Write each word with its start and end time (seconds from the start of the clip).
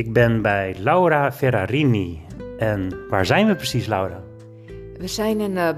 Ik 0.00 0.12
ben 0.12 0.42
bij 0.42 0.74
Laura 0.78 1.32
Ferrarini. 1.32 2.20
En 2.58 3.08
waar 3.08 3.26
zijn 3.26 3.46
we 3.46 3.54
precies, 3.54 3.86
Laura? 3.86 4.22
We 4.98 5.06
zijn 5.06 5.40
in 5.40 5.50
uh, 5.50 5.68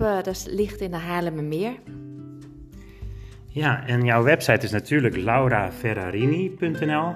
uh, 0.00 0.22
dat 0.22 0.46
ligt 0.50 0.80
in 0.80 0.90
de 0.90 0.96
Haarlemmermeer. 0.96 1.72
Ja, 3.48 3.86
en 3.86 4.04
jouw 4.04 4.22
website 4.22 4.64
is 4.64 4.70
natuurlijk 4.70 5.16
lauraferrarini.nl. 5.16 7.14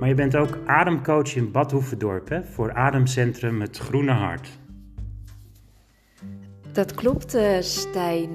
Maar 0.00 0.08
je 0.08 0.14
bent 0.14 0.36
ook 0.36 0.58
ademcoach 0.66 1.36
in 1.36 1.50
Bad 1.50 1.70
Hoeverdorp 1.72 2.28
hè, 2.28 2.44
voor 2.44 2.72
Ademcentrum 2.72 3.60
Het 3.60 3.78
Groene 3.78 4.12
Hart. 4.12 4.48
Dat 6.72 6.94
klopt, 6.94 7.34
uh, 7.34 7.60
Stijn. 7.60 8.30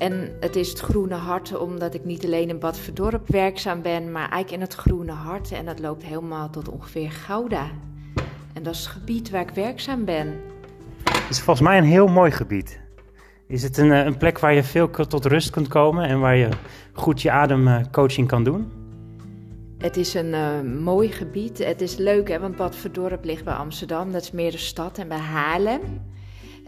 En 0.00 0.36
het 0.40 0.56
is 0.56 0.68
het 0.68 0.80
Groene 0.80 1.14
Hart 1.14 1.58
omdat 1.58 1.94
ik 1.94 2.04
niet 2.04 2.24
alleen 2.24 2.48
in 2.48 2.58
Bad 2.58 2.78
Verdorp 2.78 3.28
werkzaam 3.28 3.82
ben, 3.82 4.12
maar 4.12 4.28
eigenlijk 4.28 4.50
in 4.50 4.60
het 4.60 4.74
Groene 4.74 5.12
Hart. 5.12 5.52
En 5.52 5.64
dat 5.64 5.78
loopt 5.78 6.04
helemaal 6.04 6.50
tot 6.50 6.68
ongeveer 6.68 7.10
Gouda. 7.10 7.70
En 8.52 8.62
dat 8.62 8.74
is 8.74 8.80
het 8.80 8.88
gebied 8.88 9.30
waar 9.30 9.40
ik 9.40 9.50
werkzaam 9.50 10.04
ben. 10.04 10.40
Het 11.04 11.30
is 11.30 11.40
volgens 11.40 11.68
mij 11.68 11.78
een 11.78 11.84
heel 11.84 12.06
mooi 12.06 12.30
gebied. 12.30 12.80
Is 13.46 13.62
het 13.62 13.76
een, 13.76 13.90
een 13.90 14.16
plek 14.16 14.38
waar 14.38 14.54
je 14.54 14.62
veel 14.62 14.90
tot 14.90 15.24
rust 15.24 15.50
kunt 15.50 15.68
komen 15.68 16.04
en 16.04 16.20
waar 16.20 16.36
je 16.36 16.48
goed 16.92 17.22
je 17.22 17.30
ademcoaching 17.30 18.28
kan 18.28 18.44
doen? 18.44 18.72
Het 19.78 19.96
is 19.96 20.14
een 20.14 20.32
uh, 20.32 20.60
mooi 20.82 21.08
gebied. 21.08 21.58
Het 21.58 21.80
is 21.80 21.96
leuk, 21.96 22.28
hè, 22.28 22.38
want 22.38 22.56
Bad 22.56 22.76
Verdorp 22.76 23.24
ligt 23.24 23.44
bij 23.44 23.54
Amsterdam. 23.54 24.12
Dat 24.12 24.22
is 24.22 24.30
meer 24.30 24.50
de 24.50 24.58
stad 24.58 24.98
en 24.98 25.08
bij 25.08 25.18
Haarlem. 25.18 25.80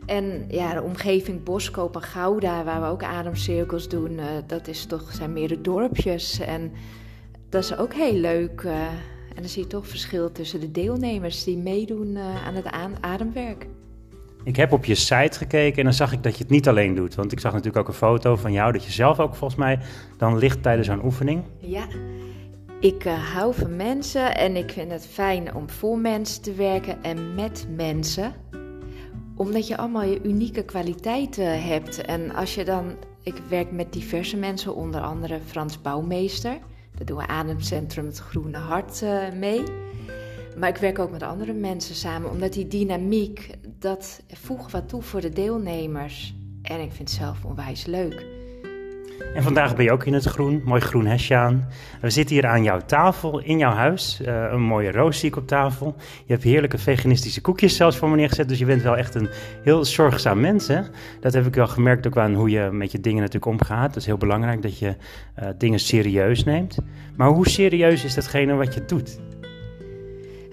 En 0.06 0.44
ja, 0.48 0.74
de 0.74 0.82
omgeving 0.82 1.42
Boskoop 1.42 1.94
en 1.94 2.02
Gouda, 2.02 2.64
waar 2.64 2.80
we 2.80 2.86
ook 2.86 3.02
ademcirkels 3.02 3.88
doen, 3.88 4.12
uh, 4.12 4.24
dat 4.46 4.68
is 4.68 4.84
toch, 4.84 5.12
zijn 5.12 5.32
meer 5.32 5.48
de 5.48 5.60
dorpjes. 5.60 6.40
En 6.40 6.72
dat 7.48 7.62
is 7.62 7.76
ook 7.76 7.94
heel 7.94 8.14
leuk. 8.14 8.62
Uh, 8.62 8.72
en 9.34 9.40
dan 9.40 9.48
zie 9.48 9.62
je 9.62 9.68
toch 9.68 9.86
verschil 9.88 10.32
tussen 10.32 10.60
de 10.60 10.70
deelnemers 10.70 11.44
die 11.44 11.56
meedoen 11.56 12.18
aan 12.18 12.54
het 12.54 12.66
ademwerk. 13.00 13.66
Ik 14.44 14.56
heb 14.56 14.72
op 14.72 14.84
je 14.84 14.94
site 14.94 15.38
gekeken 15.38 15.78
en 15.78 15.84
dan 15.84 15.92
zag 15.92 16.12
ik 16.12 16.22
dat 16.22 16.36
je 16.36 16.42
het 16.42 16.52
niet 16.52 16.68
alleen 16.68 16.94
doet. 16.94 17.14
Want 17.14 17.32
ik 17.32 17.40
zag 17.40 17.52
natuurlijk 17.52 17.78
ook 17.78 17.88
een 17.88 17.94
foto 17.94 18.36
van 18.36 18.52
jou, 18.52 18.72
dat 18.72 18.84
je 18.84 18.92
zelf 18.92 19.20
ook 19.20 19.34
volgens 19.34 19.60
mij 19.60 19.78
dan 20.16 20.38
ligt 20.38 20.62
tijdens 20.62 20.88
zo'n 20.88 21.04
oefening. 21.04 21.42
Ja, 21.58 21.86
ik 22.80 23.02
hou 23.02 23.54
van 23.54 23.76
mensen 23.76 24.36
en 24.36 24.56
ik 24.56 24.70
vind 24.70 24.90
het 24.90 25.06
fijn 25.06 25.54
om 25.54 25.70
voor 25.70 25.98
mensen 25.98 26.42
te 26.42 26.54
werken 26.54 27.02
en 27.02 27.34
met 27.34 27.66
mensen. 27.76 28.34
Omdat 29.36 29.66
je 29.66 29.76
allemaal 29.76 30.02
je 30.02 30.22
unieke 30.22 30.64
kwaliteiten 30.64 31.62
hebt. 31.62 32.00
En 32.00 32.34
als 32.34 32.54
je 32.54 32.64
dan, 32.64 32.94
ik 33.22 33.34
werk 33.48 33.72
met 33.72 33.92
diverse 33.92 34.36
mensen, 34.36 34.74
onder 34.74 35.00
andere 35.00 35.40
Frans 35.46 35.80
Bouwmeester. 35.80 36.58
Daar 36.96 37.06
doen 37.06 37.16
we 37.16 37.26
Ademcentrum 37.26 38.06
Het 38.06 38.18
Groene 38.18 38.58
Hart 38.58 39.00
uh, 39.02 39.32
mee. 39.32 39.62
Maar 40.58 40.68
ik 40.68 40.76
werk 40.76 40.98
ook 40.98 41.10
met 41.10 41.22
andere 41.22 41.52
mensen 41.52 41.94
samen, 41.94 42.30
omdat 42.30 42.52
die 42.52 42.68
dynamiek, 42.68 43.50
dat 43.78 44.22
voegt 44.28 44.72
wat 44.72 44.88
toe 44.88 45.02
voor 45.02 45.20
de 45.20 45.30
deelnemers. 45.30 46.34
En 46.62 46.80
ik 46.80 46.92
vind 46.92 47.08
het 47.08 47.18
zelf 47.18 47.44
onwijs 47.44 47.86
leuk. 47.86 48.31
En 49.34 49.42
vandaag 49.42 49.76
ben 49.76 49.84
je 49.84 49.92
ook 49.92 50.04
in 50.04 50.12
het 50.12 50.24
groen, 50.24 50.62
mooi 50.64 50.80
groen 50.80 51.06
hesje 51.06 51.34
aan. 51.34 51.68
We 52.00 52.10
zitten 52.10 52.34
hier 52.34 52.46
aan 52.46 52.62
jouw 52.62 52.80
tafel 52.86 53.38
in 53.38 53.58
jouw 53.58 53.72
huis. 53.72 54.20
Uh, 54.22 54.46
een 54.50 54.60
mooie 54.60 54.92
roos 54.92 55.18
zie 55.18 55.28
ik 55.28 55.36
op 55.36 55.46
tafel. 55.46 55.94
Je 55.98 56.32
hebt 56.32 56.42
heerlijke 56.44 56.78
veganistische 56.78 57.40
koekjes 57.40 57.76
zelfs 57.76 57.96
voor 57.96 58.08
me 58.08 58.16
neergezet. 58.16 58.48
Dus 58.48 58.58
je 58.58 58.64
bent 58.64 58.82
wel 58.82 58.96
echt 58.96 59.14
een 59.14 59.28
heel 59.62 59.84
zorgzaam 59.84 60.40
mens. 60.40 60.68
Hè? 60.68 60.80
Dat 61.20 61.32
heb 61.32 61.46
ik 61.46 61.54
wel 61.54 61.66
gemerkt 61.66 62.06
ook 62.06 62.16
aan 62.16 62.34
hoe 62.34 62.50
je 62.50 62.70
met 62.72 62.92
je 62.92 63.00
dingen 63.00 63.18
natuurlijk 63.18 63.46
omgaat. 63.46 63.86
Het 63.86 63.96
is 63.96 64.06
heel 64.06 64.16
belangrijk 64.16 64.62
dat 64.62 64.78
je 64.78 64.96
uh, 65.38 65.48
dingen 65.58 65.78
serieus 65.78 66.44
neemt. 66.44 66.76
Maar 67.16 67.28
hoe 67.28 67.48
serieus 67.48 68.04
is 68.04 68.14
datgene 68.14 68.54
wat 68.54 68.74
je 68.74 68.84
doet? 68.84 69.18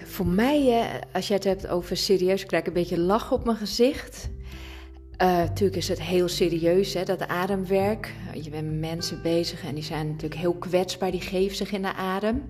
Voor 0.04 0.26
mij, 0.26 0.86
als 1.12 1.28
je 1.28 1.34
het 1.34 1.44
hebt 1.44 1.68
over 1.68 1.96
serieus, 1.96 2.46
krijg 2.46 2.62
ik 2.62 2.68
een 2.68 2.74
beetje 2.74 2.98
lach 2.98 3.32
op 3.32 3.44
mijn 3.44 3.56
gezicht. 3.56 4.30
Uh, 5.22 5.36
natuurlijk 5.36 5.76
is 5.76 5.88
het 5.88 6.02
heel 6.02 6.28
serieus, 6.28 6.94
hè, 6.94 7.04
dat 7.04 7.28
ademwerk. 7.28 8.14
Je 8.42 8.50
bent 8.50 8.66
met 8.66 8.80
mensen 8.80 9.22
bezig 9.22 9.64
en 9.64 9.74
die 9.74 9.84
zijn 9.84 10.06
natuurlijk 10.06 10.40
heel 10.40 10.54
kwetsbaar, 10.54 11.10
die 11.10 11.20
geven 11.20 11.56
zich 11.56 11.72
in 11.72 11.82
de 11.82 11.94
adem. 11.94 12.42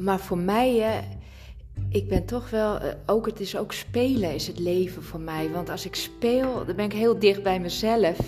Maar 0.00 0.18
voor 0.18 0.38
mij, 0.38 1.00
ik 1.88 2.08
ben 2.08 2.24
toch 2.24 2.50
wel, 2.50 2.82
uh, 2.82 2.88
ook 3.06 3.26
het 3.26 3.40
is 3.40 3.56
ook 3.56 3.72
spelen 3.72 4.34
is 4.34 4.46
het 4.46 4.58
leven 4.58 5.02
voor 5.02 5.20
mij. 5.20 5.50
Want 5.50 5.70
als 5.70 5.86
ik 5.86 5.94
speel, 5.94 6.64
dan 6.66 6.76
ben 6.76 6.84
ik 6.84 6.92
heel 6.92 7.18
dicht 7.18 7.42
bij 7.42 7.60
mezelf. 7.60 8.18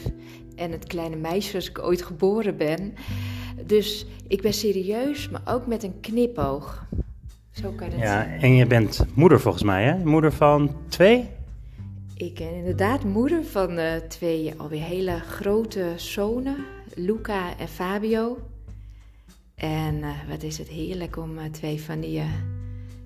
En 0.57 0.73
het 0.73 0.87
kleine 0.87 1.17
meisje 1.17 1.51
zoals 1.51 1.69
ik 1.69 1.79
ooit 1.79 2.03
geboren 2.03 2.57
ben. 2.57 2.95
Dus 3.67 4.07
ik 4.29 4.43
ben 4.43 4.53
serieus, 4.53 5.29
maar 5.29 5.43
ook 5.45 5.67
met 5.67 5.83
een 5.83 6.01
knipoog. 6.01 6.87
Zo 7.51 7.71
kan 7.77 7.91
het 7.91 8.01
Ja, 8.01 8.27
en 8.41 8.55
je 8.55 8.67
bent 8.67 9.05
moeder 9.15 9.41
volgens 9.41 9.63
mij, 9.63 9.85
hè? 9.85 10.05
Moeder 10.05 10.33
van 10.33 10.77
twee? 10.89 11.29
Ik 12.19 12.35
ben 12.35 12.55
inderdaad 12.55 13.05
moeder 13.05 13.45
van 13.45 13.79
uh, 13.79 13.95
twee 13.97 14.55
alweer 14.57 14.83
hele 14.83 15.19
grote 15.19 15.93
zonen, 15.97 16.57
Luca 16.95 17.59
en 17.59 17.69
Fabio. 17.69 18.39
En 19.55 19.95
uh, 19.95 20.11
wat 20.29 20.43
is 20.43 20.59
het 20.59 20.69
heerlijk 20.69 21.17
om 21.17 21.39
uh, 21.39 21.45
twee 21.45 21.83
van 21.83 22.01
die, 22.01 22.23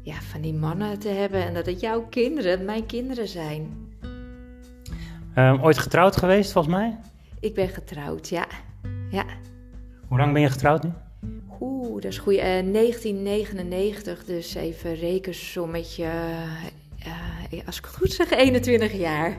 ja, 0.03 0.21
van 0.21 0.41
die 0.41 0.55
mannen 0.55 0.99
te 0.99 1.09
hebben 1.09 1.45
en 1.45 1.55
dat 1.55 1.67
het 1.67 1.81
jouw 1.81 2.07
kinderen, 2.11 2.65
mijn 2.65 2.87
kinderen 2.87 3.29
zijn. 3.29 3.93
Um, 5.37 5.63
ooit 5.63 5.79
getrouwd 5.79 6.17
geweest 6.17 6.53
volgens 6.53 6.75
mij? 6.75 6.99
Ik 7.41 7.55
ben 7.55 7.69
getrouwd, 7.69 8.29
ja. 8.29 8.47
ja. 9.11 9.25
Hoe 10.09 10.19
lang 10.19 10.33
ben 10.33 10.43
je 10.43 10.51
getrouwd 10.51 10.83
nu? 10.83 10.91
Oeh, 11.61 11.95
dat 11.95 12.13
is 12.13 12.19
goed. 12.19 12.37
1999, 12.37 14.25
dus 14.25 14.55
even 14.55 14.95
rekensommetje 14.95 16.11
uh, 17.07 17.67
als 17.67 17.79
ik 17.79 17.85
het 17.85 17.97
goed 17.97 18.13
zeg, 18.13 18.31
21 18.31 18.93
jaar. 18.93 19.37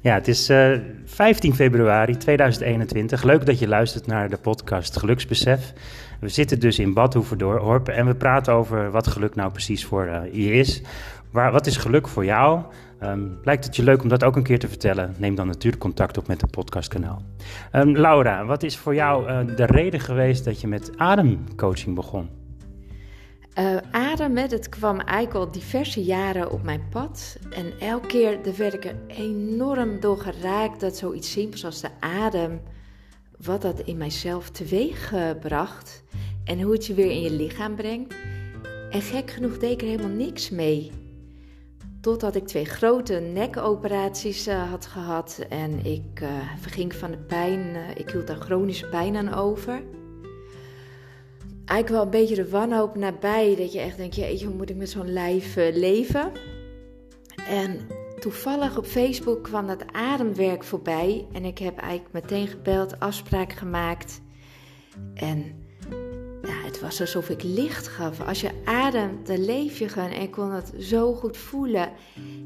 Ja, 0.00 0.14
het 0.14 0.28
is 0.28 0.50
uh, 0.50 0.78
15 1.04 1.54
februari 1.54 2.16
2021. 2.16 3.22
Leuk 3.22 3.46
dat 3.46 3.58
je 3.58 3.68
luistert 3.68 4.06
naar 4.06 4.30
de 4.30 4.36
podcast 4.36 4.96
Geluksbesef. 4.96 5.72
We 6.20 6.28
zitten 6.28 6.60
dus 6.60 6.78
in 6.78 6.94
Bad 6.94 7.14
Hoeverdorp 7.14 7.88
en 7.88 8.06
we 8.06 8.14
praten 8.14 8.52
over 8.52 8.90
wat 8.90 9.06
geluk 9.06 9.34
nou 9.34 9.52
precies 9.52 9.84
voor 9.84 10.06
uh, 10.06 10.20
je 10.32 10.52
is. 10.52 10.82
Wat 11.30 11.66
is 11.66 11.76
geluk 11.76 12.08
voor 12.08 12.24
jou? 12.24 12.60
Um, 13.02 13.38
lijkt 13.42 13.64
het 13.64 13.76
je 13.76 13.82
leuk 13.82 14.02
om 14.02 14.08
dat 14.08 14.24
ook 14.24 14.36
een 14.36 14.42
keer 14.42 14.58
te 14.58 14.68
vertellen? 14.68 15.14
Neem 15.18 15.34
dan 15.34 15.46
natuurlijk 15.46 15.82
contact 15.82 16.18
op 16.18 16.26
met 16.26 16.40
het 16.40 16.50
podcastkanaal. 16.50 17.22
Um, 17.72 17.96
Laura, 17.96 18.44
wat 18.44 18.62
is 18.62 18.76
voor 18.76 18.94
jou 18.94 19.44
de 19.54 19.66
reden 19.66 20.00
geweest 20.00 20.44
dat 20.44 20.60
je 20.60 20.66
met 20.66 20.90
ademcoaching 20.96 21.94
begon? 21.94 22.41
Uh, 23.58 23.76
ademen, 23.90 24.48
kwam 24.68 25.00
eigenlijk 25.00 25.46
al 25.46 25.52
diverse 25.52 26.04
jaren 26.04 26.50
op 26.50 26.62
mijn 26.62 26.88
pad. 26.90 27.36
En 27.50 27.72
elke 27.78 28.06
keer 28.06 28.56
werd 28.56 28.74
ik 28.74 28.84
er 28.84 28.96
enorm 29.06 30.00
door 30.00 30.18
geraakt 30.18 30.80
dat 30.80 30.96
zoiets 30.96 31.30
simpels 31.30 31.64
als 31.64 31.80
de 31.80 31.88
adem, 32.00 32.60
wat 33.38 33.62
dat 33.62 33.80
in 33.80 33.96
mijzelf 33.96 34.50
teweeg 34.50 35.12
uh, 35.12 35.30
bracht 35.40 36.02
en 36.44 36.60
hoe 36.60 36.72
het 36.72 36.86
je 36.86 36.94
weer 36.94 37.10
in 37.10 37.20
je 37.20 37.30
lichaam 37.30 37.74
brengt. 37.74 38.14
En 38.90 39.02
gek 39.02 39.30
genoeg 39.30 39.58
deed 39.58 39.70
ik 39.70 39.80
er 39.80 39.88
helemaal 39.88 40.16
niks 40.16 40.50
mee. 40.50 40.90
Totdat 42.00 42.34
ik 42.34 42.46
twee 42.46 42.64
grote 42.64 43.14
nekoperaties 43.14 44.48
uh, 44.48 44.70
had 44.70 44.86
gehad 44.86 45.46
en 45.48 45.84
ik 45.84 46.22
verging 46.60 46.94
van 46.94 47.10
de 47.10 47.18
pijn. 47.18 47.76
ik 47.96 48.10
hield 48.10 48.26
daar 48.26 48.40
chronische 48.40 48.88
pijn 48.88 49.16
aan 49.16 49.34
over. 49.34 49.82
Eigenlijk 51.72 52.04
wel 52.04 52.12
een 52.12 52.26
beetje 52.26 52.42
de 52.42 52.50
wanhoop 52.50 52.96
nabij. 52.96 53.56
Dat 53.56 53.72
je 53.72 53.80
echt 53.80 53.96
denkt, 53.96 54.14
jeetje, 54.14 54.46
hoe 54.46 54.54
moet 54.54 54.70
ik 54.70 54.76
met 54.76 54.90
zo'n 54.90 55.12
lijf 55.12 55.56
uh, 55.56 55.76
leven? 55.76 56.32
En 57.48 57.80
toevallig 58.20 58.76
op 58.76 58.84
Facebook 58.84 59.42
kwam 59.42 59.66
dat 59.66 59.92
ademwerk 59.92 60.64
voorbij. 60.64 61.26
En 61.32 61.44
ik 61.44 61.58
heb 61.58 61.78
eigenlijk 61.78 62.12
meteen 62.12 62.46
gebeld, 62.46 63.00
afspraak 63.00 63.52
gemaakt. 63.52 64.20
En 65.14 65.38
ja, 66.42 66.64
het 66.64 66.80
was 66.80 67.00
alsof 67.00 67.28
ik 67.28 67.42
licht 67.42 67.88
gaf. 67.88 68.20
Als 68.20 68.40
je 68.40 68.50
ademt, 68.64 69.26
dan 69.26 69.44
leef 69.44 69.78
je 69.78 69.88
gewoon. 69.88 70.10
En 70.10 70.22
ik 70.22 70.30
kon 70.30 70.50
het 70.50 70.72
zo 70.78 71.14
goed 71.14 71.36
voelen. 71.36 71.90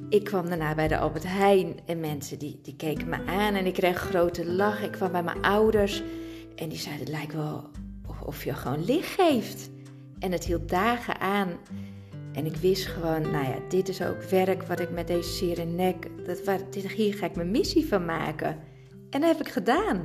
Ik 0.08 0.24
kwam 0.24 0.48
daarna 0.48 0.74
bij 0.74 0.88
de 0.88 0.98
Albert 0.98 1.26
Heijn 1.26 1.78
en 1.86 2.00
mensen 2.00 2.38
die, 2.38 2.58
die 2.62 2.76
keken 2.76 3.08
me 3.08 3.24
aan 3.26 3.54
en 3.54 3.66
ik 3.66 3.74
kreeg 3.74 3.98
grote 3.98 4.46
lach. 4.46 4.82
Ik 4.82 4.92
kwam 4.92 5.12
bij 5.12 5.22
mijn 5.22 5.42
ouders 5.42 6.02
en 6.56 6.68
die 6.68 6.78
zeiden, 6.78 7.04
het 7.04 7.14
lijkt 7.14 7.32
wel 7.32 7.70
of 8.24 8.44
je 8.44 8.54
gewoon 8.54 8.84
licht 8.84 9.14
geeft. 9.20 9.70
En 10.18 10.32
het 10.32 10.44
hield 10.44 10.68
dagen 10.68 11.20
aan. 11.20 11.48
En 12.32 12.46
ik 12.46 12.56
wist 12.56 12.86
gewoon, 12.86 13.20
nou 13.20 13.44
ja, 13.44 13.54
dit 13.68 13.88
is 13.88 14.02
ook 14.02 14.22
werk 14.22 14.62
wat 14.62 14.80
ik 14.80 14.90
met 14.90 15.06
deze 15.06 15.32
zere 15.32 15.64
nek, 15.64 16.06
dat, 16.26 16.62
dit, 16.70 16.88
hier 16.88 17.14
ga 17.14 17.26
ik 17.26 17.36
mijn 17.36 17.50
missie 17.50 17.86
van 17.86 18.04
maken. 18.04 18.56
En 19.10 19.20
dat 19.20 19.36
heb 19.36 19.46
ik 19.46 19.52
gedaan. 19.52 20.02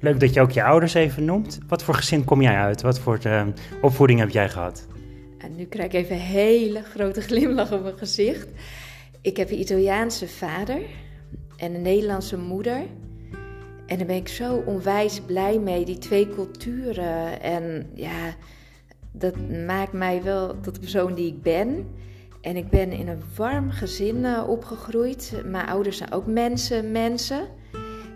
Leuk 0.00 0.20
dat 0.20 0.34
je 0.34 0.40
ook 0.40 0.50
je 0.50 0.62
ouders 0.62 0.94
even 0.94 1.24
noemt. 1.24 1.58
Wat 1.68 1.82
voor 1.82 1.94
gezin 1.94 2.24
kom 2.24 2.42
jij 2.42 2.56
uit? 2.56 2.82
Wat 2.82 2.98
voor 2.98 3.18
uh, 3.26 3.46
opvoeding 3.80 4.18
heb 4.18 4.30
jij 4.30 4.48
gehad? 4.48 4.86
En 5.38 5.56
nu 5.56 5.64
krijg 5.64 5.86
ik 5.86 5.92
even 5.92 6.16
een 6.16 6.22
hele 6.22 6.82
grote 6.82 7.20
glimlach 7.28 7.72
op 7.72 7.82
mijn 7.82 7.98
gezicht. 7.98 8.48
Ik 9.20 9.36
heb 9.36 9.50
een 9.50 9.60
Italiaanse 9.60 10.28
vader 10.28 10.80
en 11.56 11.74
een 11.74 11.82
Nederlandse 11.82 12.38
moeder. 12.38 12.82
En 13.92 13.98
daar 13.98 14.06
ben 14.06 14.16
ik 14.16 14.28
zo 14.28 14.62
onwijs 14.66 15.20
blij 15.20 15.58
mee, 15.58 15.84
die 15.84 15.98
twee 15.98 16.28
culturen. 16.28 17.42
En 17.42 17.90
ja, 17.94 18.34
dat 19.12 19.34
maakt 19.66 19.92
mij 19.92 20.22
wel 20.22 20.60
tot 20.60 20.74
de 20.74 20.80
persoon 20.80 21.14
die 21.14 21.26
ik 21.26 21.42
ben. 21.42 21.86
En 22.40 22.56
ik 22.56 22.70
ben 22.70 22.92
in 22.92 23.08
een 23.08 23.22
warm 23.36 23.70
gezin 23.70 24.16
uh, 24.16 24.48
opgegroeid. 24.48 25.32
Mijn 25.44 25.66
ouders 25.66 25.96
zijn 25.96 26.12
ook 26.12 26.26
mensen, 26.26 26.92
mensen. 26.92 27.48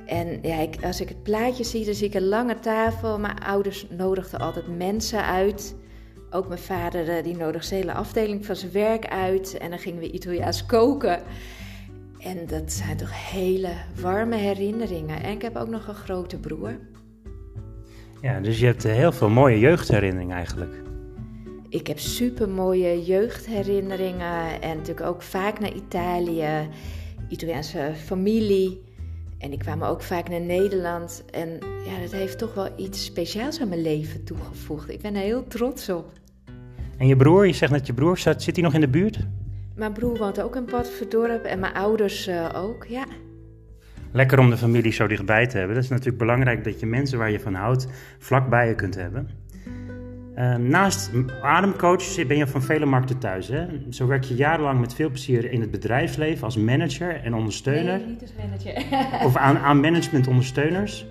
En 0.06 0.38
ja, 0.42 0.58
ik, 0.58 0.84
als 0.84 1.00
ik 1.00 1.08
het 1.08 1.22
plaatje 1.22 1.64
zie, 1.64 1.84
dan 1.84 1.94
zie 1.94 2.06
ik 2.06 2.14
een 2.14 2.28
lange 2.28 2.58
tafel. 2.58 3.18
Mijn 3.18 3.38
ouders 3.38 3.86
nodigden 3.90 4.40
altijd 4.40 4.76
mensen 4.76 5.24
uit. 5.24 5.74
Ook 6.30 6.48
mijn 6.48 6.60
vader, 6.60 7.16
uh, 7.16 7.24
die 7.24 7.36
nodigde 7.36 7.68
de 7.68 7.74
hele 7.74 7.92
afdeling 7.92 8.46
van 8.46 8.56
zijn 8.56 8.72
werk 8.72 9.06
uit. 9.06 9.58
En 9.58 9.70
dan 9.70 9.78
gingen 9.78 10.00
we 10.00 10.10
Italiaans 10.10 10.66
koken. 10.66 11.22
En 12.26 12.46
dat 12.46 12.72
zijn 12.72 12.96
toch 12.96 13.30
hele 13.30 13.72
warme 14.00 14.36
herinneringen. 14.36 15.22
En 15.22 15.32
ik 15.32 15.42
heb 15.42 15.56
ook 15.56 15.68
nog 15.68 15.86
een 15.88 15.94
grote 15.94 16.38
broer. 16.38 16.78
Ja, 18.22 18.40
dus 18.40 18.58
je 18.58 18.66
hebt 18.66 18.82
heel 18.82 19.12
veel 19.12 19.28
mooie 19.28 19.58
jeugdherinneringen 19.58 20.36
eigenlijk. 20.36 20.82
Ik 21.68 21.86
heb 21.86 21.98
super 21.98 22.48
mooie 22.48 23.04
jeugdherinneringen 23.04 24.62
en 24.62 24.76
natuurlijk 24.76 25.06
ook 25.06 25.22
vaak 25.22 25.60
naar 25.60 25.72
Italië, 25.72 26.68
Italiaanse 27.28 27.92
familie. 28.04 28.82
En 29.38 29.52
ik 29.52 29.58
kwam 29.58 29.82
ook 29.82 30.02
vaak 30.02 30.28
naar 30.28 30.40
Nederland. 30.40 31.24
En 31.30 31.48
ja, 31.84 32.00
dat 32.00 32.12
heeft 32.12 32.38
toch 32.38 32.54
wel 32.54 32.68
iets 32.76 33.04
speciaals 33.04 33.60
aan 33.60 33.68
mijn 33.68 33.82
leven 33.82 34.24
toegevoegd. 34.24 34.90
Ik 34.90 35.00
ben 35.00 35.14
er 35.14 35.22
heel 35.22 35.46
trots 35.46 35.88
op. 35.88 36.12
En 36.98 37.06
je 37.06 37.16
broer, 37.16 37.46
je 37.46 37.52
zegt 37.52 37.72
dat 37.72 37.86
je 37.86 37.94
broer 37.94 38.18
zit, 38.18 38.42
zit 38.42 38.54
hij 38.54 38.64
nog 38.64 38.74
in 38.74 38.80
de 38.80 38.88
buurt? 38.88 39.26
Mijn 39.76 39.92
broer 39.92 40.16
woont 40.16 40.40
ook 40.40 40.56
in 40.56 40.64
Padverdorp 40.64 41.44
en 41.44 41.58
mijn 41.58 41.74
ouders 41.74 42.28
uh, 42.28 42.48
ook, 42.54 42.84
ja. 42.88 43.04
Lekker 44.12 44.38
om 44.38 44.50
de 44.50 44.56
familie 44.56 44.92
zo 44.92 45.06
dichtbij 45.06 45.46
te 45.46 45.56
hebben. 45.56 45.74
Dat 45.74 45.84
is 45.84 45.90
natuurlijk 45.90 46.18
belangrijk 46.18 46.64
dat 46.64 46.80
je 46.80 46.86
mensen 46.86 47.18
waar 47.18 47.30
je 47.30 47.40
van 47.40 47.54
houdt 47.54 47.86
vlakbij 48.18 48.68
je 48.68 48.74
kunt 48.74 48.94
hebben. 48.94 49.28
Uh, 50.36 50.54
naast 50.54 51.10
ademcoach 51.42 52.26
ben 52.26 52.36
je 52.36 52.46
van 52.46 52.62
vele 52.62 52.86
markten 52.86 53.18
thuis. 53.18 53.48
Hè? 53.48 53.66
Zo 53.90 54.06
werk 54.06 54.24
je 54.24 54.34
jarenlang 54.34 54.80
met 54.80 54.94
veel 54.94 55.08
plezier 55.08 55.52
in 55.52 55.60
het 55.60 55.70
bedrijfsleven 55.70 56.44
als 56.44 56.56
manager 56.56 57.20
en 57.22 57.34
ondersteuner. 57.34 57.98
Nee, 57.98 58.06
niet 58.06 58.22
als 58.22 58.32
manager. 58.36 59.24
of 59.26 59.36
aan, 59.36 59.58
aan 59.58 59.80
managementondersteuners. 59.80 61.06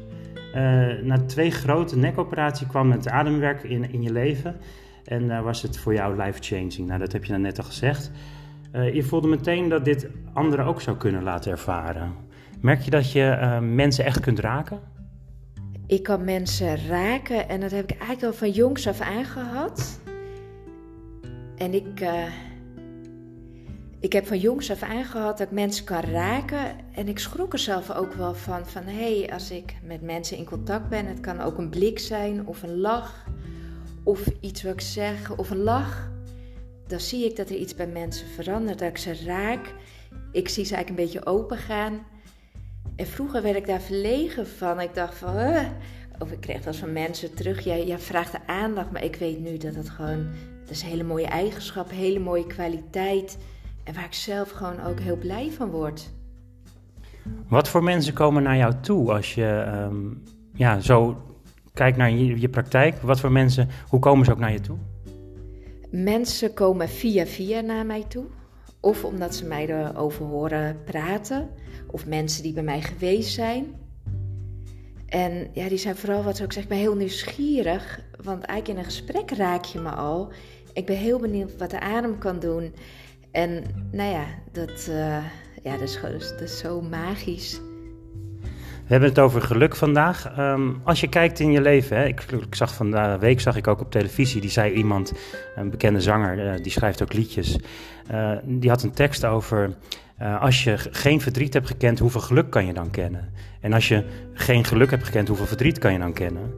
Uh, 0.56 0.56
na 1.02 1.18
twee 1.26 1.52
grote 1.52 1.98
nekoperaties 1.98 2.68
kwam 2.68 2.92
het 2.92 3.10
ademwerk 3.10 3.64
in, 3.64 3.92
in 3.92 4.02
je 4.02 4.12
leven. 4.12 4.56
En 5.04 5.24
uh, 5.24 5.42
was 5.42 5.62
het 5.62 5.78
voor 5.78 5.94
jou 5.94 6.24
life-changing. 6.24 6.88
Nou, 6.88 7.00
dat 7.00 7.12
heb 7.12 7.26
je 7.26 7.32
dan 7.32 7.42
net 7.42 7.58
al 7.58 7.64
gezegd. 7.64 8.12
Uh, 8.76 8.94
je 8.94 9.04
voelde 9.04 9.28
meteen 9.28 9.70
dat 9.70 9.86
dit 9.86 10.08
anderen 10.34 10.66
ook 10.66 10.82
zou 10.82 10.98
kunnen 10.98 11.24
laten 11.24 11.52
ervaren. 11.52 12.14
Merk 12.62 12.82
je 12.82 12.92
dat 12.92 13.12
je 13.12 13.38
uh, 13.42 13.60
mensen 13.60 14.06
echt 14.06 14.20
kunt 14.20 14.40
raken? 14.40 14.80
Ik 15.88 16.04
kan 16.04 16.24
mensen 16.24 16.88
raken 16.88 17.50
en 17.50 17.60
dat 17.60 17.72
heb 17.72 17.92
ik 17.92 17.98
eigenlijk 17.98 18.24
al 18.24 18.34
van 18.34 18.52
jongs 18.52 18.88
af 18.88 19.02
aan 19.02 19.26
gehad. 19.26 20.00
En 21.58 21.74
ik, 21.74 22.02
uh, 22.02 22.24
ik 24.00 24.14
heb 24.14 24.28
van 24.28 24.40
jongs 24.40 24.72
af 24.72 24.82
aan 24.82 25.04
gehad 25.04 25.38
dat 25.38 25.48
ik 25.48 25.54
mensen 25.54 25.86
kan 25.86 26.02
raken. 26.02 26.76
En 26.92 27.08
ik 27.08 27.20
schrok 27.20 27.54
er 27.54 27.60
zelf 27.60 27.92
ook 27.92 28.14
wel 28.14 28.34
van, 28.34 28.66
van 28.66 28.84
hé, 28.84 29.20
hey, 29.20 29.34
als 29.34 29.52
ik 29.52 29.76
met 29.84 30.02
mensen 30.02 30.38
in 30.38 30.46
contact 30.46 30.90
ben, 30.90 31.06
het 31.06 31.20
kan 31.20 31.42
ook 31.42 31.58
een 31.58 31.70
blik 31.70 32.00
zijn 32.00 32.48
of 32.48 32.64
een 32.64 32.78
lach. 32.78 33.26
Of 34.04 34.28
iets 34.40 34.64
wat 34.64 34.74
ik 34.74 34.82
zeg, 34.82 35.36
of 35.36 35.50
een 35.50 35.64
lach. 35.64 36.14
Dan 36.88 37.00
zie 37.00 37.26
ik 37.26 37.36
dat 37.36 37.50
er 37.50 37.56
iets 37.56 37.76
bij 37.76 37.88
mensen 37.88 38.28
verandert, 38.28 38.80
dat 38.80 38.90
ik 38.90 38.98
ze 38.98 39.24
raak. 39.26 39.74
Ik 40.32 40.50
zie 40.50 40.66
ze 40.66 40.76
eigenlijk 40.76 40.90
een 40.90 41.12
beetje 41.12 41.26
open 41.32 41.58
gaan. 41.58 42.00
En 42.96 43.08
vroeger 43.08 43.42
werd 43.42 43.56
ik 43.56 43.68
daar 43.68 43.82
verlegen 43.82 44.48
van. 44.48 44.80
Ik 44.80 44.94
dacht 44.94 45.16
van, 45.16 45.38
uh, 45.38 45.62
of 46.20 46.32
ik 46.32 46.40
kreeg 46.40 46.62
dat 46.62 46.76
van 46.76 46.94
mensen 46.94 47.34
terug. 47.34 47.64
Jij, 47.64 48.00
vraagt 48.00 48.32
de 48.32 48.48
aandacht, 48.48 48.92
maar 48.92 49.04
ik 49.04 49.16
weet 49.16 49.40
nu 49.40 49.58
dat 49.58 49.76
het 49.76 49.90
gewoon, 49.90 50.28
dat 50.62 50.70
is 50.70 50.82
een 50.82 50.90
hele 50.90 51.04
mooie 51.04 51.28
eigenschap, 51.28 51.90
hele 51.90 52.20
mooie 52.20 52.48
kwaliteit. 52.48 53.38
En 53.84 53.94
waar 53.94 54.06
ik 54.06 54.14
zelf 54.14 54.52
gewoon 54.52 54.84
ook 54.84 55.00
heel 55.00 55.18
blij 55.18 55.52
van 55.52 55.70
word. 55.70 56.10
Wat 57.48 57.70
voor 57.70 57.84
mensen 57.84 58.14
komen 58.14 58.44
naar 58.44 58.58
jou 58.58 58.74
toe 58.82 59.14
als 59.14 59.36
je 59.36 59.66
um, 59.90 60.24
ja, 60.54 60.80
zo 60.80 61.22
kijkt 61.74 61.98
naar 61.98 62.12
je, 62.12 62.40
je 62.40 62.50
praktijk? 62.50 63.02
Wat 63.02 63.20
voor 63.20 63.32
mensen, 63.32 63.70
hoe 63.90 64.00
komen 64.00 64.26
ze 64.26 64.32
ook 64.32 64.40
naar 64.40 64.52
je 64.52 64.62
toe? 64.62 64.78
Mensen 66.04 66.54
komen 66.54 66.90
via 66.90 67.26
via 67.26 67.62
naar 67.62 67.86
mij 67.86 68.04
toe. 68.08 68.26
Of 68.80 69.04
omdat 69.04 69.36
ze 69.36 69.46
mij 69.46 69.68
erover 69.68 70.26
horen 70.26 70.84
praten. 70.84 71.50
Of 71.92 72.06
mensen 72.06 72.44
die 72.44 72.54
bij 72.54 72.64
mij 72.64 72.82
geweest 72.82 73.34
zijn. 73.34 73.76
En 75.06 75.48
ja, 75.54 75.70
die 75.70 75.78
zijn 75.78 75.96
vooral, 75.96 76.24
wat 76.24 76.40
ik 76.40 76.56
ik 76.56 76.68
ben 76.68 76.78
heel 76.78 76.96
nieuwsgierig. 76.96 78.00
Want 78.24 78.44
eigenlijk 78.44 78.68
in 78.68 78.78
een 78.78 78.92
gesprek 78.92 79.32
raak 79.32 79.66
je 79.66 79.80
me 79.80 79.90
al. 79.90 80.32
Ik 80.74 80.86
ben 80.86 80.98
heel 80.98 81.20
benieuwd 81.20 81.58
wat 81.58 81.70
de 81.70 81.80
adem 81.80 82.18
kan 82.18 82.40
doen. 82.40 82.74
En 83.32 83.64
nou 83.92 84.12
ja, 84.12 84.26
dat, 84.52 84.88
uh, 84.90 85.26
ja, 85.64 85.78
dat, 85.78 85.82
is, 85.82 86.00
dat 86.30 86.42
is 86.42 86.58
zo 86.58 86.82
magisch. 86.82 87.60
We 88.86 88.92
hebben 88.92 89.10
het 89.10 89.20
over 89.20 89.42
geluk 89.42 89.76
vandaag. 89.76 90.38
Um, 90.40 90.82
als 90.84 91.02
je 91.02 91.08
kijkt 91.08 91.40
in 91.40 91.52
je 91.52 91.62
leven, 91.62 91.98
hè, 91.98 92.06
ik, 92.06 92.22
ik, 92.22 92.56
zag 92.56 92.74
van 92.74 92.92
de 92.92 93.18
week 93.20 93.40
zag 93.40 93.56
ik 93.56 93.68
ook 93.68 93.80
op 93.82 93.92
televisie, 93.92 94.42
die 94.42 94.50
zei 94.50 94.74
iemand, 94.74 95.14
een 95.56 95.70
bekende 95.70 96.02
zanger, 96.02 96.46
uh, 96.46 96.64
die 96.64 96.72
schrijft 96.72 97.02
ook 97.02 97.14
liedjes. 97.14 97.58
Uh, 98.12 98.32
die 98.44 98.70
had 98.70 98.84
een 98.84 98.92
tekst 98.92 99.26
over 99.26 99.76
uh, 100.22 100.42
als 100.42 100.64
je 100.64 100.78
geen 100.78 101.22
verdriet 101.22 101.54
hebt 101.54 101.68
gekend, 101.68 102.00
hoeveel 102.00 102.22
geluk 102.22 102.50
kan 102.50 102.66
je 102.66 102.74
dan 102.74 102.90
kennen? 102.90 103.30
En 103.62 103.74
als 103.74 103.88
je 103.88 104.04
geen 104.34 104.64
geluk 104.64 104.92
hebt 104.92 105.04
gekend, 105.04 105.28
hoeveel 105.28 105.46
verdriet 105.46 105.80
kan 105.80 105.94
je 105.94 106.00
dan 106.00 106.14
kennen? 106.14 106.54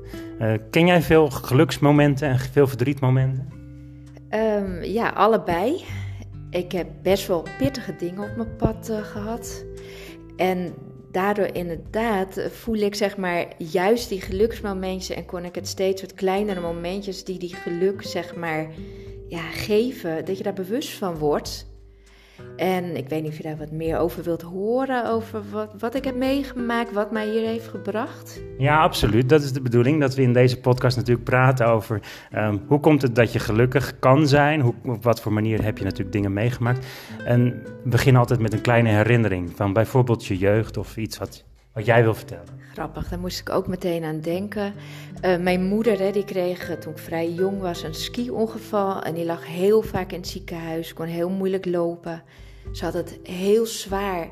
ken 0.72 0.86
jij 0.86 1.02
veel 1.02 1.30
geluksmomenten 1.30 2.30
en 2.30 2.40
veel 2.40 2.68
verdrietmomenten? 2.68 3.50
Um, 4.30 4.84
ja, 4.84 5.10
allebei. 5.10 5.84
Ik 6.50 6.72
heb 6.72 6.88
best 7.04 7.28
wel 7.28 7.46
pittige 7.58 7.96
dingen 7.96 8.30
op 8.30 8.36
mijn 8.36 8.56
pad 8.56 8.92
gehad. 9.04 9.66
En 10.36 10.74
daardoor 11.18 11.56
inderdaad 11.56 12.42
voel 12.52 12.76
ik 12.76 12.96
zeg 12.96 13.18
maar 13.18 13.46
juist 13.58 14.10
die 14.10 14.22
geluksmomentjes 14.22 15.18
en 15.18 15.26
kon 15.26 15.46
ik 15.46 15.56
het 15.56 15.68
steeds 15.68 16.02
wat 16.02 16.14
kleinere 16.14 16.60
momentjes 16.60 17.24
die 17.24 17.40
die 17.40 17.56
geluk 17.56 18.02
zeg 18.04 18.36
maar 18.36 18.68
ja, 19.28 19.42
geven, 19.42 20.26
dat 20.26 20.38
je 20.38 20.44
daar 20.44 20.54
bewust 20.54 20.90
van 20.90 21.18
wordt. 21.18 21.77
En 22.56 22.96
ik 22.96 23.10
weet 23.10 23.22
niet 23.22 23.32
of 23.32 23.38
je 23.38 23.44
daar 23.44 23.58
wat 23.58 23.72
meer 23.72 23.98
over 23.98 24.24
wilt 24.24 24.42
horen, 24.42 25.10
over 25.10 25.42
wat, 25.52 25.74
wat 25.80 25.96
ik 25.96 26.04
heb 26.04 26.16
meegemaakt, 26.16 26.92
wat 26.92 27.12
mij 27.12 27.30
hier 27.30 27.48
heeft 27.48 27.68
gebracht. 27.68 28.42
Ja, 28.58 28.82
absoluut. 28.82 29.30
Dat 29.30 29.42
is 29.42 29.54
de 29.54 29.62
bedoeling, 29.62 30.00
dat 30.00 30.16
we 30.16 30.22
in 30.22 30.34
deze 30.34 30.60
podcast 30.60 30.98
natuurlijk 30.98 31.26
praten 31.26 31.68
over 31.68 32.02
um, 32.36 32.62
hoe 32.68 32.80
komt 32.80 33.02
het 33.02 33.16
dat 33.16 33.34
je 33.34 33.40
gelukkig 33.40 34.00
kan 34.00 34.28
zijn, 34.28 34.62
hoe, 34.62 34.74
op 34.86 35.04
wat 35.04 35.22
voor 35.22 35.34
manier 35.34 35.64
heb 35.64 35.78
je 35.78 35.84
natuurlijk 35.84 36.12
dingen 36.12 36.34
meegemaakt. 36.34 36.86
En 37.26 37.64
begin 37.84 38.16
altijd 38.16 38.40
met 38.40 38.54
een 38.54 38.62
kleine 38.62 38.90
herinnering 38.90 39.52
van 39.56 39.74
bijvoorbeeld 39.74 40.26
je 40.26 40.38
jeugd 40.38 40.78
of 40.78 40.98
iets 40.98 41.18
wat, 41.18 41.46
wat 41.78 41.86
jij 41.86 42.04
wil 42.04 42.14
vertellen. 42.14 42.60
Grappig, 42.74 43.10
daar 43.10 43.20
moest 43.20 43.40
ik 43.40 43.50
ook 43.50 43.68
meteen 43.68 44.04
aan 44.04 44.20
denken. 44.20 44.74
Uh, 45.26 45.38
mijn 45.38 45.64
moeder, 45.64 46.00
hè, 46.00 46.12
die 46.12 46.26
kreeg 46.26 46.80
toen 46.80 46.92
ik 46.92 46.98
vrij 46.98 47.32
jong 47.32 47.62
was 47.62 47.84
een 47.84 47.94
ski-ongeval 47.94 49.02
en 49.02 49.14
die 49.14 49.26
lag 49.26 49.46
heel 49.46 49.82
vaak 49.82 50.12
in 50.12 50.18
het 50.18 50.28
ziekenhuis, 50.28 50.94
kon 50.94 51.06
heel 51.06 51.30
moeilijk 51.30 51.66
lopen. 51.66 52.24
Ze 52.72 52.86
had 52.86 52.94
het 52.94 53.20
heel 53.24 53.66
zwaar. 53.66 54.30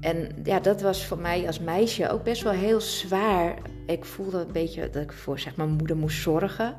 En 0.00 0.28
ja, 0.44 0.60
dat 0.60 0.80
was 0.80 1.06
voor 1.06 1.18
mij 1.18 1.46
als 1.46 1.60
meisje 1.60 2.10
ook 2.10 2.22
best 2.22 2.42
wel 2.42 2.52
heel 2.52 2.80
zwaar. 2.80 3.58
Ik 3.86 4.04
voelde 4.04 4.38
een 4.38 4.52
beetje 4.52 4.90
dat 4.90 5.02
ik 5.02 5.12
voor 5.12 5.38
zeg, 5.38 5.56
mijn 5.56 5.70
moeder 5.70 5.96
moest 5.96 6.22
zorgen. 6.22 6.76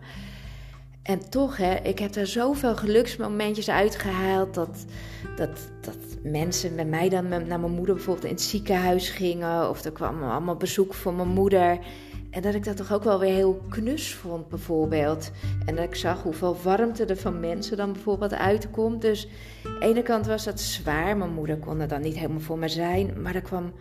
En 1.03 1.29
toch, 1.29 1.57
hè, 1.57 1.75
ik 1.75 1.99
heb 1.99 2.15
er 2.15 2.27
zoveel 2.27 2.75
geluksmomentjes 2.75 3.69
uitgehaald 3.69 4.53
dat, 4.53 4.85
dat, 5.35 5.59
dat 5.81 5.97
mensen 6.21 6.75
bij 6.75 6.85
mij 6.85 7.09
dan 7.09 7.27
naar 7.27 7.59
mijn 7.59 7.71
moeder 7.71 7.95
bijvoorbeeld 7.95 8.25
in 8.25 8.31
het 8.31 8.41
ziekenhuis 8.41 9.09
gingen. 9.09 9.69
Of 9.69 9.83
er 9.83 9.91
kwam 9.91 10.23
allemaal 10.23 10.55
bezoek 10.55 10.93
voor 10.93 11.13
mijn 11.13 11.27
moeder. 11.27 11.79
En 12.29 12.41
dat 12.41 12.53
ik 12.53 12.63
dat 12.63 12.77
toch 12.77 12.93
ook 12.93 13.03
wel 13.03 13.19
weer 13.19 13.33
heel 13.33 13.61
knus 13.69 14.13
vond, 14.13 14.47
bijvoorbeeld. 14.47 15.31
En 15.65 15.75
dat 15.75 15.85
ik 15.85 15.95
zag 15.95 16.23
hoeveel 16.23 16.57
warmte 16.63 17.05
er 17.05 17.17
van 17.17 17.39
mensen 17.39 17.77
dan 17.77 17.93
bijvoorbeeld 17.93 18.33
uitkomt. 18.33 19.01
Dus 19.01 19.27
aan 19.65 19.79
de 19.79 19.85
ene 19.85 20.01
kant 20.01 20.25
was 20.25 20.43
dat 20.43 20.59
zwaar. 20.59 21.17
Mijn 21.17 21.33
moeder 21.33 21.57
kon 21.57 21.79
er 21.79 21.87
dan 21.87 22.01
niet 22.01 22.17
helemaal 22.17 22.39
voor 22.39 22.57
me 22.57 22.67
zijn. 22.67 23.21
Maar 23.21 23.35
er 23.35 23.41
kwam 23.41 23.73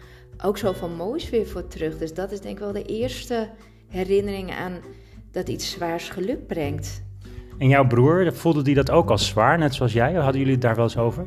ook 0.44 0.58
zoveel 0.58 0.88
moois 0.88 1.30
weer 1.30 1.46
voor 1.46 1.66
terug. 1.66 1.98
Dus 1.98 2.14
dat 2.14 2.32
is 2.32 2.40
denk 2.40 2.54
ik 2.54 2.62
wel 2.62 2.72
de 2.72 2.84
eerste 2.84 3.48
herinnering 3.88 4.50
aan 4.50 4.80
dat 5.30 5.48
iets 5.48 5.70
zwaars 5.70 6.08
geluk 6.08 6.46
brengt. 6.46 7.02
En 7.62 7.68
jouw 7.68 7.86
broer, 7.86 8.32
voelde 8.32 8.62
die 8.62 8.74
dat 8.74 8.90
ook 8.90 9.10
als 9.10 9.26
zwaar, 9.26 9.58
net 9.58 9.74
zoals 9.74 9.92
jij? 9.92 10.12
Hadden 10.12 10.38
jullie 10.38 10.52
het 10.52 10.62
daar 10.62 10.74
wel 10.74 10.84
eens 10.84 10.98
over? 10.98 11.26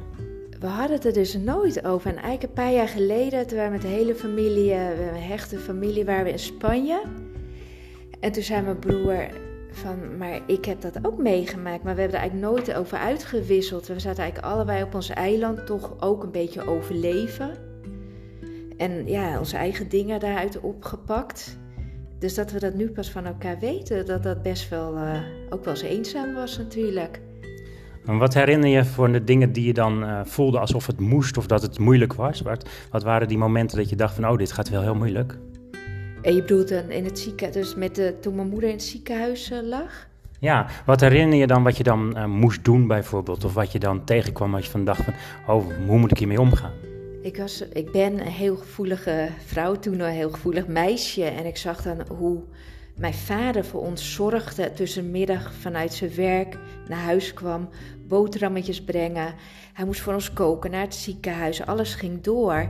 We 0.59 0.67
hadden 0.67 0.95
het 0.95 1.05
er 1.05 1.13
dus 1.13 1.37
nooit 1.37 1.85
over. 1.85 2.09
En 2.09 2.15
eigenlijk 2.15 2.43
een 2.43 2.63
paar 2.63 2.73
jaar 2.73 2.87
geleden, 2.87 3.47
toen 3.47 3.59
we 3.59 3.69
met 3.69 3.81
de 3.81 3.87
hele 3.87 4.15
familie, 4.15 4.73
een 4.73 5.21
hechte 5.21 5.57
familie, 5.57 6.05
waren 6.05 6.23
we 6.23 6.31
in 6.31 6.39
Spanje. 6.39 7.01
En 8.19 8.31
toen 8.31 8.43
zei 8.43 8.61
mijn 8.61 8.79
broer 8.79 9.27
van, 9.71 10.17
maar 10.17 10.39
ik 10.47 10.65
heb 10.65 10.81
dat 10.81 11.05
ook 11.05 11.17
meegemaakt, 11.17 11.83
maar 11.83 11.95
we 11.95 12.01
hebben 12.01 12.19
er 12.19 12.23
eigenlijk 12.23 12.55
nooit 12.55 12.73
over 12.77 12.97
uitgewisseld. 12.97 13.87
We 13.87 13.99
zaten 13.99 14.23
eigenlijk 14.23 14.53
allebei 14.53 14.83
op 14.83 14.95
ons 14.95 15.09
eiland 15.09 15.65
toch 15.65 15.95
ook 15.99 16.23
een 16.23 16.31
beetje 16.31 16.67
overleven. 16.67 17.49
En 18.77 19.07
ja, 19.07 19.39
onze 19.39 19.57
eigen 19.57 19.89
dingen 19.89 20.19
daaruit 20.19 20.59
opgepakt. 20.59 21.57
Dus 22.25 22.35
dat 22.35 22.51
we 22.51 22.59
dat 22.59 22.73
nu 22.73 22.89
pas 22.89 23.11
van 23.11 23.25
elkaar 23.25 23.59
weten, 23.59 24.05
dat 24.05 24.23
dat 24.23 24.41
best 24.41 24.69
wel 24.69 24.95
uh, 24.95 25.19
ook 25.49 25.65
wel 25.65 25.73
eens 25.73 25.83
eenzaam 25.83 26.33
was 26.33 26.57
natuurlijk. 26.57 27.19
En 28.05 28.17
wat 28.17 28.33
herinner 28.33 28.69
je 28.69 28.85
voor 28.85 29.11
de 29.11 29.23
dingen 29.23 29.51
die 29.51 29.65
je 29.65 29.73
dan 29.73 30.03
uh, 30.03 30.19
voelde 30.23 30.59
alsof 30.59 30.87
het 30.87 30.99
moest 30.99 31.37
of 31.37 31.47
dat 31.47 31.61
het 31.61 31.79
moeilijk 31.79 32.13
was? 32.13 32.41
Wat, 32.41 32.69
wat 32.91 33.03
waren 33.03 33.27
die 33.27 33.37
momenten 33.37 33.77
dat 33.77 33.89
je 33.89 33.95
dacht 33.95 34.15
van, 34.15 34.29
oh, 34.29 34.37
dit 34.37 34.51
gaat 34.51 34.69
wel 34.69 34.81
heel 34.81 34.95
moeilijk? 34.95 35.37
En 36.21 36.35
je 36.35 36.41
bedoelt 36.41 36.69
dan 36.69 36.89
in 36.89 37.05
het 37.05 37.19
ziekenhuis, 37.19 37.53
dus 37.55 37.75
met 37.75 37.95
de, 37.95 38.15
toen 38.21 38.35
mijn 38.35 38.49
moeder 38.49 38.69
in 38.69 38.75
het 38.75 38.83
ziekenhuis 38.83 39.51
uh, 39.51 39.61
lag? 39.61 40.07
Ja, 40.39 40.67
wat 40.85 41.01
herinner 41.01 41.37
je 41.37 41.47
dan 41.47 41.63
wat 41.63 41.77
je 41.77 41.83
dan 41.83 42.29
moest 42.29 42.63
doen 42.63 42.87
bijvoorbeeld? 42.87 43.43
Of 43.43 43.53
wat 43.53 43.71
je 43.71 43.79
dan 43.79 44.03
tegenkwam 44.03 44.55
als 44.55 44.65
je 44.65 44.71
van 44.71 44.85
dacht 44.85 45.03
van, 45.03 45.13
oh, 45.47 45.65
hoe 45.87 45.97
moet 45.97 46.11
ik 46.11 46.17
hiermee 46.17 46.41
omgaan? 46.41 46.84
Ik, 47.25 47.37
was, 47.37 47.61
ik 47.61 47.91
ben 47.91 48.19
een 48.19 48.31
heel 48.31 48.55
gevoelige 48.55 49.29
vrouw, 49.45 49.75
toen 49.75 49.99
een 49.99 50.11
heel 50.11 50.29
gevoelig 50.29 50.67
meisje. 50.67 51.23
En 51.23 51.45
ik 51.45 51.57
zag 51.57 51.81
dan 51.81 52.07
hoe 52.17 52.43
mijn 52.95 53.13
vader 53.13 53.65
voor 53.65 53.81
ons 53.81 54.13
zorgde. 54.13 54.73
Tussen 54.73 55.11
middag 55.11 55.53
vanuit 55.53 55.93
zijn 55.93 56.15
werk 56.15 56.57
naar 56.87 56.99
huis 56.99 57.33
kwam, 57.33 57.69
boterhammetjes 58.07 58.83
brengen. 58.83 59.33
Hij 59.73 59.85
moest 59.85 60.01
voor 60.01 60.13
ons 60.13 60.33
koken 60.33 60.71
naar 60.71 60.81
het 60.81 60.95
ziekenhuis. 60.95 61.65
Alles 61.65 61.93
ging 61.93 62.21
door. 62.21 62.69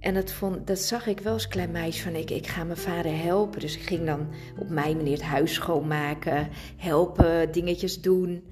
En 0.00 0.14
dat, 0.14 0.32
vond, 0.32 0.66
dat 0.66 0.78
zag 0.78 1.06
ik 1.06 1.20
wel 1.20 1.32
als 1.32 1.48
klein 1.48 1.70
meisje 1.70 2.02
van 2.02 2.14
ik, 2.14 2.30
ik 2.30 2.46
ga 2.46 2.64
mijn 2.64 2.78
vader 2.78 3.22
helpen. 3.22 3.60
Dus 3.60 3.76
ik 3.76 3.82
ging 3.82 4.06
dan 4.06 4.28
op 4.58 4.68
mijn 4.68 4.96
manier 4.96 5.12
het 5.12 5.22
huis 5.22 5.54
schoonmaken, 5.54 6.48
helpen, 6.76 7.52
dingetjes 7.52 8.00
doen. 8.00 8.42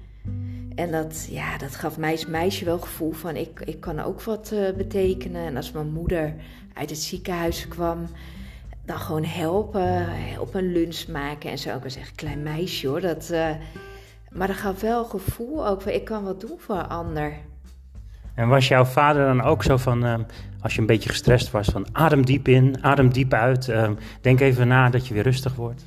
En 0.75 0.91
dat, 0.91 1.27
ja, 1.29 1.57
dat 1.57 1.75
gaf 1.75 1.97
mij 1.97 2.11
als 2.11 2.25
meisje 2.25 2.65
wel 2.65 2.79
gevoel 2.79 3.11
van 3.11 3.35
ik, 3.35 3.59
ik 3.59 3.79
kan 3.79 3.99
ook 3.99 4.21
wat 4.21 4.51
uh, 4.53 4.73
betekenen. 4.77 5.45
En 5.45 5.55
als 5.55 5.71
mijn 5.71 5.91
moeder 5.91 6.33
uit 6.73 6.89
het 6.89 6.99
ziekenhuis 6.99 7.67
kwam, 7.67 8.07
dan 8.85 8.97
gewoon 8.97 9.25
helpen, 9.25 10.05
helpen 10.07 10.71
lunch 10.71 11.07
maken 11.07 11.49
en 11.49 11.57
zo. 11.57 11.75
Ik 11.75 11.83
was 11.83 11.95
echt 11.95 12.09
een 12.09 12.15
klein 12.15 12.43
meisje 12.43 12.87
hoor. 12.87 13.01
Dat, 13.01 13.29
uh, 13.31 13.49
maar 14.31 14.47
dat 14.47 14.55
gaf 14.55 14.81
wel 14.81 15.05
gevoel 15.05 15.67
ook 15.67 15.81
van 15.81 15.91
ik 15.91 16.05
kan 16.05 16.23
wat 16.23 16.41
doen 16.41 16.57
voor 16.57 16.75
een 16.75 16.87
ander. 16.87 17.33
En 18.33 18.47
was 18.47 18.67
jouw 18.67 18.85
vader 18.85 19.25
dan 19.25 19.41
ook 19.41 19.63
zo 19.63 19.77
van, 19.77 20.05
uh, 20.05 20.15
als 20.61 20.73
je 20.73 20.79
een 20.79 20.87
beetje 20.87 21.09
gestrest 21.09 21.51
was, 21.51 21.67
van 21.67 21.87
adem 21.91 22.25
diep 22.25 22.47
in, 22.47 22.83
adem 22.83 23.09
diep 23.09 23.33
uit, 23.33 23.73
denk 24.21 24.39
even 24.39 24.67
na 24.67 24.89
dat 24.89 25.07
je 25.07 25.13
weer 25.13 25.23
rustig 25.23 25.55
wordt? 25.55 25.83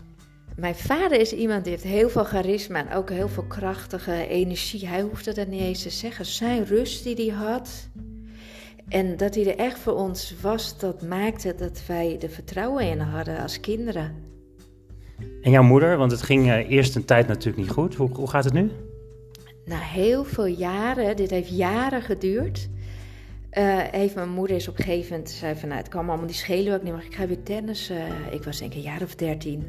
Mijn 0.59 0.75
vader 0.75 1.21
is 1.21 1.33
iemand 1.33 1.65
die 1.65 1.73
heeft 1.73 1.85
heel 1.85 2.09
veel 2.09 2.25
charisma 2.25 2.87
en 2.87 2.97
ook 2.97 3.11
heel 3.11 3.29
veel 3.29 3.43
krachtige 3.43 4.27
energie. 4.27 4.87
Hij 4.87 5.01
hoefde 5.01 5.35
dat 5.35 5.47
niet 5.47 5.61
eens 5.61 5.83
te 5.83 5.91
zeggen. 5.91 6.27
Zijn 6.27 6.65
rust 6.65 7.05
die 7.05 7.15
hij 7.15 7.47
had 7.47 7.89
en 8.89 9.17
dat 9.17 9.35
hij 9.35 9.47
er 9.47 9.57
echt 9.57 9.79
voor 9.79 9.93
ons 9.93 10.35
was, 10.41 10.79
dat 10.79 11.03
maakte 11.03 11.55
dat 11.55 11.83
wij 11.87 12.19
er 12.21 12.29
vertrouwen 12.29 12.85
in 12.85 12.99
hadden 13.01 13.39
als 13.39 13.61
kinderen. 13.61 14.15
En 15.43 15.51
jouw 15.51 15.63
moeder, 15.63 15.97
want 15.97 16.11
het 16.11 16.23
ging 16.23 16.47
uh, 16.47 16.71
eerst 16.71 16.97
een 16.97 17.05
tijd 17.05 17.27
natuurlijk 17.27 17.57
niet 17.57 17.71
goed. 17.71 17.95
Hoe, 17.95 18.11
hoe 18.13 18.31
gaat 18.31 18.45
het 18.45 18.53
nu? 18.53 18.71
Na 19.65 19.79
heel 19.79 20.25
veel 20.25 20.47
jaren, 20.47 21.17
dit 21.17 21.31
heeft 21.31 21.57
jaren 21.57 22.03
geduurd, 22.03 22.69
uh, 23.53 23.79
heeft 23.91 24.15
mijn 24.15 24.31
moeder 24.31 24.57
is 24.57 24.69
op 24.69 24.79
een 24.79 24.85
gegeven 24.85 25.11
moment 25.11 25.31
zei 25.31 25.55
van, 25.55 25.69
nou, 25.69 25.81
het 25.81 25.91
kwam 25.91 26.09
allemaal 26.09 26.27
die 26.27 26.37
schelen 26.37 26.75
ook 26.75 26.83
niet, 26.83 26.93
maar 26.93 27.05
ik 27.05 27.15
ga 27.15 27.27
weer 27.27 27.43
tennis. 27.43 27.91
Uh, 27.91 27.97
ik 28.31 28.43
was 28.43 28.59
denk 28.59 28.71
ik 28.71 28.77
een 28.77 28.83
jaar 28.83 29.03
of 29.03 29.15
dertien. 29.15 29.67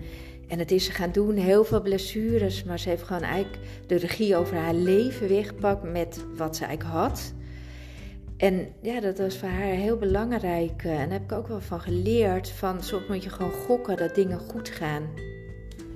En 0.50 0.60
het 0.60 0.72
is 0.72 0.86
ze 0.86 0.92
gaan 0.92 1.12
doen, 1.12 1.36
heel 1.36 1.64
veel 1.64 1.82
blessures, 1.82 2.64
maar 2.64 2.80
ze 2.80 2.90
heeft 2.90 3.04
gewoon 3.04 3.22
eigenlijk 3.22 3.64
de 3.88 3.96
regie 3.96 4.36
over 4.36 4.58
haar 4.58 4.74
leven 4.74 5.28
weggepakt 5.28 5.84
met 5.84 6.26
wat 6.38 6.56
ze 6.56 6.66
eigenlijk 6.66 6.96
had. 6.96 7.34
En 8.38 8.68
ja, 8.82 9.00
dat 9.00 9.18
was 9.18 9.38
voor 9.38 9.50
haar 9.50 9.62
heel 9.62 9.98
belangrijk. 9.98 10.84
En 10.84 11.10
daar 11.10 11.10
heb 11.10 11.24
ik 11.24 11.32
ook 11.32 11.48
wel 11.48 11.62
van 11.62 11.80
geleerd. 11.82 12.50
Van 12.50 12.84
soms 12.84 13.08
moet 13.08 13.24
je 13.24 13.30
gewoon 13.30 13.52
gokken 13.52 13.98
dat 13.98 14.16
dingen 14.16 14.40
goed 14.40 14.70
gaan. 14.70 15.04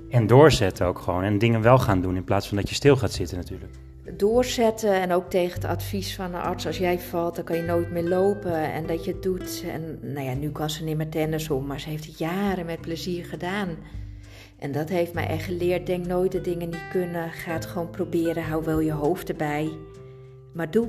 En 0.08 0.26
doorzetten 0.26 0.86
ook 0.86 0.98
gewoon. 0.98 1.22
En 1.22 1.38
dingen 1.38 1.62
wel 1.62 1.78
gaan 1.78 2.00
doen 2.00 2.16
in 2.16 2.24
plaats 2.24 2.48
van 2.48 2.56
dat 2.56 2.68
je 2.68 2.74
stil 2.74 2.96
gaat 2.96 3.12
zitten 3.12 3.36
natuurlijk. 3.36 3.72
Doorzetten 4.16 4.92
en 4.92 5.12
ook 5.12 5.30
tegen 5.30 5.54
het 5.54 5.64
advies 5.70 6.14
van 6.14 6.30
de 6.30 6.38
arts. 6.38 6.66
Als 6.66 6.78
jij 6.78 6.98
valt, 6.98 7.36
dan 7.36 7.44
kan 7.44 7.56
je 7.56 7.62
nooit 7.62 7.90
meer 7.90 8.08
lopen. 8.08 8.72
En 8.72 8.86
dat 8.86 9.04
je 9.04 9.12
het 9.12 9.22
doet. 9.22 9.64
En 9.72 9.98
nou 10.02 10.26
ja, 10.26 10.34
nu 10.34 10.50
kan 10.50 10.70
ze 10.70 10.84
niet 10.84 10.96
meer 10.96 11.08
tennis 11.08 11.50
om. 11.50 11.66
Maar 11.66 11.80
ze 11.80 11.88
heeft 11.88 12.06
het 12.06 12.18
jaren 12.18 12.66
met 12.66 12.80
plezier 12.80 13.24
gedaan. 13.24 13.68
En 14.64 14.72
dat 14.72 14.88
heeft 14.88 15.12
mij 15.12 15.26
echt 15.26 15.44
geleerd. 15.44 15.86
Denk 15.86 16.06
nooit 16.06 16.32
dat 16.32 16.44
dingen 16.44 16.68
niet 16.68 16.88
kunnen. 16.90 17.30
Ga 17.30 17.52
het 17.52 17.66
gewoon 17.66 17.90
proberen. 17.90 18.44
Hou 18.44 18.64
wel 18.64 18.80
je 18.80 18.92
hoofd 18.92 19.28
erbij. 19.28 19.70
Maar 20.54 20.70
doe. 20.70 20.88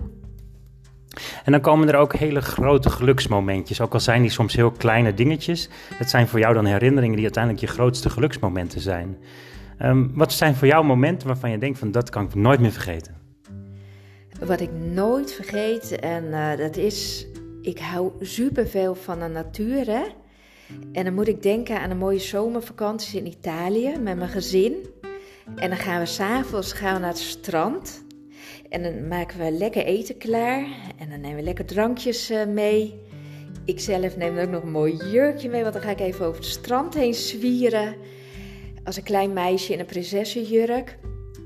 En 1.44 1.52
dan 1.52 1.62
komen 1.62 1.88
er 1.88 1.96
ook 1.96 2.16
hele 2.16 2.42
grote 2.42 2.90
geluksmomentjes. 2.90 3.82
Ook 3.82 3.94
al 3.94 4.00
zijn 4.00 4.22
die 4.22 4.32
soms 4.32 4.56
heel 4.56 4.72
kleine 4.72 5.14
dingetjes. 5.14 5.70
Het 5.94 6.10
zijn 6.10 6.28
voor 6.28 6.40
jou 6.40 6.54
dan 6.54 6.66
herinneringen 6.66 7.16
die 7.16 7.24
uiteindelijk 7.24 7.66
je 7.66 7.72
grootste 7.72 8.10
geluksmomenten 8.10 8.82
zijn. 8.82 9.18
Um, 9.82 10.12
wat 10.14 10.34
zijn 10.34 10.56
voor 10.56 10.68
jou 10.68 10.86
momenten 10.86 11.28
waarvan 11.28 11.52
je 11.52 11.58
denkt 11.58 11.80
van 11.80 11.92
dat 11.92 12.10
kan 12.10 12.26
ik 12.26 12.36
nooit 12.36 12.60
meer 12.60 12.72
vergeten? 12.72 13.16
Wat 14.46 14.60
ik 14.60 14.72
nooit 14.72 15.34
vergeet, 15.34 16.00
en 16.00 16.24
uh, 16.24 16.58
dat 16.58 16.78
is, 16.78 17.28
ik 17.62 17.80
hou 17.80 18.12
superveel 18.20 18.96
van 18.96 19.20
de 19.20 19.28
natuur. 19.28 19.86
Hè? 19.86 20.04
En 20.92 21.04
dan 21.04 21.14
moet 21.14 21.28
ik 21.28 21.44
denken 21.44 21.80
aan 21.80 21.90
een 21.90 21.98
mooie 21.98 22.20
zomervakanties 22.20 23.16
in 23.16 23.28
Italië 23.28 23.98
met 24.00 24.18
mijn 24.18 24.30
gezin. 24.30 24.76
En 25.56 25.70
dan 25.70 25.78
gaan 25.78 26.00
we 26.00 26.06
s'avonds 26.06 26.82
naar 26.82 27.08
het 27.08 27.18
strand. 27.18 28.04
En 28.70 28.84
dan 28.84 29.08
maken 29.08 29.40
we 29.40 29.52
lekker 29.52 29.86
eten 29.86 30.18
klaar. 30.18 30.68
En 30.98 31.10
dan 31.10 31.22
nemen 31.22 31.36
we 31.36 31.44
lekker 31.44 31.66
drankjes 31.66 32.32
uh, 32.32 32.46
mee. 32.46 33.04
Ik 33.66 33.80
zelf 33.80 34.18
neem 34.18 34.38
ook 34.38 34.50
nog 34.50 34.64
een 34.64 34.72
mooi 34.72 34.96
jurkje 34.96 35.50
mee, 35.50 35.62
want 35.62 35.74
dan 35.74 35.82
ga 35.82 35.90
ik 35.90 36.00
even 36.00 36.26
over 36.26 36.42
het 36.42 36.50
strand 36.50 36.94
heen 36.94 37.14
zwieren. 37.14 37.96
Als 38.84 38.98
een 38.98 39.04
klein 39.04 39.34
meisje 39.34 39.74
in 39.74 39.80
een 39.80 39.86
prinsessenjurk. 39.86 40.98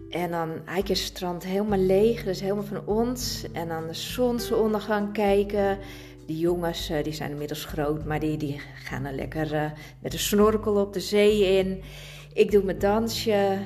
En 0.10 0.32
dan 0.32 0.50
eigenlijk 0.50 0.90
is 0.90 1.00
het 1.00 1.16
strand 1.16 1.44
helemaal 1.44 1.80
leeg, 1.80 2.24
dus 2.24 2.42
helemaal 2.42 2.64
van 2.64 2.86
ons. 2.86 3.46
En 3.54 3.68
dan 3.68 3.88
de 3.88 3.94
zonsondergang 3.94 5.14
kijken. 5.14 5.78
Die 6.30 6.38
jongens 6.38 6.92
uh, 6.92 7.04
die 7.04 7.14
zijn 7.14 7.32
inmiddels 7.32 7.66
groot, 7.66 8.06
maar 8.06 8.20
die, 8.20 8.38
die 8.38 8.62
gaan 8.84 9.04
dan 9.04 9.16
lekker 9.16 9.54
uh, 9.54 9.64
met 10.00 10.14
een 10.14 10.20
snorkel 10.20 10.76
op 10.76 10.94
de 10.94 11.00
zee 11.00 11.58
in. 11.58 11.82
Ik 12.34 12.52
doe 12.52 12.64
mijn 12.64 12.80
dansje. 12.80 13.58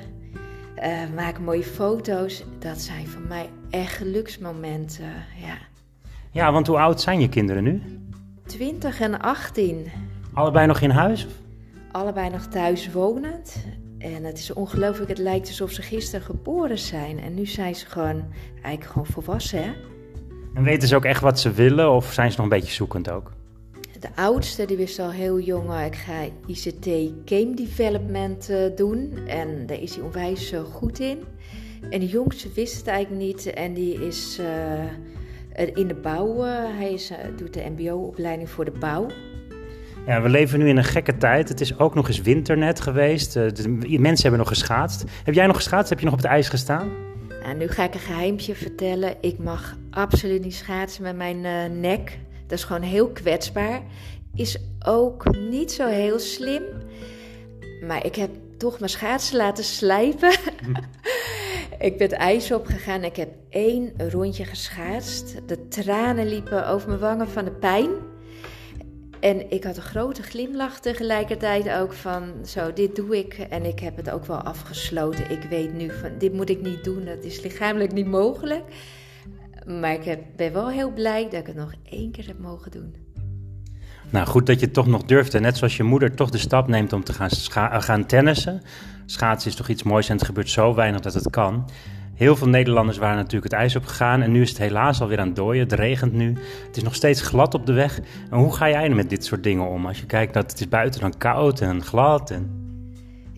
Uh, 0.82 1.14
maak 1.14 1.38
mooie 1.38 1.62
foto's. 1.62 2.44
Dat 2.58 2.80
zijn 2.80 3.06
voor 3.06 3.20
mij 3.20 3.48
echt 3.70 3.92
geluksmomenten. 3.92 5.12
Ja. 5.40 5.56
ja, 6.30 6.52
want 6.52 6.66
hoe 6.66 6.78
oud 6.78 7.00
zijn 7.00 7.20
je 7.20 7.28
kinderen 7.28 7.62
nu? 7.62 7.82
20 8.46 9.00
en 9.00 9.20
18. 9.20 9.90
Allebei 10.32 10.66
nog 10.66 10.80
in 10.80 10.90
huis? 10.90 11.26
Allebei 11.92 12.30
nog 12.30 12.46
thuis 12.46 12.92
wonend. 12.92 13.64
En 13.98 14.24
het 14.24 14.38
is 14.38 14.52
ongelooflijk, 14.52 15.08
het 15.08 15.18
lijkt 15.18 15.48
alsof 15.48 15.70
ze 15.70 15.82
gisteren 15.82 16.26
geboren 16.26 16.78
zijn. 16.78 17.20
En 17.20 17.34
nu 17.34 17.46
zijn 17.46 17.74
ze 17.74 17.86
gewoon, 17.86 18.24
eigenlijk 18.54 18.84
gewoon 18.84 19.06
volwassen. 19.06 19.62
Hè? 19.62 19.72
En 20.54 20.62
weten 20.62 20.88
ze 20.88 20.96
ook 20.96 21.04
echt 21.04 21.20
wat 21.20 21.40
ze 21.40 21.52
willen 21.52 21.90
of 21.90 22.12
zijn 22.12 22.30
ze 22.30 22.36
nog 22.36 22.46
een 22.46 22.58
beetje 22.58 22.74
zoekend 22.74 23.10
ook? 23.10 23.32
De 24.00 24.08
oudste 24.14 24.64
die 24.64 24.76
wist 24.76 24.98
al 24.98 25.10
heel 25.10 25.40
jong, 25.40 25.80
ik 25.80 25.94
ga 25.94 26.12
ICT 26.46 26.84
Game 27.24 27.54
Development 27.54 28.50
uh, 28.50 28.58
doen. 28.76 29.18
En 29.26 29.66
daar 29.66 29.80
is 29.80 29.94
hij 29.94 30.04
onwijs 30.04 30.52
uh, 30.52 30.60
goed 30.60 30.98
in. 30.98 31.18
En 31.90 32.00
de 32.00 32.06
jongste 32.06 32.48
wist 32.54 32.76
het 32.76 32.86
eigenlijk 32.86 33.24
niet 33.24 33.46
en 33.46 33.74
die 33.74 34.06
is 34.06 34.38
uh, 34.40 35.74
in 35.74 35.88
de 35.88 35.94
bouw. 35.94 36.42
hij 36.78 36.92
is, 36.92 37.12
doet 37.36 37.54
de 37.54 37.70
mbo-opleiding 37.76 38.50
voor 38.50 38.64
de 38.64 38.78
bouw. 38.78 39.06
Ja, 40.06 40.22
we 40.22 40.28
leven 40.28 40.58
nu 40.58 40.68
in 40.68 40.76
een 40.76 40.84
gekke 40.84 41.16
tijd. 41.16 41.48
Het 41.48 41.60
is 41.60 41.78
ook 41.78 41.94
nog 41.94 42.08
eens 42.08 42.20
winternet 42.20 42.80
geweest. 42.80 43.32
De 43.32 43.98
mensen 43.98 44.22
hebben 44.22 44.38
nog 44.38 44.48
geschaatst. 44.48 45.04
Heb 45.24 45.34
jij 45.34 45.46
nog 45.46 45.56
geschaatst? 45.56 45.88
Heb 45.88 45.98
je 45.98 46.04
nog 46.04 46.14
op 46.14 46.20
het 46.20 46.30
ijs 46.30 46.48
gestaan? 46.48 46.90
Nu 47.52 47.68
ga 47.68 47.84
ik 47.84 47.94
een 47.94 48.00
geheimtje 48.00 48.54
vertellen. 48.54 49.16
Ik 49.20 49.38
mag 49.38 49.76
absoluut 49.90 50.42
niet 50.42 50.54
schaatsen 50.54 51.02
met 51.02 51.16
mijn 51.16 51.40
nek. 51.80 52.18
Dat 52.46 52.58
is 52.58 52.64
gewoon 52.64 52.82
heel 52.82 53.08
kwetsbaar. 53.08 53.82
Is 54.34 54.58
ook 54.86 55.36
niet 55.36 55.72
zo 55.72 55.86
heel 55.86 56.18
slim. 56.18 56.62
Maar 57.86 58.06
ik 58.06 58.14
heb 58.14 58.30
toch 58.58 58.78
mijn 58.78 58.90
schaatsen 58.90 59.36
laten 59.36 59.64
slijpen. 59.64 60.30
ik 61.88 61.98
ben 61.98 62.08
het 62.08 62.12
ijs 62.12 62.52
opgegaan. 62.52 63.04
Ik 63.04 63.16
heb 63.16 63.28
één 63.48 63.92
rondje 64.10 64.44
geschaatst. 64.44 65.36
De 65.46 65.68
tranen 65.68 66.28
liepen 66.28 66.68
over 66.68 66.88
mijn 66.88 67.00
wangen 67.00 67.28
van 67.28 67.44
de 67.44 67.50
pijn. 67.50 67.90
En 69.24 69.50
ik 69.50 69.64
had 69.64 69.76
een 69.76 69.82
grote 69.82 70.22
glimlach 70.22 70.80
tegelijkertijd 70.80 71.70
ook 71.70 71.92
van 71.92 72.22
zo, 72.46 72.72
dit 72.72 72.96
doe 72.96 73.18
ik. 73.18 73.34
En 73.34 73.64
ik 73.64 73.78
heb 73.78 73.96
het 73.96 74.10
ook 74.10 74.24
wel 74.26 74.42
afgesloten. 74.42 75.30
Ik 75.30 75.42
weet 75.42 75.74
nu 75.74 75.90
van, 76.00 76.10
dit 76.18 76.32
moet 76.32 76.50
ik 76.50 76.60
niet 76.60 76.84
doen. 76.84 77.04
Dat 77.04 77.24
is 77.24 77.40
lichamelijk 77.40 77.92
niet 77.92 78.06
mogelijk. 78.06 78.62
Maar 79.66 79.92
ik 79.92 80.18
ben 80.36 80.52
wel 80.52 80.70
heel 80.70 80.92
blij 80.92 81.22
dat 81.22 81.40
ik 81.40 81.46
het 81.46 81.56
nog 81.56 81.72
één 81.90 82.10
keer 82.10 82.26
heb 82.26 82.38
mogen 82.38 82.70
doen. 82.70 82.94
Nou, 84.10 84.26
goed 84.26 84.46
dat 84.46 84.60
je 84.60 84.70
toch 84.70 84.86
nog 84.86 85.02
durft. 85.02 85.34
En 85.34 85.42
net 85.42 85.56
zoals 85.56 85.76
je 85.76 85.82
moeder 85.82 86.14
toch 86.14 86.30
de 86.30 86.38
stap 86.38 86.68
neemt 86.68 86.92
om 86.92 87.04
te 87.04 87.12
gaan, 87.12 87.30
gaan 87.82 88.06
tennissen. 88.06 88.62
Schaatsen 89.06 89.50
is 89.50 89.56
toch 89.56 89.68
iets 89.68 89.82
moois 89.82 90.08
en 90.08 90.16
het 90.16 90.26
gebeurt 90.26 90.50
zo 90.50 90.74
weinig 90.74 91.00
dat 91.00 91.14
het 91.14 91.30
kan. 91.30 91.70
Heel 92.14 92.36
veel 92.36 92.48
Nederlanders 92.48 92.98
waren 92.98 93.16
natuurlijk 93.16 93.52
het 93.52 93.60
ijs 93.60 93.76
opgegaan 93.76 94.22
en 94.22 94.32
nu 94.32 94.42
is 94.42 94.48
het 94.48 94.58
helaas 94.58 95.00
alweer 95.00 95.18
aan 95.18 95.26
het 95.26 95.36
dooien. 95.36 95.62
Het 95.62 95.72
regent 95.72 96.12
nu. 96.12 96.36
Het 96.66 96.76
is 96.76 96.82
nog 96.82 96.94
steeds 96.94 97.20
glad 97.20 97.54
op 97.54 97.66
de 97.66 97.72
weg. 97.72 98.00
En 98.30 98.38
hoe 98.38 98.54
ga 98.54 98.68
jij 98.68 98.88
met 98.88 99.10
dit 99.10 99.24
soort 99.24 99.42
dingen 99.42 99.68
om? 99.68 99.86
Als 99.86 99.98
je 99.98 100.06
kijkt 100.06 100.34
dat 100.34 100.50
het 100.50 100.60
is 100.60 100.68
buiten 100.68 101.00
dan 101.00 101.18
koud 101.18 101.60
en 101.60 101.82
glad 101.82 102.30
en... 102.30 102.62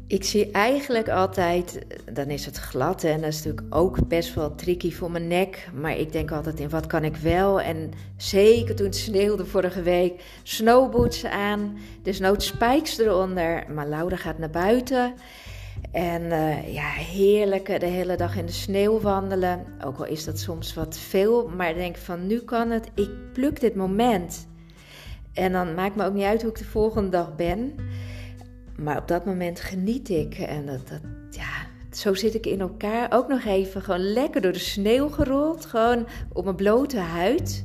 Ik 0.08 0.24
zie 0.24 0.50
eigenlijk 0.50 1.08
altijd, 1.08 1.86
dan 2.12 2.26
is 2.26 2.44
het 2.44 2.56
glad 2.56 3.04
en 3.04 3.20
dat 3.20 3.32
is 3.32 3.42
natuurlijk 3.42 3.74
ook 3.74 4.08
best 4.08 4.34
wel 4.34 4.54
tricky 4.54 4.92
voor 4.92 5.10
mijn 5.10 5.26
nek. 5.26 5.68
Maar 5.74 5.98
ik 5.98 6.12
denk 6.12 6.32
altijd 6.32 6.60
in 6.60 6.68
wat 6.68 6.86
kan 6.86 7.04
ik 7.04 7.16
wel. 7.16 7.60
En 7.60 7.90
zeker 8.16 8.74
toen 8.74 8.86
het 8.86 8.96
sneeuwde 8.96 9.46
vorige 9.46 9.82
week, 9.82 10.22
snowboots 10.42 11.24
aan, 11.24 11.78
dus 12.02 12.18
nood 12.18 12.42
spikes 12.42 12.98
eronder. 12.98 13.64
Maar 13.74 13.88
Laura 13.88 14.16
gaat 14.16 14.38
naar 14.38 14.50
buiten. 14.50 15.14
En 15.96 16.22
uh, 16.22 16.74
ja, 16.74 16.88
heerlijk 16.88 17.80
de 17.80 17.86
hele 17.86 18.16
dag 18.16 18.36
in 18.36 18.46
de 18.46 18.52
sneeuw 18.52 19.00
wandelen. 19.00 19.64
Ook 19.84 19.98
al 19.98 20.04
is 20.04 20.24
dat 20.24 20.38
soms 20.38 20.74
wat 20.74 20.98
veel, 20.98 21.48
maar 21.48 21.74
denk 21.74 21.96
van 21.96 22.26
nu 22.26 22.40
kan 22.40 22.70
het. 22.70 22.88
Ik 22.94 23.10
pluk 23.32 23.60
dit 23.60 23.74
moment. 23.74 24.46
En 25.32 25.52
dan 25.52 25.74
maakt 25.74 25.96
me 25.96 26.04
ook 26.04 26.12
niet 26.12 26.24
uit 26.24 26.42
hoe 26.42 26.50
ik 26.50 26.58
de 26.58 26.64
volgende 26.64 27.08
dag 27.08 27.36
ben. 27.36 27.74
Maar 28.78 28.98
op 28.98 29.08
dat 29.08 29.24
moment 29.24 29.60
geniet 29.60 30.08
ik. 30.08 30.34
En 30.34 30.66
dat, 30.66 30.88
dat, 30.88 31.00
ja, 31.30 31.66
zo 31.90 32.14
zit 32.14 32.34
ik 32.34 32.46
in 32.46 32.60
elkaar. 32.60 33.12
Ook 33.12 33.28
nog 33.28 33.44
even 33.44 33.82
gewoon 33.82 34.12
lekker 34.12 34.40
door 34.40 34.52
de 34.52 34.58
sneeuw 34.58 35.08
gerold. 35.08 35.64
Gewoon 35.66 36.06
op 36.32 36.44
mijn 36.44 36.56
blote 36.56 36.98
huid. 36.98 37.64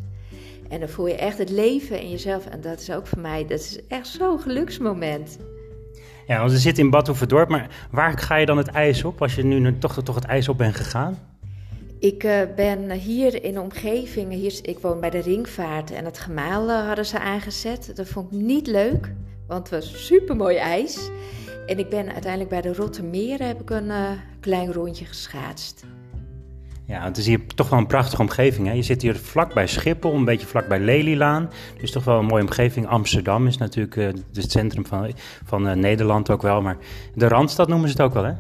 En 0.70 0.80
dan 0.80 0.90
voel 0.90 1.08
je 1.08 1.16
echt 1.16 1.38
het 1.38 1.50
leven 1.50 2.02
in 2.02 2.10
jezelf. 2.10 2.46
En 2.46 2.62
dat 2.62 2.80
is 2.80 2.92
ook 2.92 3.08
voor 3.08 3.22
mij, 3.22 3.42
dat 3.46 3.60
is 3.60 3.80
echt 3.88 4.08
zo'n 4.08 4.40
geluksmoment. 4.40 5.38
Ja, 6.32 6.40
want 6.40 6.52
we 6.52 6.58
zitten 6.58 6.84
in 6.84 6.90
Badhoevedorp, 6.90 7.50
maar 7.50 7.68
waar 7.90 8.18
ga 8.18 8.36
je 8.36 8.46
dan 8.46 8.58
het 8.58 8.68
ijs 8.68 9.04
op 9.04 9.22
als 9.22 9.36
je 9.36 9.44
nu 9.44 9.78
toch, 9.78 10.04
toch 10.04 10.16
het 10.16 10.26
ijs 10.26 10.50
op 10.50 10.58
bent 10.58 10.76
gegaan? 10.76 11.20
Ik 12.00 12.24
uh, 12.24 12.42
ben 12.56 12.92
hier 12.92 13.44
in 13.44 13.54
de 13.54 13.62
omgeving, 13.62 14.32
hier, 14.32 14.60
ik 14.62 14.80
woon 14.80 15.00
bij 15.00 15.10
de 15.10 15.20
Ringvaart 15.20 15.92
en 15.92 16.06
het 16.06 16.20
gemaal 16.20 16.70
uh, 16.70 16.88
hadden 16.88 17.06
ze 17.06 17.20
aangezet. 17.20 17.92
Dat 17.96 18.08
vond 18.08 18.32
ik 18.32 18.40
niet 18.40 18.68
leuk, 18.68 19.14
want 19.48 19.70
het 19.70 19.84
was 19.84 20.06
super 20.06 20.36
mooi 20.36 20.56
ijs. 20.56 21.10
En 21.66 21.80
ik 21.80 21.90
ben 21.90 22.12
uiteindelijk 22.12 22.50
bij 22.50 22.62
de 22.62 22.74
Rottermeren 22.74 23.48
heb 23.48 23.62
ik 23.62 23.70
een 23.70 23.88
uh, 23.88 24.10
klein 24.40 24.74
rondje 24.74 25.06
geschaatst. 25.06 25.86
Ja, 26.92 27.04
het 27.04 27.18
is 27.18 27.26
hier 27.26 27.46
toch 27.56 27.70
wel 27.70 27.80
een 27.80 27.88
prachtige 27.88 28.22
omgeving. 28.22 28.68
Hè? 28.68 28.74
Je 28.74 28.82
zit 28.82 29.02
hier 29.02 29.16
vlak 29.16 29.54
bij 29.54 29.68
Schiphol, 29.68 30.14
een 30.14 30.26
beetje 30.26 30.48
vlak 30.48 30.68
bij 30.68 30.80
Lelylaan. 30.80 31.50
Dus 31.80 31.92
toch 31.92 32.04
wel 32.04 32.20
een 32.20 32.26
mooie 32.26 32.44
omgeving. 32.44 32.88
Amsterdam 32.88 33.48
is 33.48 33.58
natuurlijk 33.58 33.96
uh, 33.96 34.08
het 34.34 34.52
centrum 34.52 34.86
van, 34.86 35.14
van 35.46 35.68
uh, 35.68 35.74
Nederland 35.74 36.30
ook 36.30 36.42
wel. 36.42 36.62
Maar 36.62 36.78
de 37.16 37.28
Randstad 37.28 37.68
noemen 37.68 37.90
ze 37.90 37.94
het 37.94 38.04
ook 38.04 38.14
wel, 38.14 38.24
hè? 38.24 38.34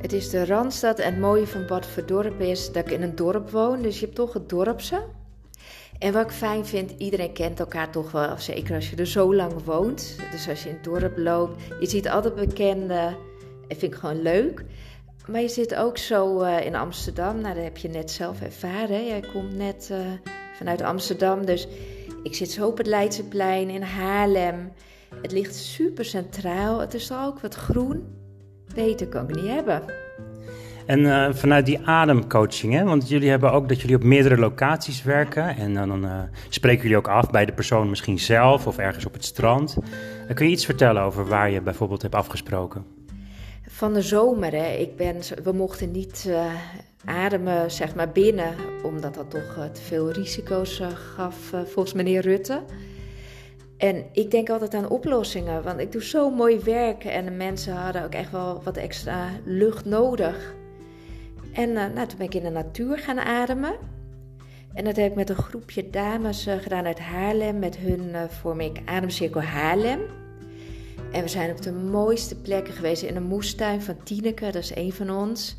Het 0.00 0.12
is 0.12 0.30
de 0.30 0.46
Randstad 0.46 0.98
en 0.98 1.12
het 1.12 1.20
mooie 1.20 1.46
van 1.46 1.66
Bad 1.66 1.86
Verdorp 1.86 2.40
is 2.40 2.72
dat 2.72 2.86
ik 2.86 2.92
in 2.92 3.02
een 3.02 3.14
dorp 3.14 3.50
woon. 3.50 3.82
Dus 3.82 3.98
je 3.98 4.04
hebt 4.04 4.16
toch 4.16 4.32
het 4.32 4.48
dorpse. 4.48 5.02
En 5.98 6.12
wat 6.12 6.24
ik 6.24 6.30
fijn 6.30 6.66
vind, 6.66 6.94
iedereen 6.98 7.32
kent 7.32 7.60
elkaar 7.60 7.90
toch 7.90 8.10
wel, 8.10 8.38
zeker 8.38 8.74
als 8.74 8.90
je 8.90 8.96
er 8.96 9.06
zo 9.06 9.34
lang 9.34 9.52
woont. 9.64 10.16
Dus 10.30 10.48
als 10.48 10.62
je 10.62 10.68
in 10.68 10.74
het 10.74 10.84
dorp 10.84 11.18
loopt, 11.18 11.62
je 11.80 11.86
ziet 11.88 12.08
altijd 12.08 12.34
bekenden. 12.34 13.16
Dat 13.68 13.78
vind 13.78 13.92
ik 13.92 13.98
gewoon 13.98 14.22
leuk. 14.22 14.64
Maar 15.30 15.40
je 15.40 15.48
zit 15.48 15.74
ook 15.74 15.98
zo 15.98 16.42
uh, 16.42 16.66
in 16.66 16.74
Amsterdam. 16.74 17.40
Nou, 17.40 17.54
dat 17.54 17.64
heb 17.64 17.76
je 17.76 17.88
net 17.88 18.10
zelf 18.10 18.40
ervaren. 18.40 19.06
Jij 19.06 19.24
komt 19.32 19.56
net 19.56 19.88
uh, 19.92 19.98
vanuit 20.56 20.82
Amsterdam. 20.82 21.46
Dus 21.46 21.68
ik 22.22 22.34
zit 22.34 22.50
zo 22.50 22.66
op 22.66 22.78
het 22.78 22.86
Leidseplein 22.86 23.68
in 23.68 23.82
Haarlem. 23.82 24.72
Het 25.22 25.32
ligt 25.32 25.54
super 25.54 26.04
centraal. 26.04 26.80
Het 26.80 26.94
is 26.94 27.12
ook 27.12 27.40
wat 27.40 27.54
groen. 27.54 28.04
Beter 28.74 29.08
kan 29.08 29.28
ik 29.28 29.34
niet 29.34 29.46
hebben. 29.46 29.82
En 30.86 31.00
uh, 31.00 31.28
vanuit 31.32 31.66
die 31.66 31.86
ademcoaching, 31.86 32.72
hè? 32.72 32.84
want 32.84 33.08
jullie 33.08 33.30
hebben 33.30 33.52
ook 33.52 33.68
dat 33.68 33.80
jullie 33.80 33.96
op 33.96 34.02
meerdere 34.02 34.38
locaties 34.38 35.02
werken. 35.02 35.56
En 35.56 35.74
dan 35.74 36.28
spreken 36.48 36.82
jullie 36.82 36.96
ook 36.96 37.08
af 37.08 37.30
bij 37.30 37.44
de 37.44 37.52
persoon 37.52 37.88
misschien 37.88 38.18
zelf 38.18 38.66
of 38.66 38.78
ergens 38.78 39.06
op 39.06 39.12
het 39.12 39.24
strand. 39.24 39.76
Kun 40.34 40.46
je 40.46 40.52
iets 40.52 40.64
vertellen 40.64 41.02
over 41.02 41.26
waar 41.26 41.50
je 41.50 41.60
bijvoorbeeld 41.60 42.02
hebt 42.02 42.14
afgesproken? 42.14 42.99
Van 43.80 43.92
de 43.92 44.02
zomer, 44.02 44.52
hè. 44.52 44.72
Ik 44.72 44.96
ben, 44.96 45.20
we 45.42 45.52
mochten 45.52 45.90
niet 45.90 46.30
ademen 47.04 47.70
zeg 47.70 47.94
maar 47.94 48.10
binnen, 48.10 48.54
omdat 48.82 49.14
dat 49.14 49.30
toch 49.30 49.68
te 49.72 49.80
veel 49.82 50.10
risico's 50.10 50.80
gaf 51.14 51.52
volgens 51.64 51.92
meneer 51.92 52.20
Rutte. 52.20 52.62
En 53.76 54.04
ik 54.12 54.30
denk 54.30 54.50
altijd 54.50 54.74
aan 54.74 54.88
oplossingen, 54.88 55.62
want 55.62 55.80
ik 55.80 55.92
doe 55.92 56.04
zo 56.04 56.30
mooi 56.30 56.58
werk 56.58 57.04
en 57.04 57.24
de 57.24 57.30
mensen 57.30 57.74
hadden 57.74 58.04
ook 58.04 58.12
echt 58.12 58.30
wel 58.30 58.62
wat 58.62 58.76
extra 58.76 59.28
lucht 59.44 59.84
nodig. 59.84 60.54
En 61.52 61.72
nou, 61.72 62.06
toen 62.06 62.18
ben 62.18 62.26
ik 62.26 62.34
in 62.34 62.42
de 62.42 62.50
natuur 62.50 62.98
gaan 62.98 63.18
ademen. 63.18 63.74
En 64.74 64.84
dat 64.84 64.96
heb 64.96 65.10
ik 65.10 65.16
met 65.16 65.28
een 65.28 65.36
groepje 65.36 65.90
dames 65.90 66.46
gedaan 66.58 66.86
uit 66.86 67.00
Haarlem. 67.00 67.58
Met 67.58 67.76
hun 67.76 68.14
vorm 68.28 68.60
ik 68.60 68.80
Ademcirkel 68.84 69.42
Haarlem. 69.42 70.00
En 71.12 71.22
we 71.22 71.28
zijn 71.28 71.50
op 71.50 71.62
de 71.62 71.72
mooiste 71.72 72.36
plekken 72.36 72.74
geweest. 72.74 73.02
In 73.02 73.16
een 73.16 73.22
moestuin 73.22 73.82
van 73.82 74.02
Tineke, 74.02 74.44
dat 74.44 74.62
is 74.62 74.74
een 74.74 74.92
van 74.92 75.10
ons. 75.10 75.56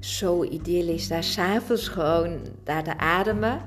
Zo 0.00 0.44
idyllisch, 0.44 1.08
daar 1.08 1.24
s'avonds 1.24 1.88
gewoon 1.88 2.38
daar 2.64 2.84
te 2.84 2.98
ademen. 2.98 3.60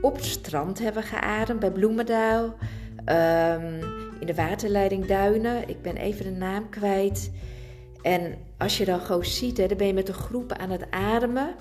Op 0.00 0.16
het 0.16 0.24
strand 0.24 0.78
hebben 0.78 1.02
we 1.02 1.08
geademd, 1.08 1.60
bij 1.60 1.70
Bloemendaal. 1.70 2.44
Um, 2.44 3.78
in 4.20 4.26
de 4.26 4.34
waterleiding 4.34 5.06
Duinen. 5.06 5.68
Ik 5.68 5.82
ben 5.82 5.96
even 5.96 6.24
de 6.24 6.38
naam 6.38 6.68
kwijt. 6.68 7.30
En 8.02 8.38
als 8.58 8.78
je 8.78 8.84
dan 8.84 9.00
gewoon 9.00 9.24
ziet, 9.24 9.56
hè, 9.56 9.66
dan 9.66 9.76
ben 9.76 9.86
je 9.86 9.94
met 9.94 10.08
een 10.08 10.14
groep 10.14 10.52
aan 10.52 10.70
het 10.70 10.90
ademen. 10.90 11.54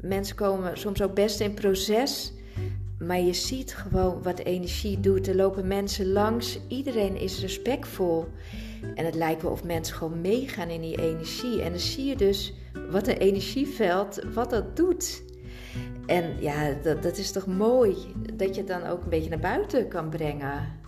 Mensen 0.00 0.36
komen 0.36 0.78
soms 0.78 1.02
ook 1.02 1.14
best 1.14 1.40
in 1.40 1.54
proces. 1.54 2.32
Maar 3.06 3.20
je 3.20 3.32
ziet 3.32 3.74
gewoon 3.74 4.22
wat 4.22 4.38
energie 4.38 5.00
doet. 5.00 5.28
Er 5.28 5.36
lopen 5.36 5.66
mensen 5.66 6.12
langs. 6.12 6.58
Iedereen 6.68 7.16
is 7.16 7.40
respectvol. 7.40 8.26
En 8.94 9.04
het 9.04 9.14
lijkt 9.14 9.42
wel 9.42 9.50
of 9.50 9.64
mensen 9.64 9.96
gewoon 9.96 10.20
meegaan 10.20 10.68
in 10.68 10.80
die 10.80 11.00
energie. 11.00 11.62
En 11.62 11.70
dan 11.70 11.80
zie 11.80 12.04
je 12.04 12.16
dus 12.16 12.52
wat 12.90 13.06
een 13.06 13.16
energieveld, 13.16 14.20
wat 14.34 14.50
dat 14.50 14.76
doet. 14.76 15.22
En 16.06 16.40
ja, 16.40 16.72
dat, 16.82 17.02
dat 17.02 17.18
is 17.18 17.32
toch 17.32 17.46
mooi 17.46 17.96
dat 18.32 18.54
je 18.54 18.60
het 18.60 18.70
dan 18.70 18.86
ook 18.86 19.02
een 19.02 19.08
beetje 19.08 19.30
naar 19.30 19.38
buiten 19.38 19.88
kan 19.88 20.08
brengen. 20.08 20.82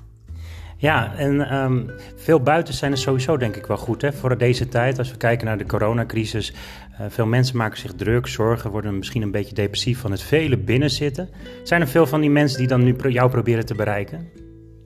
Ja, 0.79 1.15
en 1.17 1.55
um, 1.55 1.91
veel 2.17 2.41
buiten 2.41 2.75
zijn 2.75 2.93
er 2.93 2.99
sowieso 2.99 3.37
denk 3.37 3.57
ik 3.57 3.67
wel 3.67 3.77
goed 3.77 4.03
hè, 4.03 4.13
voor 4.13 4.39
deze 4.39 4.69
tijd. 4.69 4.99
Als 4.99 5.11
we 5.11 5.17
kijken 5.17 5.47
naar 5.47 5.59
de 5.59 5.67
coronacrisis, 5.67 6.53
uh, 6.53 7.07
veel 7.09 7.27
mensen 7.27 7.57
maken 7.57 7.79
zich 7.79 7.95
druk, 7.95 8.27
zorgen, 8.27 8.71
worden 8.71 8.99
misschien 8.99 9.23
een 9.23 9.31
beetje 9.31 9.55
depressief 9.55 9.99
van 9.99 10.11
het 10.11 10.23
vele 10.23 10.57
binnenzitten. 10.57 11.29
Zijn 11.63 11.81
er 11.81 11.89
veel 11.89 12.07
van 12.07 12.21
die 12.21 12.31
mensen 12.31 12.59
die 12.59 12.67
dan 12.67 12.85
nu 12.85 12.97
jou 13.09 13.31
proberen 13.31 13.67
te 13.67 13.75
bereiken? 13.75 14.29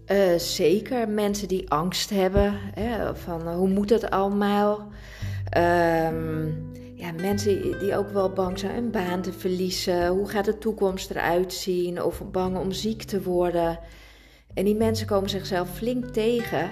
Uh, 0.06 0.38
zeker, 0.38 1.08
mensen 1.08 1.48
die 1.48 1.70
angst 1.70 2.10
hebben, 2.10 2.54
hè, 2.74 3.16
van 3.16 3.40
uh, 3.40 3.54
hoe 3.54 3.68
moet 3.68 3.90
het 3.90 4.10
allemaal? 4.10 4.88
Um, 5.56 6.70
ja, 6.94 7.12
mensen 7.20 7.78
die 7.78 7.96
ook 7.96 8.10
wel 8.10 8.30
bang 8.30 8.58
zijn 8.58 8.76
een 8.76 8.90
baan 8.90 9.20
te 9.20 9.32
verliezen. 9.32 10.08
Hoe 10.08 10.28
gaat 10.28 10.44
de 10.44 10.58
toekomst 10.58 11.10
eruit 11.10 11.52
zien? 11.52 12.02
Of 12.02 12.22
bang 12.30 12.58
om 12.58 12.72
ziek 12.72 13.02
te 13.02 13.22
worden. 13.22 13.78
En 14.54 14.64
die 14.64 14.74
mensen 14.74 15.06
komen 15.06 15.30
zichzelf 15.30 15.70
flink 15.70 16.04
tegen. 16.06 16.70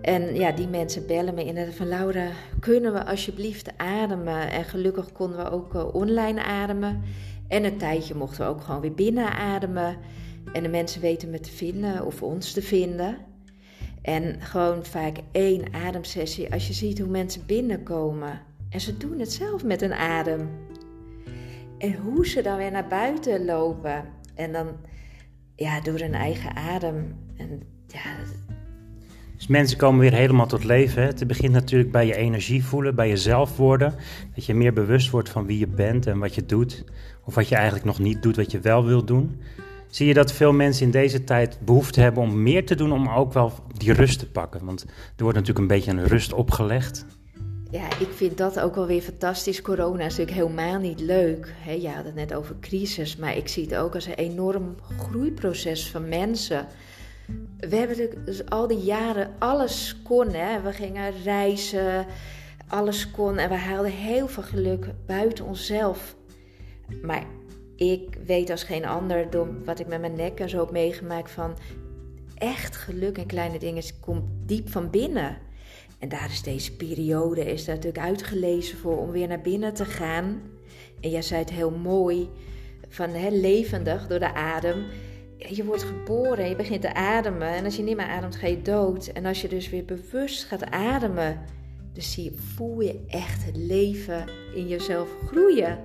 En 0.00 0.34
ja, 0.34 0.52
die 0.52 0.68
mensen 0.68 1.06
bellen 1.06 1.34
me 1.34 1.44
inderdaad 1.44 1.74
van 1.74 1.88
Laura, 1.88 2.30
kunnen 2.60 2.92
we 2.92 3.04
alsjeblieft 3.04 3.70
ademen? 3.76 4.50
En 4.50 4.64
gelukkig 4.64 5.12
konden 5.12 5.38
we 5.38 5.50
ook 5.50 5.74
uh, 5.74 5.94
online 5.94 6.42
ademen. 6.42 7.02
En 7.48 7.64
een 7.64 7.78
tijdje 7.78 8.14
mochten 8.14 8.44
we 8.44 8.50
ook 8.50 8.60
gewoon 8.60 8.80
weer 8.80 8.94
binnen 8.94 9.32
ademen. 9.32 9.96
En 10.52 10.62
de 10.62 10.68
mensen 10.68 11.00
weten 11.00 11.30
me 11.30 11.40
te 11.40 11.50
vinden 11.50 12.06
of 12.06 12.22
ons 12.22 12.52
te 12.52 12.62
vinden. 12.62 13.16
En 14.02 14.40
gewoon 14.40 14.84
vaak 14.84 15.16
één 15.32 15.74
ademsessie. 15.74 16.52
Als 16.52 16.66
je 16.66 16.72
ziet 16.72 16.98
hoe 16.98 17.08
mensen 17.08 17.46
binnenkomen. 17.46 18.40
En 18.70 18.80
ze 18.80 18.96
doen 18.96 19.18
het 19.18 19.32
zelf 19.32 19.64
met 19.64 19.82
een 19.82 19.94
adem. 19.94 20.50
En 21.78 21.94
hoe 21.94 22.26
ze 22.26 22.42
dan 22.42 22.56
weer 22.56 22.70
naar 22.70 22.88
buiten 22.88 23.44
lopen. 23.44 24.04
En 24.34 24.52
dan 24.52 24.66
ja, 25.58 25.80
door 25.80 25.98
hun 25.98 26.14
eigen 26.14 26.56
adem. 26.56 27.16
En, 27.36 27.62
ja. 27.86 28.00
Dus 29.36 29.46
mensen 29.46 29.78
komen 29.78 30.00
weer 30.00 30.12
helemaal 30.12 30.46
tot 30.46 30.64
leven. 30.64 31.02
Hè? 31.02 31.08
Het 31.08 31.26
begint 31.26 31.52
natuurlijk 31.52 31.92
bij 31.92 32.06
je 32.06 32.16
energie 32.16 32.64
voelen, 32.64 32.94
bij 32.94 33.08
jezelf 33.08 33.56
worden. 33.56 33.94
Dat 34.34 34.44
je 34.44 34.54
meer 34.54 34.72
bewust 34.72 35.10
wordt 35.10 35.28
van 35.28 35.46
wie 35.46 35.58
je 35.58 35.66
bent 35.66 36.06
en 36.06 36.18
wat 36.18 36.34
je 36.34 36.46
doet. 36.46 36.84
Of 37.24 37.34
wat 37.34 37.48
je 37.48 37.54
eigenlijk 37.54 37.84
nog 37.84 37.98
niet 37.98 38.22
doet, 38.22 38.36
wat 38.36 38.50
je 38.50 38.60
wel 38.60 38.84
wilt 38.84 39.06
doen. 39.06 39.40
Zie 39.88 40.06
je 40.06 40.14
dat 40.14 40.32
veel 40.32 40.52
mensen 40.52 40.84
in 40.84 40.90
deze 40.90 41.24
tijd 41.24 41.58
behoefte 41.64 42.00
hebben 42.00 42.22
om 42.22 42.42
meer 42.42 42.66
te 42.66 42.74
doen 42.74 42.92
om 42.92 43.08
ook 43.08 43.32
wel 43.32 43.52
die 43.76 43.92
rust 43.92 44.18
te 44.18 44.30
pakken? 44.30 44.64
Want 44.64 44.82
er 45.16 45.22
wordt 45.22 45.38
natuurlijk 45.38 45.58
een 45.58 45.76
beetje 45.76 45.90
een 45.90 46.06
rust 46.06 46.32
opgelegd. 46.32 47.06
Ja, 47.70 47.98
ik 47.98 48.08
vind 48.10 48.38
dat 48.38 48.60
ook 48.60 48.74
wel 48.74 48.86
weer 48.86 49.00
fantastisch. 49.00 49.62
Corona 49.62 50.04
is 50.04 50.16
natuurlijk 50.16 50.36
helemaal 50.36 50.78
niet 50.78 51.00
leuk. 51.00 51.54
He, 51.56 51.72
je 51.72 51.88
had 51.88 52.04
het 52.04 52.14
net 52.14 52.34
over 52.34 52.56
crisis, 52.60 53.16
maar 53.16 53.36
ik 53.36 53.48
zie 53.48 53.64
het 53.64 53.74
ook 53.74 53.94
als 53.94 54.06
een 54.06 54.14
enorm 54.14 54.76
groeiproces 54.98 55.90
van 55.90 56.08
mensen. 56.08 56.66
We 57.58 57.76
hebben 57.76 58.24
dus 58.24 58.50
al 58.50 58.66
die 58.66 58.78
jaren 58.78 59.30
alles 59.38 59.96
kon. 60.02 60.28
Hè. 60.28 60.60
We 60.60 60.72
gingen 60.72 61.22
reizen, 61.22 62.06
alles 62.68 63.10
kon 63.10 63.38
en 63.38 63.48
we 63.48 63.54
haalden 63.54 63.92
heel 63.92 64.28
veel 64.28 64.42
geluk 64.42 64.86
buiten 65.06 65.44
onszelf. 65.44 66.16
Maar 67.02 67.24
ik 67.76 68.18
weet 68.26 68.50
als 68.50 68.62
geen 68.62 68.86
ander, 68.86 69.30
door 69.30 69.64
wat 69.64 69.78
ik 69.78 69.86
met 69.86 70.00
mijn 70.00 70.16
nek 70.16 70.40
en 70.40 70.48
zo 70.48 70.60
heb 70.60 70.70
meegemaakt, 70.70 71.30
van 71.30 71.56
echt 72.34 72.76
geluk 72.76 73.18
en 73.18 73.26
kleine 73.26 73.58
dingen 73.58 73.82
komt 74.00 74.24
diep 74.46 74.70
van 74.70 74.90
binnen. 74.90 75.47
En 75.98 76.08
daar 76.08 76.30
is 76.30 76.42
deze 76.42 76.76
periode 76.76 77.52
is 77.52 77.64
daar 77.64 77.74
natuurlijk 77.74 78.04
uitgelezen 78.04 78.78
voor 78.78 78.98
om 78.98 79.10
weer 79.10 79.28
naar 79.28 79.40
binnen 79.40 79.74
te 79.74 79.84
gaan. 79.84 80.40
En 81.00 81.10
jij 81.10 81.22
zei 81.22 81.40
het 81.40 81.50
heel 81.50 81.70
mooi, 81.70 82.28
van 82.88 83.10
hè, 83.10 83.28
levendig 83.28 84.06
door 84.06 84.18
de 84.18 84.34
adem. 84.34 84.84
Je 85.36 85.64
wordt 85.64 85.82
geboren, 85.82 86.48
je 86.48 86.56
begint 86.56 86.80
te 86.80 86.94
ademen. 86.94 87.48
En 87.48 87.64
als 87.64 87.76
je 87.76 87.82
niet 87.82 87.96
meer 87.96 88.06
ademt, 88.06 88.36
ga 88.36 88.46
je 88.46 88.62
dood. 88.62 89.06
En 89.06 89.26
als 89.26 89.42
je 89.42 89.48
dus 89.48 89.70
weer 89.70 89.84
bewust 89.84 90.44
gaat 90.44 90.70
ademen, 90.70 91.40
dus 91.92 92.12
zie 92.12 92.32
voel 92.54 92.80
je 92.80 93.04
echt 93.08 93.44
het 93.44 93.56
leven 93.56 94.24
in 94.54 94.68
jezelf 94.68 95.08
groeien. 95.26 95.78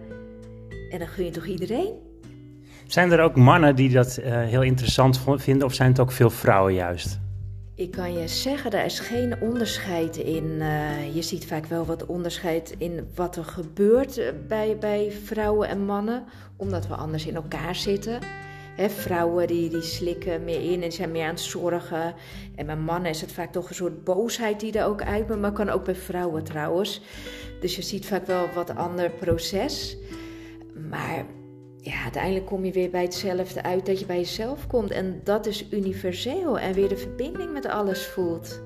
En 0.90 1.00
dan 1.00 1.08
gun 1.08 1.26
je 1.26 1.32
toch 1.32 1.46
iedereen? 1.46 1.94
Zijn 2.88 3.12
er 3.12 3.20
ook 3.20 3.36
mannen 3.36 3.76
die 3.76 3.90
dat 3.90 4.20
uh, 4.20 4.26
heel 4.26 4.62
interessant 4.62 5.22
vinden, 5.36 5.68
of 5.68 5.74
zijn 5.74 5.90
het 5.90 6.00
ook 6.00 6.12
veel 6.12 6.30
vrouwen 6.30 6.74
juist? 6.74 7.20
Ik 7.76 7.92
kan 7.92 8.14
je 8.14 8.28
zeggen, 8.28 8.72
er 8.72 8.86
is 8.86 9.00
geen 9.00 9.42
onderscheid 9.42 10.18
in. 10.18 10.44
Uh, 10.44 11.16
je 11.16 11.22
ziet 11.22 11.46
vaak 11.46 11.66
wel 11.66 11.86
wat 11.86 12.06
onderscheid 12.06 12.76
in 12.78 13.08
wat 13.16 13.36
er 13.36 13.46
gebeurt 13.46 14.18
eh, 14.18 14.28
bij, 14.48 14.78
bij 14.78 15.12
vrouwen 15.12 15.68
en 15.68 15.86
mannen, 15.86 16.24
omdat 16.58 16.88
we 16.88 16.96
anders 16.96 17.26
in 17.26 17.36
elkaar 17.36 17.76
zitten. 17.76 18.20
He, 18.76 18.90
vrouwen 18.90 19.48
die, 19.48 19.70
die 19.70 19.82
slikken 19.82 20.44
meer 20.44 20.72
in 20.72 20.84
en 20.84 20.92
zijn 20.92 21.12
meer 21.12 21.24
aan 21.24 21.30
het 21.30 21.40
zorgen. 21.40 22.16
En 22.56 22.66
bij 22.66 22.76
mannen 22.76 23.10
is 23.10 23.22
het 23.22 23.32
vaak 23.32 23.52
toch 23.52 23.70
een 23.70 23.76
soort 23.76 24.04
boosheid 24.04 24.60
die 24.60 24.80
er 24.80 24.86
ook 24.86 25.04
uit 25.04 25.40
maar 25.40 25.52
kan 25.52 25.70
ook 25.70 25.86
bij 25.86 25.96
vrouwen 25.96 26.44
trouwens. 26.44 27.02
Dus 27.60 27.76
je 27.76 27.82
ziet 27.82 28.06
vaak 28.06 28.26
wel 28.26 28.50
wat 28.54 28.76
ander 28.76 29.10
proces. 29.10 29.98
Maar 30.90 31.26
ja, 31.84 32.02
uiteindelijk 32.04 32.46
kom 32.46 32.66
je 32.66 32.72
weer 32.72 32.90
bij 32.90 33.02
hetzelfde 33.02 33.64
uit 33.64 33.86
dat 33.86 34.00
je 34.00 34.06
bij 34.06 34.18
jezelf 34.18 34.68
komt. 34.68 34.92
En 34.92 35.22
dat 35.24 35.46
is 35.46 35.66
universeel 35.72 36.60
en 36.60 36.74
weer 36.74 36.90
de 36.90 36.98
verbinding 36.98 37.54
met 37.54 37.68
alles 37.68 38.08
voelt. 38.08 38.62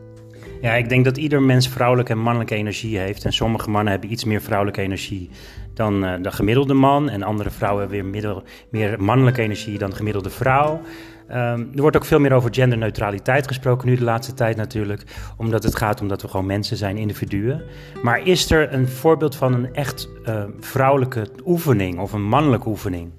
Ja, 0.62 0.74
ik 0.74 0.90
denk 0.90 1.06
dat 1.06 1.18
ieder 1.18 1.42
mens 1.42 1.70
vrouwelijke 1.70 2.12
en 2.12 2.20
mannelijke 2.20 2.56
energie 2.56 2.98
heeft. 2.98 3.26
En 3.26 3.34
sommige 3.34 3.70
mannen 3.70 3.92
hebben 3.92 4.12
iets 4.12 4.24
meer 4.24 4.42
vrouwelijke 4.42 4.82
energie 4.82 5.30
dan 5.74 6.04
uh, 6.04 6.14
de 6.22 6.32
gemiddelde 6.32 6.74
man. 6.74 7.10
En 7.10 7.24
andere 7.24 7.50
vrouwen 7.50 7.82
hebben 7.82 8.02
weer 8.02 8.12
middel, 8.12 8.44
meer 8.70 9.04
mannelijke 9.04 9.42
energie 9.42 9.78
dan 9.78 9.90
de 9.90 9.96
gemiddelde 9.96 10.30
vrouw. 10.30 10.82
Um, 11.30 11.70
er 11.76 11.82
wordt 11.82 11.96
ook 11.96 12.06
veel 12.06 12.20
meer 12.20 12.34
over 12.34 12.54
genderneutraliteit 12.54 13.48
gesproken 13.48 13.88
nu 13.88 13.96
de 13.96 14.04
laatste 14.04 14.34
tijd 14.34 14.58
natuurlijk. 14.58 15.04
Omdat 15.38 15.64
het 15.64 15.76
gaat 15.76 16.02
om 16.02 16.08
dat 16.08 16.22
we 16.22 16.28
gewoon 16.28 16.46
mensen 16.46 16.78
zijn, 16.78 16.98
individuen. 16.98 17.64
Maar 18.02 18.28
is 18.28 18.52
er 18.52 18.74
een 18.74 18.88
voorbeeld 18.88 19.36
van 19.36 19.54
een 19.54 19.74
echt 19.74 20.10
uh, 20.28 20.44
vrouwelijke 20.60 21.28
oefening 21.46 22.00
of 22.00 22.14
een 22.14 22.24
mannelijke 22.24 22.68
oefening? 22.68 23.12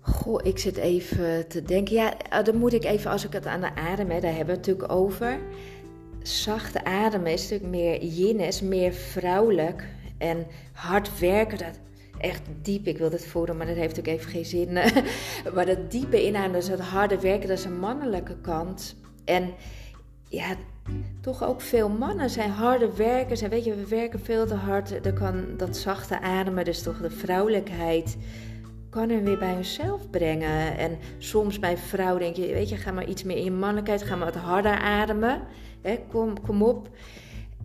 Goh, 0.00 0.40
ik 0.42 0.58
zit 0.58 0.76
even 0.76 1.48
te 1.48 1.62
denken. 1.62 1.94
Ja, 1.94 2.18
eh, 2.18 2.44
dan 2.44 2.56
moet 2.56 2.72
ik 2.72 2.84
even, 2.84 3.10
als 3.10 3.24
ik 3.24 3.32
het 3.32 3.46
aan 3.46 3.60
de 3.60 3.74
adem 3.74 4.10
heb, 4.10 4.22
daar 4.22 4.34
hebben 4.34 4.54
we 4.54 4.60
het 4.60 4.66
natuurlijk 4.66 4.92
over. 4.92 5.38
Zachte 6.22 6.84
ademen 6.84 7.32
is 7.32 7.42
natuurlijk 7.42 7.70
meer 7.70 8.04
yin, 8.04 8.40
is 8.40 8.60
meer 8.60 8.92
vrouwelijk. 8.92 9.84
En 10.18 10.46
hard 10.72 11.18
werken, 11.18 11.58
dat 11.58 11.78
echt 12.18 12.42
diep. 12.62 12.86
Ik 12.86 12.98
wil 12.98 13.10
het 13.10 13.26
voelen, 13.26 13.56
maar 13.56 13.66
dat 13.66 13.76
heeft 13.76 13.98
ook 13.98 14.06
even 14.06 14.30
geen 14.30 14.44
zin. 14.44 14.72
maar 15.54 15.66
dat 15.66 15.90
diepe 15.90 16.26
inademen, 16.26 16.60
dus 16.60 16.68
dat 16.68 16.80
harde 16.80 17.20
werken, 17.20 17.48
dat 17.48 17.58
is 17.58 17.64
een 17.64 17.78
mannelijke 17.78 18.36
kant. 18.40 18.96
En 19.24 19.54
ja, 20.28 20.56
toch 21.20 21.44
ook 21.44 21.60
veel 21.60 21.88
mannen 21.88 22.30
zijn 22.30 22.50
harde 22.50 22.96
werkers. 22.96 23.42
En 23.42 23.50
weet 23.50 23.64
je, 23.64 23.74
we 23.74 23.88
werken 23.88 24.20
veel 24.20 24.46
te 24.46 24.54
hard. 24.54 25.04
Dan 25.04 25.14
kan 25.14 25.44
dat 25.56 25.76
zachte 25.76 26.20
ademen, 26.20 26.64
dus 26.64 26.82
toch 26.82 27.00
de 27.00 27.10
vrouwelijkheid, 27.10 28.16
kan 28.90 29.24
weer 29.24 29.38
bij 29.38 29.52
hunzelf 29.52 30.10
brengen. 30.10 30.78
En 30.78 30.98
soms 31.18 31.58
bij 31.58 31.76
vrouw 31.76 32.18
denk 32.18 32.36
je, 32.36 32.46
weet 32.46 32.68
je, 32.68 32.76
ga 32.76 32.92
maar 32.92 33.08
iets 33.08 33.22
meer 33.22 33.36
in 33.36 33.44
je 33.44 33.50
mannelijkheid, 33.50 34.02
ga 34.02 34.16
maar 34.16 34.32
wat 34.32 34.42
harder 34.42 34.78
ademen. 34.78 35.42
Hè, 35.82 35.98
kom, 36.08 36.40
kom 36.40 36.62
op. 36.62 36.88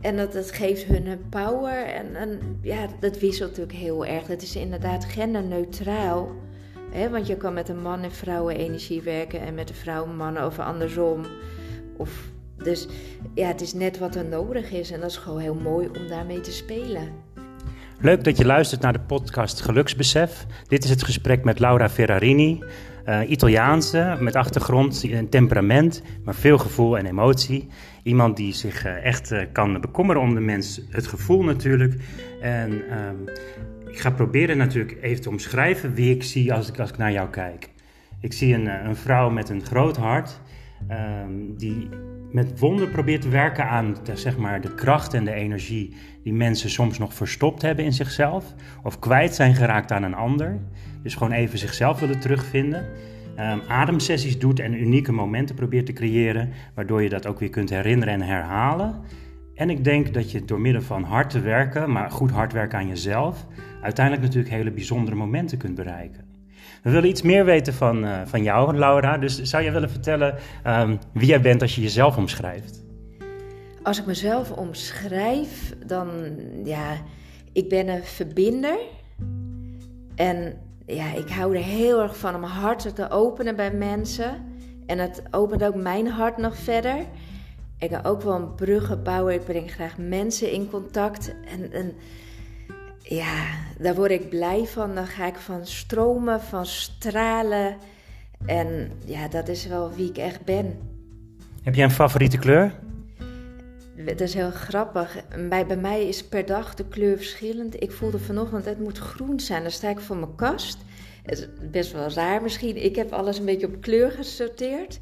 En 0.01 0.17
dat, 0.17 0.33
dat 0.33 0.51
geeft 0.51 0.83
hun 0.83 1.19
power. 1.29 1.85
En, 1.85 2.15
en 2.15 2.59
ja, 2.61 2.87
dat 2.99 3.19
wisselt 3.19 3.49
natuurlijk 3.49 3.77
heel 3.77 4.05
erg. 4.05 4.27
Het 4.27 4.41
is 4.41 4.55
inderdaad 4.55 5.05
genderneutraal. 5.05 6.31
Hè? 6.91 7.09
Want 7.09 7.27
je 7.27 7.37
kan 7.37 7.53
met 7.53 7.69
een 7.69 7.81
man 7.81 8.03
en 8.03 8.11
vrouwen 8.11 8.55
energie 8.55 9.01
werken 9.01 9.41
en 9.41 9.53
met 9.53 9.69
een 9.69 9.75
vrouw 9.75 10.03
en 10.03 10.15
mannen 10.15 10.45
of 10.45 10.59
andersom. 10.59 11.25
Of, 11.97 12.31
dus 12.57 12.87
ja, 13.33 13.47
het 13.47 13.61
is 13.61 13.73
net 13.73 13.97
wat 13.97 14.15
er 14.15 14.25
nodig 14.25 14.71
is. 14.71 14.91
En 14.91 14.99
dat 14.99 15.09
is 15.09 15.17
gewoon 15.17 15.39
heel 15.39 15.55
mooi 15.55 15.87
om 15.87 16.07
daarmee 16.07 16.41
te 16.41 16.51
spelen. 16.51 17.11
Leuk 18.01 18.23
dat 18.23 18.37
je 18.37 18.45
luistert 18.45 18.81
naar 18.81 18.93
de 18.93 18.99
podcast 18.99 19.61
Geluksbesef. 19.61 20.45
Dit 20.67 20.83
is 20.83 20.89
het 20.89 21.03
gesprek 21.03 21.43
met 21.43 21.59
Laura 21.59 21.89
Ferrarini. 21.89 22.63
Uh, 23.09 23.29
Italiaanse, 23.29 24.17
met 24.19 24.35
achtergrond 24.35 25.09
en 25.11 25.29
temperament, 25.29 26.01
maar 26.23 26.35
veel 26.35 26.57
gevoel 26.57 26.97
en 26.97 27.05
emotie. 27.05 27.67
Iemand 28.03 28.37
die 28.37 28.53
zich 28.53 28.85
uh, 28.85 29.05
echt 29.05 29.31
uh, 29.31 29.41
kan 29.51 29.81
bekommeren 29.81 30.21
om 30.21 30.33
de 30.33 30.39
mens, 30.39 30.81
het 30.89 31.07
gevoel 31.07 31.43
natuurlijk. 31.43 32.01
En 32.41 32.71
um, 32.71 33.29
ik 33.87 33.99
ga 33.99 34.09
proberen 34.09 34.57
natuurlijk 34.57 34.97
even 35.01 35.21
te 35.21 35.29
omschrijven 35.29 35.93
wie 35.93 36.15
ik 36.15 36.23
zie 36.23 36.53
als 36.53 36.69
ik, 36.69 36.79
als 36.79 36.89
ik 36.89 36.97
naar 36.97 37.11
jou 37.11 37.29
kijk. 37.29 37.69
Ik 38.21 38.33
zie 38.33 38.53
een, 38.53 38.85
een 38.87 38.95
vrouw 38.95 39.29
met 39.29 39.49
een 39.49 39.65
groot 39.65 39.97
hart, 39.97 40.41
um, 40.91 41.57
die 41.57 41.89
met 42.31 42.59
wonder 42.59 42.87
probeert 42.87 43.21
te 43.21 43.29
werken 43.29 43.69
aan 43.69 43.95
zeg 44.13 44.37
maar, 44.37 44.61
de 44.61 44.75
kracht 44.75 45.13
en 45.13 45.25
de 45.25 45.33
energie 45.33 45.95
die 46.23 46.33
mensen 46.33 46.69
soms 46.69 46.97
nog 46.97 47.13
verstopt 47.13 47.61
hebben 47.61 47.85
in 47.85 47.93
zichzelf. 47.93 48.53
Of 48.83 48.99
kwijt 48.99 49.35
zijn 49.35 49.55
geraakt 49.55 49.91
aan 49.91 50.03
een 50.03 50.15
ander. 50.15 50.59
Dus 51.03 51.15
gewoon 51.15 51.31
even 51.33 51.59
zichzelf 51.59 51.99
willen 51.99 52.19
terugvinden. 52.19 52.85
Um, 53.39 53.61
ademsessies 53.67 54.39
doet 54.39 54.59
en 54.59 54.73
unieke 54.73 55.11
momenten 55.11 55.55
probeert 55.55 55.85
te 55.85 55.93
creëren, 55.93 56.49
waardoor 56.73 57.03
je 57.03 57.09
dat 57.09 57.27
ook 57.27 57.39
weer 57.39 57.49
kunt 57.49 57.69
herinneren 57.69 58.13
en 58.13 58.21
herhalen. 58.21 59.01
En 59.55 59.69
ik 59.69 59.83
denk 59.83 60.13
dat 60.13 60.31
je 60.31 60.45
door 60.45 60.59
middel 60.61 60.81
van 60.81 61.03
hard 61.03 61.29
te 61.29 61.39
werken, 61.39 61.91
maar 61.91 62.11
goed 62.11 62.31
hard 62.31 62.53
werken 62.53 62.77
aan 62.77 62.87
jezelf, 62.87 63.45
uiteindelijk 63.81 64.25
natuurlijk 64.25 64.53
hele 64.53 64.71
bijzondere 64.71 65.15
momenten 65.15 65.57
kunt 65.57 65.75
bereiken. 65.75 66.25
We 66.83 66.89
willen 66.89 67.09
iets 67.09 67.21
meer 67.21 67.45
weten 67.45 67.73
van, 67.73 68.03
uh, 68.03 68.21
van 68.25 68.43
jou, 68.43 68.75
Laura. 68.77 69.17
Dus 69.17 69.41
zou 69.41 69.63
jij 69.63 69.71
willen 69.71 69.89
vertellen 69.89 70.35
um, 70.67 70.97
wie 71.13 71.27
jij 71.27 71.41
bent 71.41 71.61
als 71.61 71.75
je 71.75 71.81
jezelf 71.81 72.17
omschrijft? 72.17 72.85
Als 73.83 73.99
ik 73.99 74.05
mezelf 74.05 74.51
omschrijf, 74.51 75.75
dan 75.85 76.09
ja, 76.63 76.97
ik 77.53 77.69
ben 77.69 77.87
een 77.87 78.03
verbinder. 78.03 78.77
En 80.15 80.53
ja, 80.95 81.13
ik 81.13 81.29
hou 81.29 81.55
er 81.55 81.63
heel 81.63 82.01
erg 82.01 82.17
van 82.17 82.35
om 82.35 82.39
mijn 82.39 82.51
hart 82.51 82.95
te 82.95 83.09
openen 83.09 83.55
bij 83.55 83.71
mensen. 83.71 84.45
En 84.85 84.97
het 84.97 85.23
opent 85.31 85.63
ook 85.63 85.75
mijn 85.75 86.07
hart 86.07 86.37
nog 86.37 86.57
verder. 86.57 87.05
Ik 87.77 87.91
ga 87.91 88.01
ook 88.03 88.21
wel 88.21 88.35
een 88.35 88.55
bruggen 88.55 89.03
bouwen. 89.03 89.33
Ik 89.33 89.43
breng 89.43 89.71
graag 89.71 89.97
mensen 89.97 90.51
in 90.51 90.69
contact. 90.69 91.35
En, 91.45 91.71
en 91.71 91.93
ja, 93.01 93.45
daar 93.77 93.95
word 93.95 94.11
ik 94.11 94.29
blij 94.29 94.65
van. 94.65 94.95
Dan 94.95 95.07
ga 95.07 95.25
ik 95.25 95.35
van 95.35 95.65
stromen, 95.65 96.41
van 96.41 96.65
stralen. 96.65 97.77
En 98.45 98.91
ja, 99.05 99.27
dat 99.27 99.47
is 99.47 99.67
wel 99.67 99.91
wie 99.95 100.09
ik 100.09 100.17
echt 100.17 100.45
ben. 100.45 100.79
Heb 101.63 101.75
jij 101.75 101.83
een 101.83 101.91
favoriete 101.91 102.37
kleur? 102.37 102.73
Dat 104.05 104.19
is 104.19 104.33
heel 104.33 104.51
grappig. 104.51 105.15
Bij, 105.49 105.65
bij 105.65 105.77
mij 105.77 106.07
is 106.07 106.27
per 106.27 106.45
dag 106.45 106.73
de 106.73 106.85
kleur 106.85 107.17
verschillend. 107.17 107.81
Ik 107.83 107.91
voelde 107.91 108.19
vanochtend, 108.19 108.65
het 108.65 108.79
moet 108.79 108.97
groen 108.97 109.39
zijn. 109.39 109.61
Dan 109.61 109.71
sta 109.71 109.89
ik 109.89 109.99
voor 109.99 110.15
mijn 110.15 110.35
kast. 110.35 110.77
Het 111.23 111.39
is 111.39 111.47
best 111.71 111.91
wel 111.91 112.09
raar 112.09 112.41
misschien. 112.41 112.83
Ik 112.83 112.95
heb 112.95 113.11
alles 113.11 113.39
een 113.39 113.45
beetje 113.45 113.67
op 113.67 113.81
kleur 113.81 114.11
gesorteerd. 114.11 114.99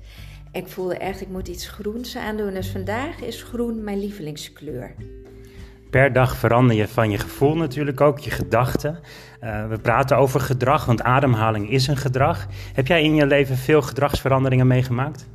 Ik 0.51 0.67
voelde 0.67 0.97
echt, 0.97 1.21
ik 1.21 1.27
moet 1.27 1.47
iets 1.47 1.67
groens 1.67 2.17
aandoen. 2.17 2.53
Dus 2.53 2.69
vandaag 2.69 3.21
is 3.21 3.43
groen 3.43 3.83
mijn 3.83 3.99
lievelingskleur. 3.99 4.95
Per 5.89 6.13
dag 6.13 6.35
verander 6.35 6.75
je 6.75 6.87
van 6.87 7.11
je 7.11 7.17
gevoel 7.17 7.55
natuurlijk 7.55 8.01
ook, 8.01 8.19
je 8.19 8.31
gedachten. 8.31 8.99
Uh, 9.43 9.67
we 9.67 9.79
praten 9.79 10.17
over 10.17 10.39
gedrag, 10.39 10.85
want 10.85 11.01
ademhaling 11.01 11.69
is 11.69 11.87
een 11.87 11.97
gedrag. 11.97 12.47
Heb 12.73 12.87
jij 12.87 13.03
in 13.03 13.15
je 13.15 13.25
leven 13.25 13.57
veel 13.57 13.81
gedragsveranderingen 13.81 14.67
meegemaakt? 14.67 15.27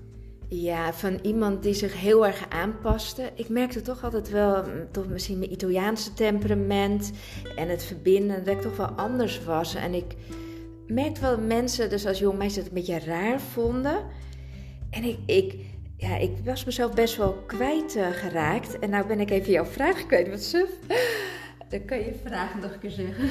Ja, 0.54 0.92
van 0.92 1.18
iemand 1.22 1.62
die 1.62 1.74
zich 1.74 2.00
heel 2.00 2.26
erg 2.26 2.46
aanpaste. 2.48 3.30
Ik 3.34 3.48
merkte 3.48 3.80
toch 3.80 4.04
altijd 4.04 4.30
wel, 4.30 4.64
mm, 4.64 4.86
toch 4.90 5.08
misschien 5.08 5.38
mijn 5.38 5.52
Italiaanse 5.52 6.12
temperament 6.12 7.12
en 7.56 7.68
het 7.68 7.84
verbinden, 7.84 8.44
dat 8.44 8.54
ik 8.54 8.60
toch 8.60 8.76
wel 8.76 8.86
anders 8.86 9.44
was. 9.44 9.74
En 9.74 9.94
ik 9.94 10.14
merkte 10.86 11.20
wel 11.20 11.30
dat 11.30 11.46
mensen, 11.46 11.90
dus 11.90 12.06
als 12.06 12.18
jong 12.18 12.38
meisje, 12.38 12.58
het 12.58 12.68
een 12.68 12.74
beetje 12.74 12.98
raar 12.98 13.40
vonden. 13.40 14.06
En 14.90 15.04
ik, 15.04 15.18
ik, 15.26 15.54
ja, 15.96 16.16
ik 16.16 16.30
was 16.44 16.64
mezelf 16.64 16.94
best 16.94 17.16
wel 17.16 17.32
kwijt 17.32 17.98
geraakt. 18.12 18.78
En 18.78 18.90
nou 18.90 19.06
ben 19.06 19.20
ik 19.20 19.30
even 19.30 19.52
jouw 19.52 19.64
vraag 19.64 20.06
kwijt. 20.06 20.28
Wat 20.28 20.42
suf. 20.42 20.70
Dan 21.68 21.84
kan 21.84 21.98
je 21.98 22.04
je 22.04 22.20
vraag 22.24 22.54
nog 22.54 22.72
een 22.72 22.78
keer 22.78 22.90
zeggen. 22.90 23.28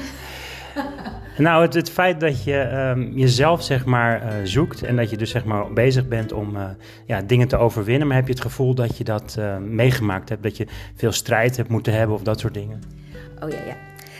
nou, 1.38 1.62
het, 1.62 1.74
het, 1.74 1.90
feit 1.90 2.20
dat 2.20 2.44
je 2.44 2.90
um, 2.96 3.12
jezelf 3.18 3.62
zeg 3.62 3.84
maar 3.84 4.22
uh, 4.22 4.32
zoekt 4.44 4.82
en 4.82 4.96
dat 4.96 5.10
je 5.10 5.16
dus 5.16 5.30
zeg 5.30 5.44
maar 5.44 5.72
bezig 5.72 6.08
bent 6.08 6.32
om 6.32 6.56
uh, 6.56 6.68
ja, 7.06 7.20
dingen 7.20 7.48
te 7.48 7.56
overwinnen, 7.56 8.06
maar 8.06 8.16
heb 8.16 8.26
je 8.26 8.32
het 8.32 8.42
gevoel 8.42 8.74
dat 8.74 8.96
je 8.96 9.04
dat 9.04 9.36
uh, 9.38 9.56
meegemaakt 9.58 10.28
hebt, 10.28 10.42
dat 10.42 10.56
je 10.56 10.66
veel 10.94 11.12
strijd 11.12 11.56
hebt 11.56 11.68
moeten 11.68 11.92
hebben 11.92 12.16
of 12.16 12.22
dat 12.22 12.40
soort 12.40 12.54
dingen? 12.54 12.82
Oh 13.42 13.50
ja, 13.50 13.58
ja. 13.66 13.76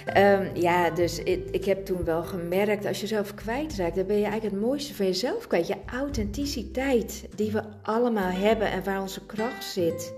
Ehm, 0.07 0.47
ja, 0.55 0.91
dus 0.91 1.19
ik, 1.19 1.51
ik, 1.51 1.65
heb 1.65 1.85
toen 1.85 2.05
wel 2.05 2.23
gemerkt, 2.23 2.87
als 2.87 3.01
je 3.01 3.07
zelf 3.07 3.35
kwijtraakt, 3.35 3.95
dan 3.95 4.07
ben 4.07 4.17
je 4.17 4.25
eigenlijk 4.25 4.55
het 4.55 4.65
mooiste 4.65 4.95
van 4.95 5.07
jezelf 5.07 5.47
kwijt. 5.47 5.67
Je 5.67 5.77
authenticiteit, 5.87 7.29
die 7.35 7.53
we 7.53 7.63
allemaal 7.83 8.31
hebben 8.31 8.71
en 8.71 8.85
waar 8.85 9.01
onze 9.01 9.27
kracht 9.27 9.65
zit. 9.65 10.15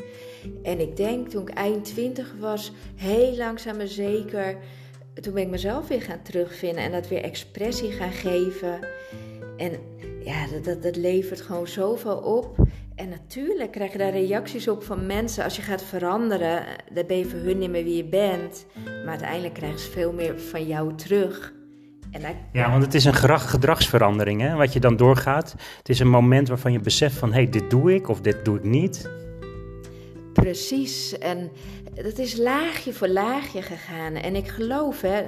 En 0.62 0.80
ik 0.80 0.96
denk 0.96 1.28
toen 1.28 1.42
ik 1.42 1.54
eind 1.54 1.84
twintig 1.84 2.34
was, 2.38 2.72
heel 2.96 3.36
langzaam 3.36 3.76
maar 3.76 3.86
zeker, 3.86 4.56
toen 5.20 5.34
ben 5.34 5.42
ik 5.42 5.48
mezelf 5.48 5.88
weer 5.88 6.02
gaan 6.02 6.22
terugvinden 6.22 6.82
en 6.82 6.92
dat 6.92 7.08
weer 7.08 7.22
expressie 7.22 7.92
gaan 7.92 8.12
geven. 8.12 8.78
En 9.56 9.72
ja, 10.24 10.46
dat, 10.46 10.64
dat, 10.64 10.82
dat 10.82 10.96
levert 10.96 11.40
gewoon 11.40 11.66
zoveel 11.66 12.16
op. 12.16 12.56
En 12.94 13.08
natuurlijk 13.08 13.72
krijg 13.72 13.92
je 13.92 13.98
daar 13.98 14.10
reacties 14.10 14.68
op 14.68 14.82
van 14.82 15.06
mensen. 15.06 15.44
Als 15.44 15.56
je 15.56 15.62
gaat 15.62 15.82
veranderen, 15.82 16.64
dan 16.92 17.06
ben 17.06 17.18
je 17.18 17.24
voor 17.24 17.38
hun 17.38 17.58
niet 17.58 17.70
meer 17.70 17.84
wie 17.84 17.96
je 17.96 18.04
bent. 18.04 18.66
Maar 18.84 19.08
uiteindelijk 19.08 19.54
krijgen 19.54 19.78
ze 19.78 19.90
veel 19.90 20.12
meer 20.12 20.38
van 20.40 20.66
jou 20.66 20.94
terug. 20.94 21.52
En 22.10 22.36
Ja, 22.52 22.70
want 22.70 22.84
het 22.84 22.94
is 22.94 23.04
een 23.04 23.14
gedragsverandering 23.14 24.40
hè, 24.40 24.54
wat 24.54 24.72
je 24.72 24.80
dan 24.80 24.96
doorgaat. 24.96 25.54
Het 25.78 25.88
is 25.88 25.98
een 25.98 26.10
moment 26.10 26.48
waarvan 26.48 26.72
je 26.72 26.80
beseft 26.80 27.16
van... 27.16 27.28
hé, 27.28 27.34
hey, 27.34 27.48
dit 27.48 27.70
doe 27.70 27.94
ik 27.94 28.08
of 28.08 28.20
dit 28.20 28.44
doe 28.44 28.56
ik 28.56 28.64
niet. 28.64 29.10
Precies. 30.34 31.18
En 31.18 31.50
dat 31.94 32.18
is 32.18 32.36
laagje 32.36 32.92
voor 32.92 33.08
laagje 33.08 33.62
gegaan. 33.62 34.14
En 34.14 34.34
ik 34.36 34.48
geloof 34.48 35.00
hè, 35.00 35.22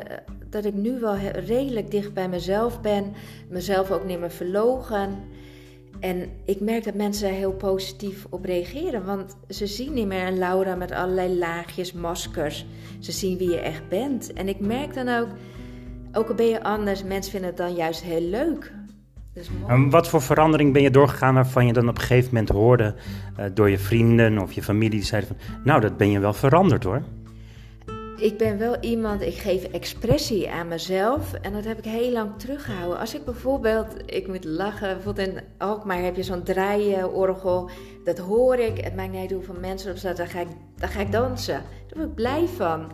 dat 0.51 0.65
ik 0.65 0.75
nu 0.75 1.01
wel 1.01 1.17
redelijk 1.47 1.91
dicht 1.91 2.15
bij 2.15 2.29
mezelf 2.29 2.81
ben. 2.81 3.13
Mezelf 3.49 3.91
ook 3.91 4.05
niet 4.05 4.21
meer 4.21 4.31
verlogen. 4.31 5.19
En 6.01 6.31
ik 6.45 6.61
merk 6.61 6.85
dat 6.85 6.95
mensen 6.95 7.29
daar 7.29 7.39
heel 7.39 7.53
positief 7.53 8.27
op 8.31 8.45
reageren. 8.45 9.05
Want 9.05 9.37
ze 9.49 9.67
zien 9.67 9.93
niet 9.93 10.07
meer 10.07 10.27
een 10.27 10.39
Laura 10.39 10.75
met 10.75 10.93
allerlei 10.93 11.39
laagjes, 11.39 11.93
maskers. 11.93 12.67
Ze 13.01 13.13
zien 13.13 13.39
wie 13.39 13.51
je 13.51 13.61
echt 13.61 13.89
bent. 13.89 14.33
En 14.33 14.49
ik 14.49 14.61
merk 14.61 14.95
dan 14.95 15.09
ook, 15.09 15.29
ook 16.13 16.29
al 16.29 16.35
ben 16.35 16.47
je 16.47 16.63
anders, 16.63 17.03
mensen 17.03 17.31
vinden 17.31 17.49
het 17.49 17.59
dan 17.59 17.75
juist 17.75 18.03
heel 18.03 18.21
leuk. 18.21 18.73
En 19.67 19.91
wat 19.91 20.09
voor 20.09 20.23
verandering 20.23 20.73
ben 20.73 20.83
je 20.83 20.91
doorgegaan 20.91 21.35
waarvan 21.35 21.67
je 21.67 21.73
dan 21.73 21.89
op 21.89 21.95
een 21.95 22.01
gegeven 22.01 22.31
moment 22.33 22.49
hoorde 22.49 22.95
uh, 23.39 23.45
door 23.55 23.71
je 23.71 23.79
vrienden 23.79 24.39
of 24.39 24.53
je 24.53 24.63
familie 24.63 24.91
die 24.91 25.05
zeiden 25.05 25.29
van, 25.29 25.63
nou 25.65 25.81
dat 25.81 25.97
ben 25.97 26.11
je 26.11 26.19
wel 26.19 26.33
veranderd 26.33 26.85
hoor? 26.85 27.03
Ik 28.17 28.39
ben 28.39 28.59
wel 28.59 28.77
iemand, 28.81 29.23
ik 29.23 29.35
geef 29.35 29.65
expressie 29.65 30.51
aan 30.51 30.69
mezelf 30.69 31.33
en 31.33 31.53
dat 31.53 31.65
heb 31.65 31.79
ik 31.79 31.85
heel 31.85 32.13
lang 32.13 32.31
teruggehouden. 32.37 32.99
Als 32.99 33.15
ik 33.15 33.25
bijvoorbeeld, 33.25 33.87
ik 34.07 34.29
moet 34.29 34.45
lachen, 34.45 34.95
bijvoorbeeld 34.95 35.29
in 35.29 35.41
Alkmaar 35.59 36.03
heb 36.03 36.17
je 36.17 36.23
zo'n 36.23 36.43
draaiorgel, 36.43 37.71
dat 38.05 38.19
hoor 38.19 38.57
ik, 38.57 38.85
het 38.85 38.97
maakt 38.97 39.11
niet 39.11 39.21
uit 39.21 39.31
hoeveel 39.31 39.61
mensen 39.61 39.91
op 39.91 39.97
staat, 39.97 40.17
dan 40.17 40.27
ga, 40.27 40.41
ik, 40.41 40.49
dan 40.77 40.89
ga 40.89 41.01
ik 41.01 41.13
dansen. 41.13 41.63
Daar 41.87 41.97
word 41.97 42.09
ik 42.09 42.15
blij 42.15 42.47
van. 42.57 42.93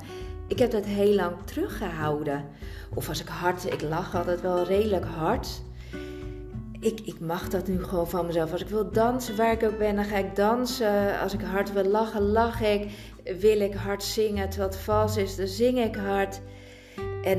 Ik 0.48 0.58
heb 0.58 0.70
dat 0.70 0.84
heel 0.84 1.14
lang 1.14 1.32
teruggehouden. 1.44 2.44
Of 2.94 3.08
als 3.08 3.20
ik 3.20 3.28
hard, 3.28 3.72
ik 3.72 3.82
lach 3.82 4.14
altijd 4.14 4.40
wel 4.40 4.64
redelijk 4.64 5.04
hard 5.04 5.62
ik, 6.82 7.00
ik 7.04 7.20
mag 7.20 7.48
dat 7.48 7.68
nu 7.68 7.84
gewoon 7.84 8.08
van 8.08 8.26
mezelf. 8.26 8.52
Als 8.52 8.60
ik 8.60 8.68
wil 8.68 8.90
dansen, 8.90 9.36
waar 9.36 9.52
ik 9.52 9.62
ook 9.62 9.78
ben, 9.78 9.96
dan 9.96 10.04
ga 10.04 10.16
ik 10.16 10.36
dansen. 10.36 11.20
Als 11.20 11.32
ik 11.32 11.40
hard 11.40 11.72
wil 11.72 11.84
lachen, 11.84 12.22
lach 12.22 12.62
ik. 12.62 12.90
Wil 13.38 13.60
ik 13.60 13.74
hard 13.74 14.02
zingen 14.02 14.48
terwijl 14.48 14.70
het 14.70 14.80
vals 14.80 15.16
is, 15.16 15.36
dan 15.36 15.46
zing 15.46 15.78
ik 15.78 15.94
hard. 15.94 16.40
En 17.22 17.38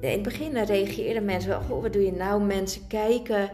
in 0.00 0.10
het 0.10 0.22
begin 0.22 0.64
reageerden 0.64 1.24
mensen 1.24 1.50
wel, 1.50 1.60
goh, 1.60 1.82
wat 1.82 1.92
doe 1.92 2.04
je 2.04 2.12
nou? 2.12 2.42
Mensen 2.42 2.86
kijken. 2.86 3.50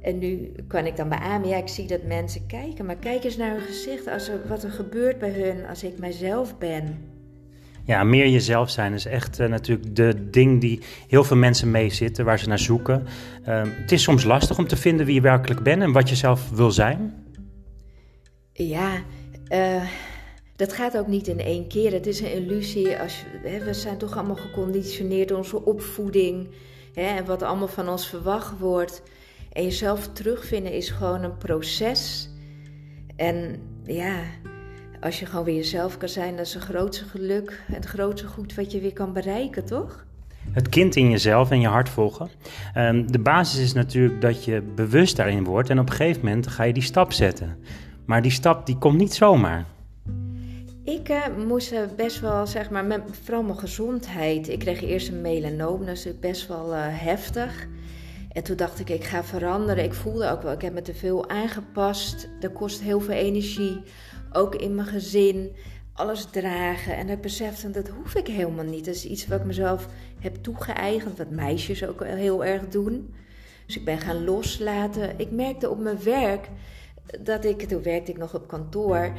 En 0.00 0.18
nu 0.18 0.52
kan 0.68 0.86
ik 0.86 0.96
dan 0.96 1.08
beamen, 1.08 1.48
ja, 1.48 1.56
ik 1.56 1.68
zie 1.68 1.86
dat 1.86 2.02
mensen 2.02 2.46
kijken. 2.46 2.86
Maar 2.86 2.96
kijk 2.96 3.24
eens 3.24 3.36
naar 3.36 3.50
hun 3.50 3.60
gezicht, 3.60 4.06
als 4.08 4.28
er, 4.28 4.48
wat 4.48 4.62
er 4.62 4.70
gebeurt 4.70 5.18
bij 5.18 5.30
hun 5.30 5.66
als 5.66 5.82
ik 5.82 5.98
mijzelf 5.98 6.58
ben. 6.58 7.14
Ja, 7.86 8.04
meer 8.04 8.28
jezelf 8.28 8.70
zijn 8.70 8.92
is 8.92 9.06
echt 9.06 9.40
uh, 9.40 9.48
natuurlijk 9.48 9.96
de 9.96 10.30
ding 10.30 10.60
die 10.60 10.80
heel 11.08 11.24
veel 11.24 11.36
mensen 11.36 11.70
mee 11.70 11.90
zitten, 11.90 12.24
waar 12.24 12.38
ze 12.38 12.48
naar 12.48 12.58
zoeken. 12.58 13.06
Uh, 13.48 13.62
het 13.64 13.92
is 13.92 14.02
soms 14.02 14.24
lastig 14.24 14.58
om 14.58 14.66
te 14.66 14.76
vinden 14.76 15.06
wie 15.06 15.14
je 15.14 15.20
werkelijk 15.20 15.62
bent 15.62 15.82
en 15.82 15.92
wat 15.92 16.08
je 16.08 16.14
zelf 16.14 16.50
wil 16.50 16.70
zijn. 16.70 17.24
Ja, 18.52 19.02
uh, 19.48 19.82
dat 20.56 20.72
gaat 20.72 20.98
ook 20.98 21.06
niet 21.06 21.26
in 21.26 21.40
één 21.40 21.68
keer. 21.68 21.92
Het 21.92 22.06
is 22.06 22.20
een 22.20 22.32
illusie. 22.32 22.98
Als, 22.98 23.24
hè, 23.42 23.64
we 23.64 23.74
zijn 23.74 23.98
toch 23.98 24.16
allemaal 24.16 24.36
geconditioneerd 24.36 25.28
door 25.28 25.38
onze 25.38 25.64
opvoeding 25.64 26.48
hè, 26.94 27.16
en 27.16 27.24
wat 27.24 27.42
allemaal 27.42 27.68
van 27.68 27.88
ons 27.88 28.08
verwacht 28.08 28.58
wordt. 28.58 29.02
En 29.52 29.62
jezelf 29.62 30.08
terugvinden 30.12 30.72
is 30.72 30.90
gewoon 30.90 31.22
een 31.22 31.36
proces. 31.36 32.30
En 33.16 33.60
ja, 33.84 34.20
als 35.06 35.18
je 35.18 35.26
gewoon 35.26 35.44
weer 35.44 35.54
jezelf 35.54 35.98
kan 35.98 36.08
zijn, 36.08 36.36
dat 36.36 36.46
is 36.46 36.54
het 36.54 36.62
grootste 36.62 37.04
geluk, 37.04 37.62
het 37.72 37.84
grootste 37.84 38.26
goed 38.26 38.54
wat 38.54 38.72
je 38.72 38.80
weer 38.80 38.92
kan 38.92 39.12
bereiken, 39.12 39.64
toch? 39.64 40.04
Het 40.50 40.68
kind 40.68 40.96
in 40.96 41.10
jezelf 41.10 41.50
en 41.50 41.60
je 41.60 41.66
hart 41.66 41.88
volgen. 41.88 42.30
Um, 42.76 43.12
de 43.12 43.18
basis 43.18 43.60
is 43.60 43.72
natuurlijk 43.72 44.20
dat 44.20 44.44
je 44.44 44.62
bewust 44.74 45.16
daarin 45.16 45.44
wordt 45.44 45.70
en 45.70 45.78
op 45.78 45.88
een 45.88 45.94
gegeven 45.94 46.24
moment 46.24 46.46
ga 46.46 46.62
je 46.62 46.72
die 46.72 46.82
stap 46.82 47.12
zetten. 47.12 47.56
Maar 48.04 48.22
die 48.22 48.30
stap 48.30 48.66
die 48.66 48.78
komt 48.78 48.96
niet 48.98 49.14
zomaar. 49.14 49.64
Ik 50.84 51.08
uh, 51.08 51.46
moest 51.46 51.72
uh, 51.72 51.78
best 51.96 52.20
wel, 52.20 52.46
zeg 52.46 52.70
maar, 52.70 52.84
met, 52.84 53.02
vooral 53.22 53.42
mijn 53.42 53.58
gezondheid. 53.58 54.48
Ik 54.48 54.58
kreeg 54.58 54.82
eerst 54.82 55.08
een 55.08 55.20
melanoom, 55.20 55.86
dat 55.86 55.96
is 55.96 56.20
best 56.20 56.48
wel 56.48 56.72
uh, 56.72 56.78
heftig. 56.80 57.66
En 58.32 58.42
toen 58.42 58.56
dacht 58.56 58.80
ik, 58.80 58.88
ik 58.90 59.04
ga 59.04 59.24
veranderen. 59.24 59.84
Ik 59.84 59.94
voelde 59.94 60.30
ook 60.30 60.42
wel, 60.42 60.52
ik 60.52 60.62
heb 60.62 60.72
me 60.72 60.82
te 60.82 60.94
veel 60.94 61.28
aangepast. 61.28 62.28
Dat 62.40 62.52
kost 62.52 62.80
heel 62.80 63.00
veel 63.00 63.14
energie 63.14 63.82
ook 64.32 64.54
in 64.54 64.74
mijn 64.74 64.86
gezin, 64.86 65.52
alles 65.92 66.24
dragen. 66.24 66.96
En 66.96 67.08
ik 67.08 67.20
besefte, 67.20 67.70
dat 67.70 67.88
hoef 67.88 68.14
ik 68.14 68.26
helemaal 68.26 68.64
niet. 68.64 68.84
Dat 68.84 68.94
is 68.94 69.06
iets 69.06 69.26
wat 69.26 69.40
ik 69.40 69.46
mezelf 69.46 69.88
heb 70.20 70.36
toegeëigend, 70.36 71.18
wat 71.18 71.30
meisjes 71.30 71.86
ook 71.86 72.04
heel 72.04 72.44
erg 72.44 72.68
doen. 72.68 73.14
Dus 73.66 73.76
ik 73.76 73.84
ben 73.84 73.98
gaan 73.98 74.24
loslaten. 74.24 75.18
Ik 75.18 75.30
merkte 75.30 75.70
op 75.70 75.78
mijn 75.78 76.02
werk 76.02 76.48
dat 77.20 77.44
ik, 77.44 77.62
toen 77.62 77.82
werkte 77.82 78.10
ik 78.10 78.18
nog 78.18 78.34
op 78.34 78.48
kantoor, 78.48 79.12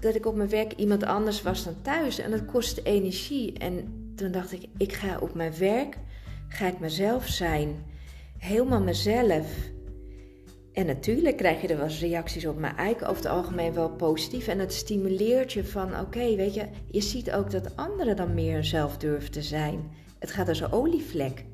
dat 0.00 0.14
ik 0.14 0.26
op 0.26 0.34
mijn 0.34 0.48
werk 0.48 0.72
iemand 0.72 1.04
anders 1.04 1.42
was 1.42 1.64
dan 1.64 1.82
thuis. 1.82 2.18
En 2.18 2.30
dat 2.30 2.44
kostte 2.44 2.82
energie. 2.82 3.58
En 3.58 4.04
toen 4.14 4.30
dacht 4.30 4.52
ik, 4.52 4.66
ik 4.76 4.92
ga 4.92 5.18
op 5.18 5.34
mijn 5.34 5.58
werk, 5.58 5.98
ga 6.48 6.66
ik 6.66 6.78
mezelf 6.78 7.26
zijn. 7.26 7.84
Helemaal 8.38 8.82
mezelf. 8.82 9.46
En 10.76 10.86
natuurlijk 10.86 11.36
krijg 11.36 11.60
je 11.60 11.68
er 11.68 11.76
wel 11.76 11.88
reacties 12.00 12.46
op, 12.46 12.58
maar 12.58 12.76
eigenlijk 12.76 13.10
over 13.10 13.22
het 13.22 13.32
algemeen 13.32 13.72
wel 13.72 13.90
positief. 13.90 14.46
En 14.46 14.58
het 14.58 14.72
stimuleert 14.72 15.52
je 15.52 15.64
van, 15.64 16.00
oké, 16.00 16.36
weet 16.36 16.54
je, 16.54 16.64
je 16.90 17.00
ziet 17.00 17.32
ook 17.32 17.50
dat 17.50 17.76
anderen 17.76 18.16
dan 18.16 18.34
meer 18.34 18.64
zelf 18.64 18.96
durven 18.96 19.30
te 19.30 19.42
zijn. 19.42 19.90
Het 20.18 20.30
gaat 20.30 20.48
als 20.48 20.60
een 20.60 20.72
olievlek. 20.72 21.44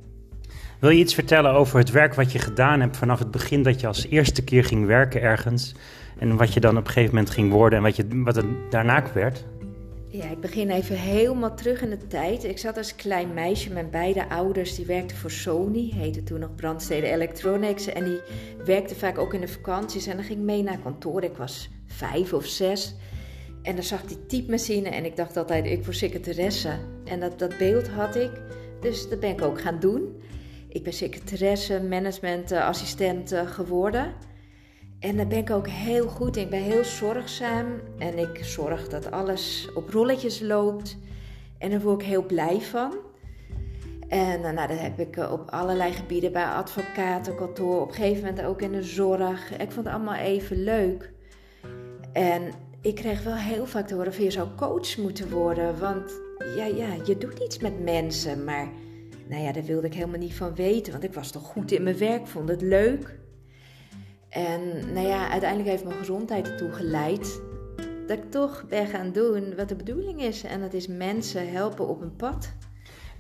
Wil 0.78 0.90
je 0.90 0.98
iets 0.98 1.14
vertellen 1.14 1.52
over 1.52 1.78
het 1.78 1.90
werk 1.90 2.14
wat 2.14 2.32
je 2.32 2.38
gedaan 2.38 2.80
hebt 2.80 2.96
vanaf 2.96 3.18
het 3.18 3.30
begin 3.30 3.62
dat 3.62 3.80
je 3.80 3.86
als 3.86 4.06
eerste 4.06 4.44
keer 4.44 4.64
ging 4.64 4.86
werken 4.86 5.22
ergens? 5.22 5.74
En 6.18 6.36
wat 6.36 6.52
je 6.52 6.60
dan 6.60 6.76
op 6.76 6.84
een 6.84 6.90
gegeven 6.90 7.14
moment 7.14 7.32
ging 7.32 7.52
worden 7.52 7.78
en 7.78 7.84
wat, 7.84 7.96
je, 7.96 8.06
wat 8.10 8.36
het 8.36 8.46
daarna 8.70 9.04
werd? 9.14 9.44
Ja, 10.12 10.30
ik 10.30 10.40
begin 10.40 10.70
even 10.70 10.96
helemaal 10.96 11.54
terug 11.54 11.82
in 11.82 11.90
de 11.90 12.06
tijd. 12.06 12.44
Ik 12.44 12.58
zat 12.58 12.76
als 12.76 12.94
klein 12.94 13.34
meisje, 13.34 13.72
mijn 13.72 13.90
beide 13.90 14.28
ouders 14.28 14.74
die 14.74 14.86
werkten 14.86 15.16
voor 15.16 15.30
Sony, 15.30 15.90
heette 15.94 16.22
toen 16.22 16.40
nog 16.40 16.54
Brandstede 16.54 17.06
Electronics. 17.06 17.86
En 17.86 18.04
die 18.04 18.20
werkten 18.64 18.96
vaak 18.96 19.18
ook 19.18 19.34
in 19.34 19.40
de 19.40 19.48
vakanties. 19.48 20.06
En 20.06 20.16
dan 20.16 20.24
ging 20.24 20.38
ik 20.38 20.44
mee 20.44 20.62
naar 20.62 20.78
kantoor. 20.78 21.22
Ik 21.22 21.36
was 21.36 21.70
vijf 21.86 22.32
of 22.32 22.46
zes. 22.46 22.94
En 23.62 23.74
dan 23.74 23.84
zag 23.84 24.02
die 24.02 24.26
typemachine 24.26 24.88
en 24.88 25.04
ik 25.04 25.16
dacht 25.16 25.36
altijd, 25.36 25.66
ik 25.66 25.84
voor 25.84 25.94
secretaresse. 25.94 26.78
En 27.04 27.20
dat, 27.20 27.38
dat 27.38 27.58
beeld 27.58 27.88
had 27.88 28.16
ik, 28.16 28.30
dus 28.80 29.08
dat 29.08 29.20
ben 29.20 29.30
ik 29.30 29.42
ook 29.42 29.60
gaan 29.60 29.80
doen. 29.80 30.22
Ik 30.68 30.82
ben 30.82 30.92
secretaresse, 30.92 31.82
managementassistent 31.82 33.34
geworden. 33.44 34.12
En 35.02 35.16
daar 35.16 35.26
ben 35.26 35.38
ik 35.38 35.50
ook 35.50 35.68
heel 35.68 36.08
goed 36.08 36.36
in. 36.36 36.42
Ik 36.42 36.50
ben 36.50 36.62
heel 36.62 36.84
zorgzaam 36.84 37.66
en 37.98 38.18
ik 38.18 38.44
zorg 38.44 38.88
dat 38.88 39.10
alles 39.10 39.68
op 39.74 39.90
rolletjes 39.90 40.40
loopt. 40.40 40.96
En 41.58 41.70
daar 41.70 41.80
word 41.80 42.00
ik 42.00 42.06
heel 42.06 42.26
blij 42.26 42.60
van. 42.60 42.94
En 44.08 44.44
eh, 44.44 44.52
nou, 44.52 44.68
dat 44.68 44.78
heb 44.78 44.98
ik 44.98 45.16
eh, 45.16 45.32
op 45.32 45.50
allerlei 45.50 45.92
gebieden 45.92 46.32
bij 46.32 46.44
advocatenkantoor, 46.44 47.80
op 47.80 47.88
een 47.88 47.94
gegeven 47.94 48.24
moment 48.24 48.46
ook 48.46 48.62
in 48.62 48.72
de 48.72 48.82
zorg. 48.82 49.52
Ik 49.52 49.70
vond 49.70 49.86
het 49.86 49.94
allemaal 49.94 50.14
even 50.14 50.64
leuk. 50.64 51.12
En 52.12 52.42
ik 52.80 52.94
kreeg 52.94 53.22
wel 53.22 53.34
heel 53.34 53.66
vaak 53.66 53.86
te 53.86 53.94
horen 53.94 54.14
van 54.14 54.24
je 54.24 54.30
zou 54.30 54.48
coach 54.56 54.96
moeten 54.96 55.30
worden. 55.30 55.78
Want 55.78 56.12
ja, 56.56 56.64
ja, 56.64 56.88
je 57.04 57.18
doet 57.18 57.38
iets 57.38 57.58
met 57.58 57.84
mensen. 57.84 58.44
Maar 58.44 58.68
nou 59.28 59.42
ja, 59.42 59.52
daar 59.52 59.64
wilde 59.64 59.86
ik 59.86 59.94
helemaal 59.94 60.18
niet 60.18 60.34
van 60.34 60.54
weten. 60.54 60.92
Want 60.92 61.04
ik 61.04 61.14
was 61.14 61.30
toch 61.30 61.42
goed 61.42 61.72
in 61.72 61.82
mijn 61.82 61.98
werk, 61.98 62.26
vond 62.26 62.48
het 62.48 62.62
leuk. 62.62 63.20
En 64.32 64.60
nou 64.92 65.06
ja, 65.06 65.28
uiteindelijk 65.30 65.70
heeft 65.70 65.84
mijn 65.84 65.98
gezondheid 65.98 66.48
ertoe 66.50 66.72
geleid 66.72 67.40
dat 68.06 68.18
ik 68.18 68.30
toch 68.30 68.64
ben 68.68 68.86
gaan 68.86 69.12
doen 69.12 69.54
wat 69.56 69.68
de 69.68 69.74
bedoeling 69.74 70.22
is. 70.22 70.42
En 70.42 70.60
dat 70.60 70.72
is 70.72 70.86
mensen 70.86 71.52
helpen 71.52 71.88
op 71.88 72.02
een 72.02 72.16
pad. 72.16 72.52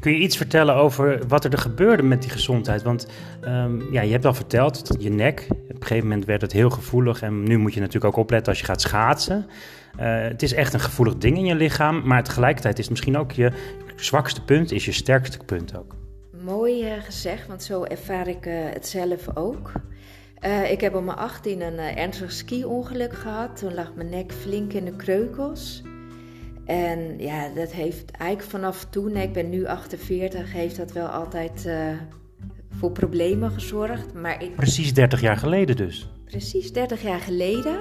Kun 0.00 0.12
je 0.12 0.18
iets 0.18 0.36
vertellen 0.36 0.74
over 0.74 1.26
wat 1.28 1.44
er, 1.44 1.52
er 1.52 1.58
gebeurde 1.58 2.02
met 2.02 2.22
die 2.22 2.30
gezondheid? 2.30 2.82
Want 2.82 3.06
um, 3.44 3.92
ja, 3.92 4.00
je 4.00 4.12
hebt 4.12 4.24
al 4.24 4.34
verteld, 4.34 4.88
dat 4.88 5.02
je 5.02 5.10
nek, 5.10 5.46
op 5.50 5.58
een 5.68 5.76
gegeven 5.82 6.08
moment 6.08 6.26
werd 6.26 6.40
het 6.40 6.52
heel 6.52 6.70
gevoelig. 6.70 7.22
En 7.22 7.42
nu 7.42 7.58
moet 7.58 7.74
je 7.74 7.80
natuurlijk 7.80 8.14
ook 8.14 8.22
opletten 8.22 8.48
als 8.48 8.60
je 8.60 8.66
gaat 8.66 8.80
schaatsen. 8.80 9.46
Uh, 10.00 10.22
het 10.22 10.42
is 10.42 10.52
echt 10.52 10.72
een 10.74 10.80
gevoelig 10.80 11.16
ding 11.16 11.36
in 11.36 11.44
je 11.44 11.54
lichaam, 11.54 12.02
maar 12.06 12.24
tegelijkertijd 12.24 12.78
is 12.78 12.84
het 12.84 12.90
misschien 12.90 13.16
ook 13.16 13.32
je 13.32 13.52
zwakste 13.96 14.44
punt 14.44 14.72
is 14.72 14.84
je 14.84 14.92
sterkste 14.92 15.38
punt 15.38 15.76
ook. 15.76 15.94
Mooi 16.44 16.84
uh, 16.84 17.02
gezegd, 17.02 17.46
want 17.46 17.62
zo 17.62 17.82
ervaar 17.82 18.28
ik 18.28 18.46
uh, 18.46 18.54
het 18.72 18.88
zelf 18.88 19.36
ook. 19.36 19.72
Uh, 20.44 20.70
ik 20.70 20.80
heb 20.80 20.94
op 20.94 21.04
mijn 21.04 21.16
18 21.16 21.60
een 21.60 21.78
ernstig 21.78 22.32
ski-ongeluk 22.32 23.12
gehad. 23.12 23.56
Toen 23.56 23.74
lag 23.74 23.94
mijn 23.94 24.08
nek 24.08 24.32
flink 24.32 24.72
in 24.72 24.84
de 24.84 24.96
kreukels. 24.96 25.82
En 26.64 27.18
ja, 27.18 27.48
dat 27.48 27.72
heeft 27.72 28.10
eigenlijk 28.10 28.50
vanaf 28.50 28.86
toen, 28.90 29.16
ik 29.16 29.32
ben 29.32 29.50
nu 29.50 29.66
48, 29.66 30.52
heeft 30.52 30.76
dat 30.76 30.92
wel 30.92 31.06
altijd 31.06 31.68
voor 32.70 32.92
problemen 32.92 33.50
gezorgd. 33.50 34.14
Maar 34.14 34.42
ik... 34.42 34.56
Precies 34.56 34.94
30 34.94 35.20
jaar 35.20 35.36
geleden 35.36 35.76
dus? 35.76 36.08
Precies 36.24 36.72
30 36.72 37.02
jaar 37.02 37.20
geleden. 37.20 37.80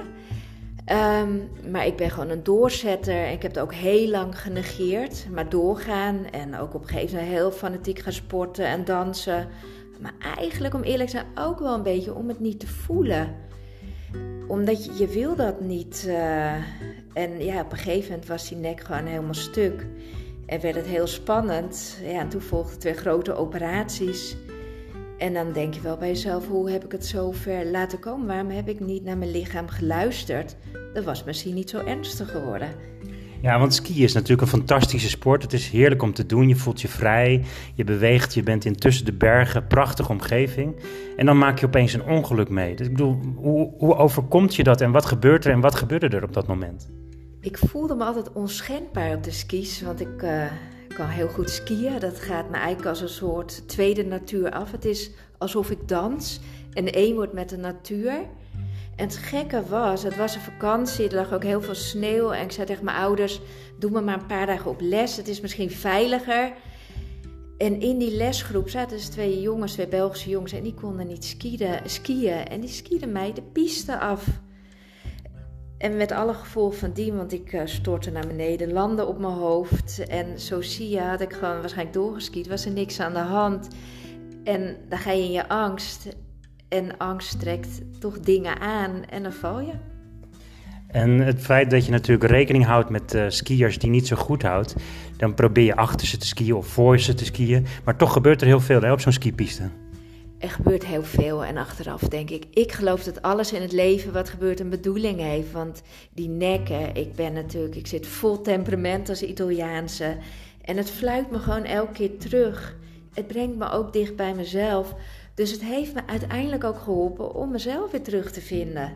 Um, 0.86 1.48
maar 1.70 1.86
ik 1.86 1.96
ben 1.96 2.10
gewoon 2.10 2.28
een 2.28 2.42
doorzetter. 2.42 3.30
Ik 3.30 3.42
heb 3.42 3.54
het 3.54 3.62
ook 3.62 3.74
heel 3.74 4.08
lang 4.08 4.40
genegeerd. 4.40 5.26
Maar 5.30 5.48
doorgaan 5.48 6.26
en 6.30 6.58
ook 6.58 6.74
op 6.74 6.82
een 6.82 6.88
gegeven 6.88 7.16
moment 7.16 7.32
heel 7.34 7.50
fanatiek 7.50 7.98
gaan 7.98 8.12
sporten 8.12 8.66
en 8.66 8.84
dansen. 8.84 9.48
Maar 10.02 10.14
eigenlijk, 10.36 10.74
om 10.74 10.82
eerlijk 10.82 11.10
te 11.10 11.16
zijn, 11.16 11.46
ook 11.46 11.58
wel 11.58 11.74
een 11.74 11.82
beetje 11.82 12.14
om 12.14 12.28
het 12.28 12.40
niet 12.40 12.60
te 12.60 12.66
voelen. 12.66 13.34
Omdat 14.48 14.84
je, 14.84 14.94
je 14.96 15.06
wil 15.06 15.36
dat 15.36 15.60
niet. 15.60 16.04
Uh, 16.08 16.52
en 17.12 17.44
ja, 17.44 17.60
op 17.60 17.72
een 17.72 17.78
gegeven 17.78 18.10
moment 18.10 18.28
was 18.28 18.48
die 18.48 18.58
nek 18.58 18.80
gewoon 18.80 19.06
helemaal 19.06 19.34
stuk. 19.34 19.86
En 20.46 20.60
werd 20.60 20.74
het 20.74 20.86
heel 20.86 21.06
spannend. 21.06 21.98
Ja, 22.02 22.20
en 22.20 22.28
toen 22.28 22.40
volgden 22.40 22.78
twee 22.78 22.94
grote 22.94 23.34
operaties. 23.34 24.36
En 25.18 25.34
dan 25.34 25.52
denk 25.52 25.74
je 25.74 25.80
wel 25.80 25.96
bij 25.96 26.08
jezelf, 26.08 26.48
hoe 26.48 26.70
heb 26.70 26.84
ik 26.84 26.92
het 26.92 27.06
zo 27.06 27.30
ver 27.30 27.66
laten 27.66 27.98
komen? 27.98 28.26
Waarom 28.26 28.50
heb 28.50 28.68
ik 28.68 28.80
niet 28.80 29.04
naar 29.04 29.18
mijn 29.18 29.30
lichaam 29.30 29.68
geluisterd? 29.68 30.56
Dat 30.94 31.04
was 31.04 31.24
misschien 31.24 31.54
niet 31.54 31.70
zo 31.70 31.78
ernstig 31.78 32.30
geworden. 32.30 32.68
Ja, 33.42 33.58
want 33.58 33.74
skiën 33.74 34.02
is 34.02 34.12
natuurlijk 34.12 34.42
een 34.42 34.58
fantastische 34.58 35.08
sport. 35.08 35.42
Het 35.42 35.52
is 35.52 35.68
heerlijk 35.68 36.02
om 36.02 36.12
te 36.12 36.26
doen. 36.26 36.48
Je 36.48 36.56
voelt 36.56 36.80
je 36.80 36.88
vrij, 36.88 37.44
je 37.74 37.84
beweegt, 37.84 38.34
je 38.34 38.42
bent 38.42 38.64
intussen 38.64 39.04
de 39.04 39.12
bergen, 39.12 39.66
prachtige 39.66 40.10
omgeving. 40.10 40.76
En 41.16 41.26
dan 41.26 41.38
maak 41.38 41.58
je 41.58 41.66
opeens 41.66 41.92
een 41.92 42.04
ongeluk 42.04 42.48
mee. 42.48 42.76
Dus 42.76 42.86
ik 42.86 42.92
bedoel, 42.92 43.20
hoe, 43.36 43.72
hoe 43.78 43.96
overkomt 43.96 44.56
je 44.56 44.62
dat 44.62 44.80
en 44.80 44.90
wat 44.90 45.04
gebeurt 45.04 45.44
er 45.44 45.52
en 45.52 45.60
wat 45.60 45.74
gebeurde 45.74 46.08
er 46.08 46.22
op 46.22 46.32
dat 46.32 46.46
moment? 46.46 46.88
Ik 47.40 47.58
voelde 47.58 47.94
me 47.94 48.04
altijd 48.04 48.32
onschendbaar 48.32 49.14
op 49.14 49.24
de 49.24 49.30
skis, 49.30 49.82
want 49.82 50.00
ik... 50.00 50.24
Ik 50.88 50.98
kan 50.98 51.08
heel 51.08 51.28
goed 51.28 51.50
skiën. 51.50 51.98
Dat 51.98 52.18
gaat 52.18 52.50
me 52.50 52.56
eigenlijk 52.56 52.86
als 52.86 53.00
een 53.00 53.08
soort 53.08 53.68
tweede 53.68 54.04
natuur 54.04 54.50
af. 54.50 54.70
Het 54.70 54.84
is 54.84 55.10
alsof 55.38 55.70
ik 55.70 55.88
dans 55.88 56.40
en 56.72 56.92
één 56.92 57.14
wordt 57.14 57.32
met 57.32 57.48
de 57.48 57.56
natuur. 57.56 58.12
En 59.02 59.08
het 59.08 59.16
gekke 59.16 59.62
was, 59.68 60.02
het 60.02 60.16
was 60.16 60.34
een 60.34 60.40
vakantie, 60.40 61.08
er 61.08 61.14
lag 61.14 61.32
ook 61.32 61.42
heel 61.42 61.62
veel 61.62 61.74
sneeuw. 61.74 62.30
En 62.30 62.44
ik 62.44 62.52
zei 62.52 62.66
tegen 62.66 62.84
mijn 62.84 62.96
ouders, 62.96 63.40
doe 63.78 63.90
me 63.90 64.00
maar 64.00 64.20
een 64.20 64.26
paar 64.26 64.46
dagen 64.46 64.70
op 64.70 64.80
les. 64.80 65.16
Het 65.16 65.28
is 65.28 65.40
misschien 65.40 65.70
veiliger. 65.70 66.52
En 67.58 67.80
in 67.80 67.98
die 67.98 68.16
lesgroep 68.16 68.68
zaten 68.68 68.96
dus 68.96 69.08
twee 69.08 69.40
jongens, 69.40 69.72
twee 69.72 69.88
Belgische 69.88 70.30
jongens. 70.30 70.52
En 70.52 70.62
die 70.62 70.74
konden 70.74 71.06
niet 71.06 71.24
skiën. 71.24 71.80
skiën 71.84 72.48
en 72.48 72.60
die 72.60 72.70
skieden 72.70 73.12
mij 73.12 73.32
de 73.32 73.42
piste 73.42 73.98
af. 73.98 74.26
En 75.78 75.96
met 75.96 76.12
alle 76.12 76.34
gevolgen 76.34 76.78
van 76.78 76.92
die, 76.92 77.12
want 77.12 77.32
ik 77.32 77.52
uh, 77.52 77.60
stortte 77.64 78.10
naar 78.10 78.26
beneden, 78.26 78.72
landde 78.72 79.06
op 79.06 79.18
mijn 79.18 79.32
hoofd. 79.32 80.06
En 80.06 80.40
zo 80.40 80.60
zie 80.60 80.88
je, 80.88 81.00
had 81.00 81.20
ik 81.20 81.32
gewoon 81.32 81.60
waarschijnlijk 81.60 81.96
doorgeskiet, 81.96 82.48
was 82.48 82.64
er 82.64 82.72
niks 82.72 83.00
aan 83.00 83.12
de 83.12 83.18
hand. 83.18 83.68
En 84.44 84.76
dan 84.88 84.98
ga 84.98 85.10
je 85.10 85.22
in 85.22 85.32
je 85.32 85.48
angst. 85.48 86.08
En 86.72 86.98
angst 86.98 87.40
trekt 87.40 87.80
toch 88.00 88.20
dingen 88.20 88.60
aan 88.60 89.04
en 89.04 89.22
dan 89.22 89.32
val 89.32 89.60
je. 89.60 89.72
En 90.86 91.10
het 91.20 91.40
feit 91.40 91.70
dat 91.70 91.84
je 91.84 91.90
natuurlijk 91.90 92.30
rekening 92.30 92.64
houdt 92.64 92.88
met 92.88 93.14
uh, 93.14 93.24
skiers 93.28 93.78
die 93.78 93.90
niet 93.90 94.06
zo 94.06 94.16
goed 94.16 94.42
houdt, 94.42 94.74
dan 95.16 95.34
probeer 95.34 95.64
je 95.64 95.76
achter 95.76 96.06
ze 96.06 96.16
te 96.16 96.26
skiën 96.26 96.54
of 96.54 96.66
voor 96.66 96.98
ze 96.98 97.14
te 97.14 97.24
skiën. 97.24 97.66
Maar 97.84 97.96
toch 97.96 98.12
gebeurt 98.12 98.40
er 98.40 98.46
heel 98.46 98.60
veel 98.60 98.80
hè, 98.80 98.92
op 98.92 99.00
zo'n 99.00 99.12
skipiste 99.12 99.70
er 100.42 100.50
gebeurt 100.50 100.84
heel 100.86 101.02
veel 101.02 101.44
en 101.44 101.56
achteraf 101.56 102.00
denk 102.00 102.30
ik, 102.30 102.44
ik 102.50 102.72
geloof 102.72 103.04
dat 103.04 103.22
alles 103.22 103.52
in 103.52 103.62
het 103.62 103.72
leven 103.72 104.12
wat 104.12 104.28
gebeurt 104.28 104.60
een 104.60 104.70
bedoeling 104.70 105.20
heeft. 105.20 105.52
Want 105.52 105.82
die 106.14 106.28
nekken, 106.28 106.94
ik 106.94 107.14
ben 107.14 107.32
natuurlijk, 107.32 107.76
ik 107.76 107.86
zit 107.86 108.06
vol 108.06 108.40
temperament 108.40 109.08
als 109.08 109.22
Italiaanse. 109.22 110.16
En 110.64 110.76
het 110.76 110.90
fluit 110.90 111.30
me 111.30 111.38
gewoon 111.38 111.64
elke 111.64 111.92
keer 111.92 112.18
terug. 112.18 112.76
Het 113.14 113.26
brengt 113.26 113.56
me 113.56 113.70
ook 113.70 113.92
dicht 113.92 114.16
bij 114.16 114.34
mezelf. 114.34 114.94
Dus 115.34 115.50
het 115.50 115.62
heeft 115.62 115.94
me 115.94 116.00
uiteindelijk 116.06 116.64
ook 116.64 116.78
geholpen 116.78 117.34
om 117.34 117.50
mezelf 117.50 117.90
weer 117.90 118.02
terug 118.02 118.32
te 118.32 118.40
vinden. 118.40 118.92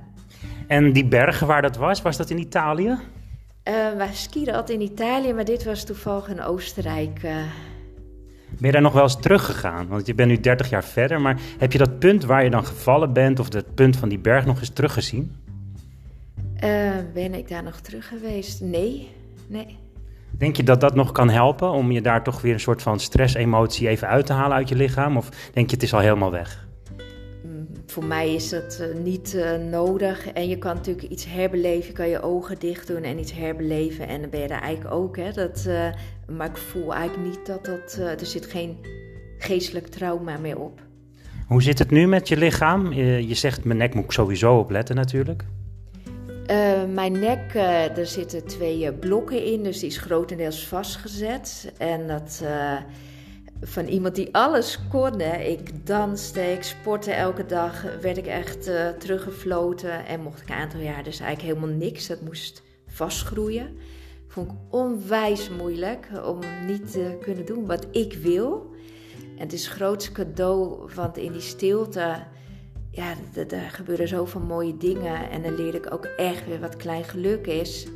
En 0.67 0.93
die 0.93 1.07
bergen 1.07 1.47
waar 1.47 1.63
dat 1.63 1.77
was, 1.77 2.03
was 2.03 2.17
dat 2.17 2.31
in 2.31 2.39
Italië? 2.39 2.89
Uh, 2.89 3.93
wij 3.97 4.13
skiën 4.13 4.55
altijd 4.55 4.81
in 4.81 4.87
Italië, 4.87 5.33
maar 5.33 5.45
dit 5.45 5.65
was 5.65 5.85
toevallig 5.85 6.29
in 6.29 6.43
Oostenrijk. 6.43 7.23
Uh, 7.23 7.33
ben 8.49 8.67
je 8.67 8.73
daar 8.73 8.83
nog 8.83 8.93
wel 8.93 9.03
eens 9.03 9.21
teruggegaan? 9.21 9.89
Want 9.89 10.07
je 10.07 10.15
bent 10.15 10.29
nu 10.29 10.41
30 10.41 10.71
jaar 10.71 10.85
verder, 10.85 11.21
maar 11.21 11.41
heb 11.59 11.73
je 11.73 11.79
dat 11.79 11.99
punt 11.99 12.25
waar 12.25 12.45
je 12.45 12.51
dan 12.51 12.67
gevallen 12.67 13.13
bent, 13.13 13.39
of 13.39 13.49
dat 13.49 13.75
punt 13.75 13.97
van 13.97 14.09
die 14.09 14.19
berg 14.19 14.47
nog 14.47 14.59
eens 14.59 14.71
teruggezien? 14.71 15.37
Uh, 16.65 16.91
ben 17.15 17.35
ik 17.35 17.49
daar 17.49 17.63
nog 17.63 17.81
terug 17.81 18.09
geweest? 18.09 18.61
Nee, 18.61 19.11
nee. 19.47 19.77
Denk 20.31 20.57
je 20.57 20.63
dat 20.63 20.81
dat 20.81 20.95
nog 20.95 21.13
kan 21.13 21.31
helpen 21.31 21.71
om 21.71 21.91
je 21.91 22.01
daar 22.01 22.23
toch 22.23 22.41
weer 22.41 22.53
een 22.53 22.61
soort 22.61 22.83
van 22.83 23.01
stressemotie 23.01 23.89
even 23.89 24.09
uit 24.09 24.27
te 24.27 24.33
halen 24.33 24.57
uit 24.57 24.69
je 24.69 24.75
lichaam? 24.75 25.17
Of 25.17 25.29
denk 25.53 25.69
je 25.71 25.75
het 25.75 25.85
is 25.85 25.95
al 25.95 26.01
helemaal 26.01 26.31
weg? 26.31 26.67
Mm, 27.45 27.67
voor 27.87 28.05
mij 28.05 28.35
is 28.35 28.49
dat 28.49 28.79
uh, 28.81 29.03
niet 29.05 29.35
uh, 29.35 29.57
nodig. 29.71 30.33
En 30.33 30.49
je 30.49 30.59
kan 30.59 30.75
natuurlijk 30.75 31.09
iets 31.09 31.27
herbeleven. 31.29 31.87
Je 31.87 31.93
kan 31.93 32.09
je 32.09 32.23
ogen 32.23 32.59
dicht 32.59 32.87
doen 32.87 33.03
en 33.03 33.19
iets 33.19 33.33
herbeleven. 33.33 34.09
En 34.09 34.21
dan 34.21 34.31
ben 34.31 34.41
je 34.41 34.49
daar 34.49 34.63
eigenlijk 34.63 34.95
ook. 34.95 35.17
Hè? 35.17 35.33
Dat, 35.33 35.65
uh, 35.69 35.89
maar 36.37 36.49
ik 36.49 36.57
voel 36.57 36.95
eigenlijk 36.95 37.29
niet 37.29 37.47
dat 37.47 37.65
dat. 37.65 37.97
Uh, 38.01 38.21
er 38.21 38.27
zit 38.27 38.47
geen 38.47 38.79
geestelijk 39.39 39.87
trauma 39.87 40.37
meer 40.39 40.59
op. 40.59 40.81
Hoe 41.47 41.63
zit 41.63 41.79
het 41.79 41.91
nu 41.91 42.07
met 42.07 42.29
je 42.29 42.37
lichaam? 42.37 42.93
Je, 42.93 43.29
je 43.29 43.35
zegt, 43.35 43.65
mijn 43.65 43.79
nek 43.79 43.95
moet 43.95 44.05
ik 44.05 44.13
sowieso 44.13 44.59
opletten 44.59 44.97
natuurlijk. 44.97 45.45
Uh, 46.51 46.85
mijn 46.85 47.19
nek, 47.19 47.55
uh, 47.55 47.99
er 47.99 48.07
zitten 48.07 48.47
twee 48.47 48.93
blokken 48.93 49.45
in, 49.45 49.63
dus 49.63 49.79
die 49.79 49.89
is 49.89 49.99
grotendeels 49.99 50.67
vastgezet. 50.67 51.73
En 51.79 52.07
dat 52.07 52.43
van 53.61 53.87
iemand 53.87 54.15
die 54.15 54.35
alles 54.35 54.79
kon. 54.91 55.21
Hè. 55.21 55.37
Ik 55.37 55.87
danste, 55.87 56.53
ik 56.53 56.63
sportte 56.63 57.13
elke 57.13 57.47
dag, 57.47 57.85
werd 58.01 58.17
ik 58.17 58.27
echt 58.27 58.63
teruggefloten. 58.99 60.07
En 60.07 60.21
mocht 60.21 60.41
ik 60.41 60.49
een 60.49 60.55
aantal 60.55 60.81
jaar 60.81 61.03
dus 61.03 61.21
eigenlijk 61.21 61.55
helemaal 61.55 61.77
niks. 61.77 62.07
Dat 62.07 62.21
moest 62.21 62.63
vastgroeien 62.87 63.77
vond 64.37 64.51
ik 64.51 64.57
onwijs 64.71 65.51
moeilijk 65.51 66.09
om 66.25 66.39
niet 66.67 66.93
te 66.93 67.19
kunnen 67.21 67.47
doen 67.47 67.67
wat 67.67 67.87
ik 67.91 68.13
wil. 68.13 68.75
En 69.37 69.43
het 69.43 69.53
is 69.53 69.65
het 69.65 69.75
grootste 69.75 70.13
cadeau, 70.13 70.89
want 70.95 71.17
in 71.17 71.33
die 71.33 71.41
stilte, 71.41 72.17
ja, 72.97 73.15
er 73.35 73.71
gebeuren 73.71 74.09
zoveel 74.09 74.41
mooie 74.41 74.77
dingen. 74.77 75.31
En 75.31 75.43
dan 75.43 75.55
leer 75.55 75.75
ik 75.75 75.93
ook 75.93 76.05
echt 76.05 76.47
weer 76.47 76.61
wat 76.61 76.77
klein 76.77 77.05
geluk 77.05 77.47
is. 77.47 77.87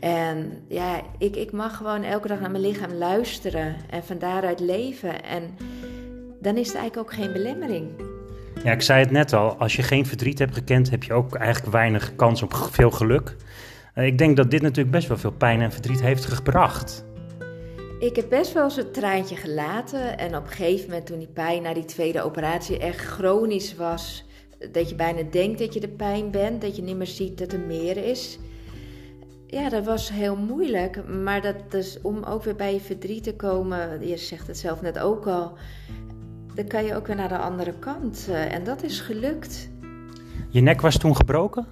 En 0.00 0.62
ja, 0.68 1.00
ik, 1.18 1.36
ik 1.36 1.52
mag 1.52 1.76
gewoon 1.76 2.02
elke 2.02 2.28
dag 2.28 2.40
naar 2.40 2.50
mijn 2.50 2.62
lichaam 2.62 2.92
luisteren 2.92 3.76
en 3.90 4.04
van 4.04 4.18
daaruit 4.18 4.60
leven. 4.60 5.24
En 5.24 5.42
dan 6.40 6.56
is 6.56 6.66
het 6.66 6.76
eigenlijk 6.76 7.08
ook 7.08 7.14
geen 7.14 7.32
belemmering. 7.32 7.88
Ja, 8.64 8.72
ik 8.72 8.82
zei 8.82 9.00
het 9.00 9.10
net 9.10 9.32
al, 9.32 9.56
als 9.56 9.76
je 9.76 9.82
geen 9.82 10.06
verdriet 10.06 10.38
hebt 10.38 10.54
gekend, 10.54 10.90
heb 10.90 11.02
je 11.02 11.12
ook 11.12 11.34
eigenlijk 11.34 11.72
weinig 11.72 12.16
kans 12.16 12.42
op 12.42 12.54
veel 12.70 12.90
geluk. 12.90 13.36
Eh, 13.94 14.06
ik 14.06 14.18
denk 14.18 14.36
dat 14.36 14.50
dit 14.50 14.62
natuurlijk 14.62 14.90
best 14.90 15.08
wel 15.08 15.18
veel 15.18 15.32
pijn 15.32 15.60
en 15.60 15.72
verdriet 15.72 16.00
heeft 16.00 16.24
gebracht. 16.24 17.04
Ik 18.00 18.16
heb 18.16 18.28
best 18.28 18.52
wel 18.52 18.64
eens 18.64 18.76
een 18.76 18.90
traantje 18.90 19.36
gelaten. 19.36 20.18
En 20.18 20.36
op 20.36 20.42
een 20.42 20.50
gegeven 20.50 20.88
moment, 20.88 21.06
toen 21.06 21.18
die 21.18 21.28
pijn 21.28 21.62
na 21.62 21.74
die 21.74 21.84
tweede 21.84 22.22
operatie 22.22 22.78
echt 22.78 22.98
chronisch 22.98 23.74
was, 23.74 24.24
dat 24.72 24.88
je 24.88 24.94
bijna 24.94 25.22
denkt 25.30 25.58
dat 25.58 25.74
je 25.74 25.80
de 25.80 25.88
pijn 25.88 26.30
bent, 26.30 26.60
dat 26.60 26.76
je 26.76 26.82
niet 26.82 26.96
meer 26.96 27.06
ziet 27.06 27.38
dat 27.38 27.52
er 27.52 27.60
meer 27.60 27.96
is. 27.96 28.38
Ja, 29.46 29.68
dat 29.68 29.84
was 29.84 30.10
heel 30.10 30.36
moeilijk. 30.36 31.08
Maar 31.08 31.42
dat 31.42 31.70
dus, 31.70 31.98
om 32.02 32.22
ook 32.22 32.42
weer 32.44 32.56
bij 32.56 32.72
je 32.72 32.80
verdriet 32.80 33.22
te 33.22 33.36
komen, 33.36 34.08
je 34.08 34.16
zegt 34.16 34.46
het 34.46 34.58
zelf 34.58 34.80
net 34.80 34.98
ook 34.98 35.26
al, 35.26 35.52
dan 36.54 36.66
kan 36.66 36.84
je 36.84 36.94
ook 36.94 37.06
weer 37.06 37.16
naar 37.16 37.28
de 37.28 37.38
andere 37.38 37.74
kant. 37.78 38.26
Eh, 38.28 38.54
en 38.54 38.64
dat 38.64 38.82
is 38.82 39.00
gelukt. 39.00 39.70
Je 40.48 40.60
nek 40.60 40.80
was 40.80 40.98
toen 40.98 41.16
gebroken? 41.16 41.66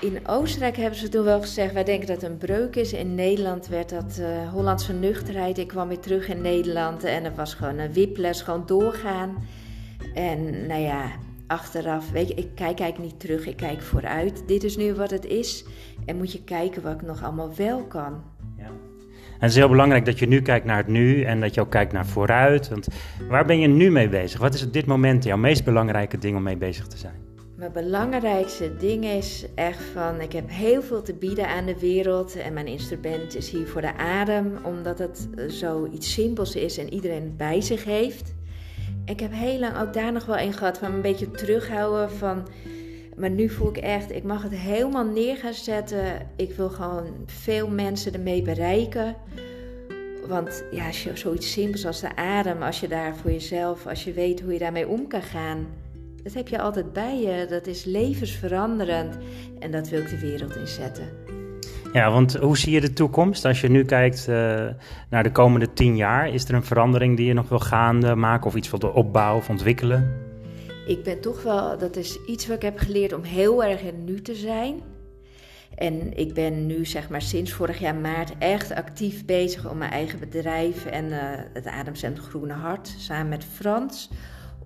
In 0.00 0.28
Oostenrijk 0.28 0.76
hebben 0.76 0.98
ze 0.98 1.08
toen 1.08 1.24
wel 1.24 1.40
gezegd, 1.40 1.72
wij 1.72 1.84
denken 1.84 2.06
dat 2.06 2.20
het 2.20 2.30
een 2.30 2.38
breuk 2.38 2.76
is. 2.76 2.92
In 2.92 3.14
Nederland 3.14 3.66
werd 3.66 3.88
dat 3.88 4.18
uh, 4.20 4.52
Hollandse 4.52 4.92
nuchterheid. 4.92 5.58
Ik 5.58 5.68
kwam 5.68 5.88
weer 5.88 5.98
terug 5.98 6.28
in 6.28 6.40
Nederland 6.40 7.04
en 7.04 7.24
er 7.24 7.34
was 7.34 7.54
gewoon 7.54 7.78
een 7.78 7.92
wiples, 7.92 8.42
gewoon 8.42 8.66
doorgaan. 8.66 9.34
En 10.14 10.66
nou 10.66 10.80
ja, 10.80 11.10
achteraf, 11.46 12.10
weet 12.10 12.28
je, 12.28 12.34
ik 12.34 12.48
kijk 12.54 12.80
eigenlijk 12.80 13.12
niet 13.12 13.20
terug, 13.20 13.46
ik 13.46 13.56
kijk 13.56 13.82
vooruit. 13.82 14.42
Dit 14.46 14.64
is 14.64 14.76
nu 14.76 14.94
wat 14.94 15.10
het 15.10 15.24
is 15.24 15.64
en 16.06 16.16
moet 16.16 16.32
je 16.32 16.44
kijken 16.44 16.82
wat 16.82 16.94
ik 16.94 17.02
nog 17.02 17.22
allemaal 17.22 17.54
wel 17.56 17.84
kan. 17.84 18.22
Ja. 18.56 18.64
En 18.64 19.44
het 19.44 19.50
is 19.50 19.56
heel 19.56 19.68
belangrijk 19.68 20.04
dat 20.04 20.18
je 20.18 20.26
nu 20.26 20.42
kijkt 20.42 20.66
naar 20.66 20.76
het 20.76 20.88
nu 20.88 21.22
en 21.22 21.40
dat 21.40 21.54
je 21.54 21.60
ook 21.60 21.70
kijkt 21.70 21.92
naar 21.92 22.06
vooruit. 22.06 22.68
Want 22.68 22.86
waar 23.28 23.44
ben 23.44 23.58
je 23.58 23.68
nu 23.68 23.90
mee 23.90 24.08
bezig? 24.08 24.40
Wat 24.40 24.54
is 24.54 24.64
op 24.64 24.72
dit 24.72 24.86
moment 24.86 25.24
jouw 25.24 25.36
meest 25.36 25.64
belangrijke 25.64 26.18
ding 26.18 26.36
om 26.36 26.42
mee 26.42 26.56
bezig 26.56 26.86
te 26.86 26.96
zijn? 26.96 27.27
Mijn 27.58 27.72
belangrijkste 27.72 28.76
ding 28.76 29.04
is 29.04 29.46
echt 29.54 29.82
van, 29.82 30.20
ik 30.20 30.32
heb 30.32 30.50
heel 30.50 30.82
veel 30.82 31.02
te 31.02 31.14
bieden 31.14 31.48
aan 31.48 31.66
de 31.66 31.78
wereld 31.78 32.36
en 32.36 32.52
mijn 32.52 32.66
instrument 32.66 33.36
is 33.36 33.50
hier 33.50 33.66
voor 33.66 33.80
de 33.80 33.94
adem, 33.96 34.58
omdat 34.64 34.98
het 34.98 35.28
zoiets 35.46 36.12
simpels 36.12 36.54
is 36.54 36.78
en 36.78 36.92
iedereen 36.92 37.22
het 37.22 37.36
bij 37.36 37.60
zich 37.60 37.84
heeft. 37.84 38.34
Ik 39.04 39.20
heb 39.20 39.32
heel 39.32 39.58
lang 39.58 39.78
ook 39.78 39.92
daar 39.92 40.12
nog 40.12 40.26
wel 40.26 40.38
een 40.38 40.52
gehad 40.52 40.78
van 40.78 40.92
een 40.92 41.02
beetje 41.02 41.30
terughouden 41.30 42.10
van, 42.10 42.48
maar 43.16 43.30
nu 43.30 43.48
voel 43.48 43.68
ik 43.68 43.76
echt, 43.76 44.12
ik 44.12 44.24
mag 44.24 44.42
het 44.42 44.54
helemaal 44.54 45.04
neer 45.04 45.36
gaan 45.36 45.54
zetten. 45.54 46.30
Ik 46.36 46.52
wil 46.52 46.68
gewoon 46.68 47.06
veel 47.26 47.68
mensen 47.68 48.12
ermee 48.12 48.42
bereiken. 48.42 49.16
Want 50.26 50.64
ja, 50.70 50.92
zoiets 51.14 51.52
simpels 51.52 51.86
als 51.86 52.00
de 52.00 52.16
adem, 52.16 52.62
als 52.62 52.80
je 52.80 52.88
daar 52.88 53.16
voor 53.16 53.30
jezelf, 53.30 53.86
als 53.86 54.04
je 54.04 54.12
weet 54.12 54.40
hoe 54.40 54.52
je 54.52 54.58
daarmee 54.58 54.88
om 54.88 55.06
kan 55.06 55.22
gaan, 55.22 55.66
dat 56.22 56.34
heb 56.34 56.48
je 56.48 56.60
altijd 56.60 56.92
bij 56.92 57.20
je. 57.20 57.46
Dat 57.48 57.66
is 57.66 57.84
levensveranderend 57.84 59.18
en 59.58 59.70
dat 59.70 59.88
wil 59.88 60.00
ik 60.00 60.08
de 60.08 60.18
wereld 60.18 60.56
inzetten. 60.56 61.08
Ja, 61.92 62.10
want 62.10 62.36
hoe 62.36 62.58
zie 62.58 62.72
je 62.72 62.80
de 62.80 62.92
toekomst? 62.92 63.44
Als 63.44 63.60
je 63.60 63.68
nu 63.68 63.84
kijkt 63.84 64.26
uh, 64.28 64.66
naar 65.10 65.22
de 65.22 65.32
komende 65.32 65.72
tien 65.72 65.96
jaar, 65.96 66.28
is 66.28 66.44
er 66.44 66.54
een 66.54 66.64
verandering 66.64 67.16
die 67.16 67.26
je 67.26 67.32
nog 67.32 67.48
wil 67.48 67.58
gaande 67.58 68.14
maken 68.14 68.46
of 68.46 68.54
iets 68.54 68.70
wil 68.70 68.90
opbouwen 68.90 69.42
of 69.42 69.48
ontwikkelen? 69.48 70.26
Ik 70.86 71.02
ben 71.02 71.20
toch 71.20 71.42
wel, 71.42 71.78
dat 71.78 71.96
is 71.96 72.18
iets 72.26 72.46
wat 72.46 72.56
ik 72.56 72.62
heb 72.62 72.78
geleerd 72.78 73.12
om 73.12 73.22
heel 73.22 73.64
erg 73.64 73.82
in 73.82 74.04
nu 74.04 74.22
te 74.22 74.34
zijn. 74.34 74.80
En 75.74 76.16
ik 76.16 76.34
ben 76.34 76.66
nu, 76.66 76.86
zeg 76.86 77.08
maar, 77.08 77.22
sinds 77.22 77.52
vorig 77.52 77.78
jaar 77.78 77.94
maart 77.94 78.32
echt 78.38 78.74
actief 78.74 79.24
bezig 79.24 79.70
om 79.70 79.78
mijn 79.78 79.90
eigen 79.90 80.18
bedrijf 80.18 80.86
en 80.86 81.04
uh, 81.04 81.18
het 81.52 81.66
Ademcentrum 81.66 82.26
Groene 82.26 82.52
Hart 82.52 82.94
samen 82.98 83.28
met 83.28 83.44
Frans. 83.44 84.10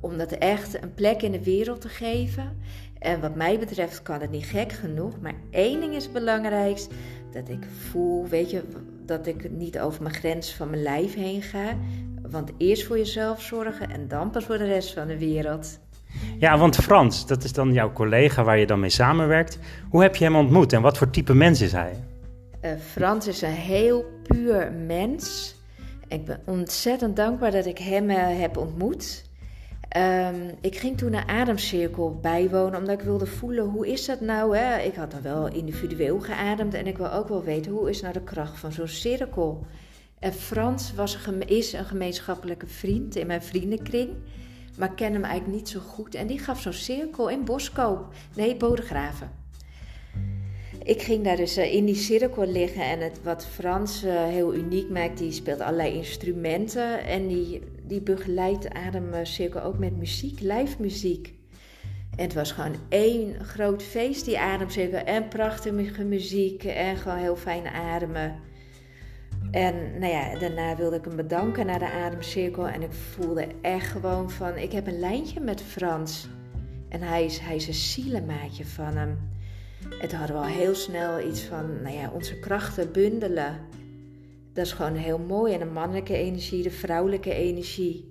Om 0.03 0.19
dat 0.19 0.33
echt 0.33 0.83
een 0.83 0.95
plek 0.95 1.23
in 1.23 1.33
de 1.33 1.43
wereld 1.43 1.81
te 1.81 1.89
geven. 1.89 2.57
En 2.99 3.21
wat 3.21 3.35
mij 3.35 3.59
betreft 3.59 4.03
kan 4.03 4.21
het 4.21 4.31
niet 4.31 4.45
gek 4.45 4.73
genoeg. 4.73 5.21
Maar 5.21 5.35
één 5.51 5.81
ding 5.81 5.95
is 5.95 6.13
belangrijk: 6.13 6.87
dat 7.33 7.49
ik 7.49 7.67
voel, 7.91 8.29
weet 8.29 8.51
je, 8.51 8.63
dat 9.07 9.27
ik 9.27 9.51
niet 9.51 9.81
over 9.81 10.03
mijn 10.03 10.15
grens 10.15 10.55
van 10.55 10.71
mijn 10.71 10.83
lijf 10.83 11.15
heen 11.15 11.43
ga. 11.43 11.77
Want 12.31 12.51
eerst 12.59 12.85
voor 12.85 12.99
jezelf 12.99 13.43
zorgen 13.43 13.91
en 13.91 14.09
dan 14.09 14.31
pas 14.31 14.45
voor 14.45 14.59
de 14.59 14.67
rest 14.67 14.93
van 14.93 15.07
de 15.07 15.19
wereld. 15.19 15.79
Ja, 16.39 16.59
want 16.59 16.77
Frans, 16.77 17.27
dat 17.27 17.45
is 17.45 17.53
dan 17.53 17.73
jouw 17.73 17.93
collega 17.93 18.45
waar 18.45 18.59
je 18.59 18.67
dan 18.67 18.81
mee 18.81 18.91
samenwerkt. 18.91 19.59
Hoe 19.91 20.03
heb 20.03 20.17
je 20.17 20.25
hem 20.25 20.37
ontmoet 20.37 20.73
en 20.73 20.83
wat 20.83 20.99
voor 20.99 21.11
type 21.11 21.35
mens 21.35 21.61
is 21.61 21.73
hij? 21.73 22.05
Uh, 22.63 22.71
Frans 22.91 23.27
is 23.27 23.43
een 23.43 23.51
heel 23.51 24.05
puur 24.23 24.73
mens. 24.73 25.55
Ik 26.09 26.25
ben 26.25 26.41
ontzettend 26.45 27.17
dankbaar 27.17 27.51
dat 27.51 27.67
ik 27.67 27.79
hem 27.79 28.11
uh, 28.11 28.17
heb 28.19 28.57
ontmoet. 28.57 29.31
Um, 29.97 30.51
ik 30.61 30.77
ging 30.77 30.99
toen 30.99 31.13
een 31.13 31.29
ademcirkel 31.29 32.19
bijwonen, 32.21 32.79
omdat 32.79 32.99
ik 32.99 33.05
wilde 33.05 33.27
voelen 33.27 33.65
hoe 33.65 33.89
is 33.89 34.05
dat 34.05 34.21
nou. 34.21 34.57
Hè? 34.57 34.79
Ik 34.79 34.95
had 34.95 35.11
dan 35.11 35.23
wel 35.23 35.49
individueel 35.49 36.21
geademd 36.21 36.75
en 36.75 36.87
ik 36.87 36.97
wil 36.97 37.13
ook 37.13 37.29
wel 37.29 37.43
weten 37.43 37.73
hoe 37.73 37.91
is 37.91 38.01
nou 38.01 38.13
de 38.13 38.23
kracht 38.23 38.59
van 38.59 38.73
zo'n 38.73 38.89
cirkel. 38.89 39.67
En 40.19 40.33
Frans 40.33 40.95
was, 40.95 41.19
is 41.47 41.73
een 41.73 41.85
gemeenschappelijke 41.85 42.67
vriend 42.67 43.17
in 43.17 43.27
mijn 43.27 43.43
vriendenkring. 43.43 44.11
Maar 44.79 44.95
ken 44.95 45.13
hem 45.13 45.25
eigenlijk 45.25 45.57
niet 45.57 45.69
zo 45.69 45.81
goed. 45.81 46.15
En 46.15 46.27
die 46.27 46.39
gaf 46.39 46.61
zo'n 46.61 46.73
cirkel 46.73 47.29
in 47.29 47.45
Boskoop. 47.45 48.15
Nee, 48.37 48.57
Bodegraven. 48.57 49.31
Ik 50.83 51.03
ging 51.03 51.25
daar 51.25 51.37
dus 51.37 51.57
eh, 51.57 51.75
in 51.75 51.85
die 51.85 51.95
cirkel 51.95 52.47
liggen. 52.47 52.83
En 52.83 53.01
het, 53.01 53.23
wat 53.23 53.47
Frans 53.47 54.03
eh, 54.03 54.25
heel 54.25 54.55
uniek 54.55 54.91
maakt, 54.91 55.19
die 55.19 55.33
speelt 55.33 55.61
allerlei 55.61 55.95
instrumenten. 55.95 57.05
En 57.05 57.27
die, 57.27 57.63
die 57.87 58.01
begeleidt 58.01 58.63
de 58.63 58.73
ademcirkel 58.73 59.63
ook 59.63 59.79
met 59.79 59.97
muziek, 59.97 60.41
live 60.41 60.77
muziek. 60.79 61.35
En 62.17 62.25
het 62.25 62.35
was 62.35 62.53
gewoon 62.53 62.77
één 62.89 63.45
groot 63.45 63.83
feest, 63.83 64.25
die 64.25 64.39
ademcirkel. 64.39 64.99
En 64.99 65.29
prachtige 65.29 66.05
muziek 66.05 66.65
en 66.65 66.97
gewoon 66.97 67.19
heel 67.19 67.37
fijn 67.37 67.67
ademen. 67.67 68.37
En 69.51 69.99
nou 69.99 70.13
ja, 70.13 70.39
daarna 70.39 70.77
wilde 70.77 70.97
ik 70.97 71.05
hem 71.05 71.17
bedanken 71.17 71.67
naar 71.67 71.79
de 71.79 71.91
ademcirkel. 71.91 72.69
En 72.69 72.83
ik 72.83 72.93
voelde 72.93 73.47
echt 73.63 73.91
gewoon 73.91 74.31
van, 74.31 74.57
ik 74.57 74.73
heb 74.73 74.87
een 74.87 74.99
lijntje 74.99 75.41
met 75.41 75.63
Frans. 75.63 76.29
En 76.89 77.03
hij 77.03 77.25
is, 77.25 77.39
hij 77.39 77.57
is 77.57 77.67
een 77.67 77.75
zielenmaatje 77.75 78.65
van 78.65 78.97
hem. 78.97 79.19
Toen 80.09 80.19
hadden 80.19 80.37
we 80.37 80.43
al 80.43 80.49
heel 80.49 80.75
snel 80.75 81.21
iets 81.29 81.43
van, 81.43 81.83
nou 81.83 81.97
ja, 81.97 82.11
onze 82.11 82.39
krachten 82.39 82.93
bundelen. 82.93 83.59
Dat 84.53 84.67
is 84.67 84.73
gewoon 84.73 84.95
heel 84.95 85.19
mooi. 85.19 85.53
En 85.53 85.59
de 85.59 85.65
mannelijke 85.65 86.17
energie, 86.17 86.63
de 86.63 86.71
vrouwelijke 86.71 87.35
energie. 87.35 88.11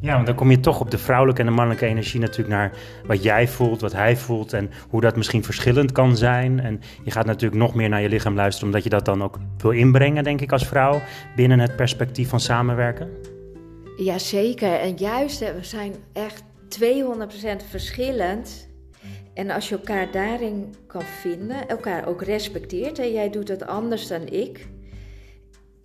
Ja, 0.00 0.14
want 0.14 0.26
dan 0.26 0.34
kom 0.34 0.50
je 0.50 0.60
toch 0.60 0.80
op 0.80 0.90
de 0.90 0.98
vrouwelijke 0.98 1.40
en 1.40 1.46
de 1.46 1.54
mannelijke 1.54 1.86
energie 1.86 2.20
natuurlijk 2.20 2.48
naar 2.48 2.72
wat 3.06 3.22
jij 3.22 3.48
voelt, 3.48 3.80
wat 3.80 3.92
hij 3.92 4.16
voelt 4.16 4.52
en 4.52 4.70
hoe 4.88 5.00
dat 5.00 5.16
misschien 5.16 5.44
verschillend 5.44 5.92
kan 5.92 6.16
zijn. 6.16 6.60
En 6.60 6.80
je 7.02 7.10
gaat 7.10 7.26
natuurlijk 7.26 7.60
nog 7.60 7.74
meer 7.74 7.88
naar 7.88 8.02
je 8.02 8.08
lichaam 8.08 8.34
luisteren, 8.34 8.68
omdat 8.68 8.82
je 8.82 8.90
dat 8.90 9.04
dan 9.04 9.22
ook 9.22 9.38
wil 9.58 9.70
inbrengen, 9.70 10.24
denk 10.24 10.40
ik, 10.40 10.52
als 10.52 10.66
vrouw 10.66 11.00
binnen 11.36 11.58
het 11.58 11.76
perspectief 11.76 12.28
van 12.28 12.40
samenwerken. 12.40 13.08
Jazeker, 13.96 14.72
en 14.80 14.94
juist, 14.96 15.38
we 15.38 15.58
zijn 15.60 15.92
echt 16.12 16.42
200% 16.68 17.68
verschillend. 17.70 18.68
En 19.34 19.50
als 19.50 19.68
je 19.68 19.74
elkaar 19.74 20.10
daarin 20.10 20.74
kan 20.86 21.02
vinden, 21.02 21.68
elkaar 21.68 22.06
ook 22.08 22.22
respecteert, 22.22 22.98
en 22.98 23.12
jij 23.12 23.30
doet 23.30 23.48
het 23.48 23.66
anders 23.66 24.06
dan 24.06 24.26
ik, 24.28 24.66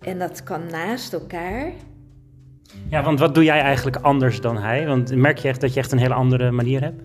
en 0.00 0.18
dat 0.18 0.42
kan 0.42 0.66
naast 0.70 1.12
elkaar, 1.12 1.72
ja, 2.88 3.02
want 3.02 3.18
wat 3.18 3.34
doe 3.34 3.44
jij 3.44 3.60
eigenlijk 3.60 3.96
anders 3.96 4.40
dan 4.40 4.58
hij? 4.58 4.86
Want 4.86 5.14
merk 5.14 5.38
je 5.38 5.48
echt 5.48 5.60
dat 5.60 5.74
je 5.74 5.80
echt 5.80 5.92
een 5.92 5.98
hele 5.98 6.14
andere 6.14 6.50
manier 6.50 6.80
hebt? 6.82 7.02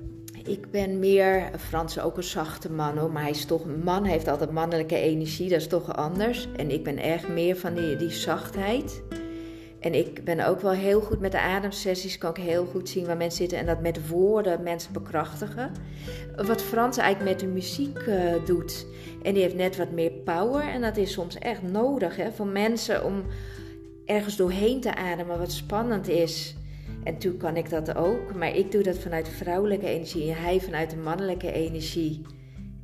Ik 0.47 0.71
ben 0.71 0.99
meer, 0.99 1.49
Frans 1.57 1.99
ook 1.99 2.17
een 2.17 2.23
zachte 2.23 2.71
man 2.71 2.97
hoor, 2.97 3.11
maar 3.11 3.21
hij 3.21 3.31
is 3.31 3.45
toch, 3.45 3.63
een 3.63 3.83
man 3.83 4.03
heeft 4.03 4.27
altijd 4.27 4.51
mannelijke 4.51 4.97
energie, 4.97 5.49
dat 5.49 5.59
is 5.59 5.67
toch 5.67 5.95
anders. 5.95 6.47
En 6.55 6.71
ik 6.71 6.83
ben 6.83 7.03
erg 7.03 7.27
meer 7.27 7.55
van 7.55 7.73
die, 7.73 7.95
die 7.95 8.09
zachtheid. 8.09 9.03
En 9.85 9.93
ik 9.93 10.23
ben 10.23 10.47
ook 10.47 10.59
wel 10.59 10.71
heel 10.71 11.01
goed 11.01 11.19
met 11.19 11.31
de 11.31 11.39
ademsessies, 11.39 12.17
kan 12.17 12.29
ik 12.29 12.43
heel 12.43 12.65
goed 12.65 12.89
zien 12.89 13.05
waar 13.05 13.17
mensen 13.17 13.37
zitten 13.37 13.57
en 13.57 13.65
dat 13.65 13.81
met 13.81 14.07
woorden 14.07 14.63
mensen 14.63 14.93
bekrachtigen. 14.93 15.71
Wat 16.35 16.61
Frans 16.61 16.97
eigenlijk 16.97 17.31
met 17.31 17.39
de 17.39 17.53
muziek 17.53 17.99
uh, 18.07 18.33
doet. 18.45 18.85
En 19.21 19.33
die 19.33 19.43
heeft 19.43 19.55
net 19.55 19.77
wat 19.77 19.91
meer 19.91 20.11
power 20.11 20.63
en 20.63 20.81
dat 20.81 20.97
is 20.97 21.11
soms 21.11 21.37
echt 21.37 21.61
nodig 21.61 22.15
hè, 22.15 22.31
voor 22.31 22.47
mensen 22.47 23.05
om 23.05 23.23
ergens 24.05 24.35
doorheen 24.35 24.81
te 24.81 24.95
ademen 24.95 25.39
wat 25.39 25.51
spannend 25.51 26.07
is. 26.07 26.55
En 27.03 27.17
toen 27.17 27.37
kan 27.37 27.57
ik 27.57 27.69
dat 27.69 27.95
ook, 27.95 28.35
maar 28.35 28.55
ik 28.55 28.71
doe 28.71 28.83
dat 28.83 28.97
vanuit 28.97 29.29
vrouwelijke 29.29 29.87
energie 29.87 30.31
en 30.31 30.41
hij 30.41 30.59
vanuit 30.61 30.89
de 30.89 30.97
mannelijke 30.97 31.51
energie. 31.51 32.21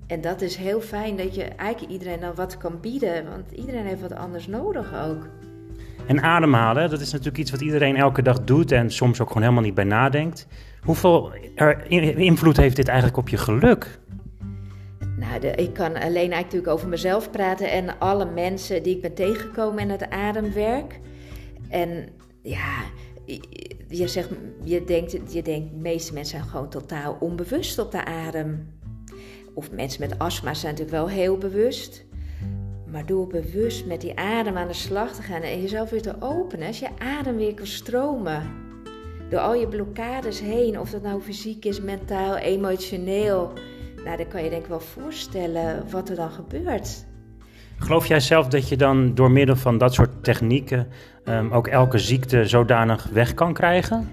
En 0.07 0.21
dat 0.21 0.41
is 0.41 0.55
heel 0.55 0.81
fijn 0.81 1.15
dat 1.15 1.35
je 1.35 1.43
eigenlijk 1.43 1.91
iedereen 1.91 2.19
dan 2.19 2.35
wat 2.35 2.57
kan 2.57 2.79
bieden, 2.79 3.29
want 3.29 3.51
iedereen 3.51 3.85
heeft 3.85 4.01
wat 4.01 4.15
anders 4.15 4.47
nodig 4.47 4.93
ook. 5.09 5.29
En 6.07 6.21
ademhalen, 6.21 6.89
dat 6.89 7.01
is 7.01 7.11
natuurlijk 7.11 7.37
iets 7.37 7.51
wat 7.51 7.61
iedereen 7.61 7.95
elke 7.95 8.21
dag 8.21 8.43
doet 8.43 8.71
en 8.71 8.91
soms 8.91 9.21
ook 9.21 9.27
gewoon 9.27 9.43
helemaal 9.43 9.63
niet 9.63 9.73
bij 9.73 9.83
nadenkt. 9.83 10.47
Hoeveel 10.81 11.33
invloed 12.15 12.57
heeft 12.57 12.75
dit 12.75 12.87
eigenlijk 12.87 13.17
op 13.17 13.29
je 13.29 13.37
geluk? 13.37 13.99
Nou, 15.17 15.45
ik 15.45 15.73
kan 15.73 15.93
alleen 15.93 16.03
eigenlijk 16.03 16.31
natuurlijk 16.31 16.71
over 16.71 16.87
mezelf 16.87 17.31
praten 17.31 17.71
en 17.71 17.99
alle 17.99 18.25
mensen 18.25 18.83
die 18.83 18.95
ik 18.95 19.01
ben 19.01 19.13
tegengekomen 19.13 19.79
in 19.79 19.89
het 19.89 20.09
ademwerk. 20.09 20.99
En 21.69 22.09
ja, 22.41 22.83
je, 23.87 24.07
zegt, 24.07 24.29
je, 24.63 24.83
denkt, 24.83 25.11
je 25.11 25.41
denkt, 25.41 25.71
de 25.71 25.77
meeste 25.79 26.13
mensen 26.13 26.37
zijn 26.37 26.49
gewoon 26.49 26.69
totaal 26.69 27.17
onbewust 27.19 27.79
op 27.79 27.91
de 27.91 28.05
adem. 28.05 28.79
Of 29.53 29.71
mensen 29.71 30.01
met 30.01 30.19
astma 30.19 30.53
zijn 30.53 30.71
natuurlijk 30.71 30.97
wel 30.97 31.09
heel 31.09 31.37
bewust. 31.37 32.05
Maar 32.91 33.05
door 33.05 33.27
bewust 33.27 33.85
met 33.85 34.01
die 34.01 34.17
adem 34.17 34.57
aan 34.57 34.67
de 34.67 34.73
slag 34.73 35.15
te 35.15 35.21
gaan 35.21 35.41
en 35.41 35.61
jezelf 35.61 35.89
weer 35.89 36.01
te 36.01 36.15
openen, 36.19 36.67
als 36.67 36.79
je 36.79 36.87
adem 36.97 37.35
weer 37.35 37.53
kan 37.53 37.67
stromen. 37.67 38.43
Door 39.29 39.39
al 39.39 39.53
je 39.53 39.67
blokkades 39.67 40.39
heen, 40.39 40.79
of 40.79 40.89
dat 40.89 41.01
nou 41.01 41.21
fysiek 41.21 41.65
is, 41.65 41.81
mentaal, 41.81 42.37
emotioneel. 42.37 43.53
Nou, 44.03 44.17
dan 44.17 44.27
kan 44.27 44.43
je 44.43 44.49
denk 44.49 44.61
ik 44.61 44.69
wel 44.69 44.79
voorstellen 44.79 45.83
wat 45.89 46.09
er 46.09 46.15
dan 46.15 46.31
gebeurt. 46.31 47.05
Geloof 47.77 48.05
jij 48.05 48.19
zelf 48.19 48.47
dat 48.47 48.69
je 48.69 48.77
dan 48.77 49.15
door 49.15 49.31
middel 49.31 49.55
van 49.55 49.77
dat 49.77 49.93
soort 49.93 50.23
technieken 50.23 50.87
um, 51.25 51.51
ook 51.51 51.67
elke 51.67 51.97
ziekte 51.97 52.45
zodanig 52.45 53.09
weg 53.13 53.33
kan 53.33 53.53
krijgen? 53.53 54.09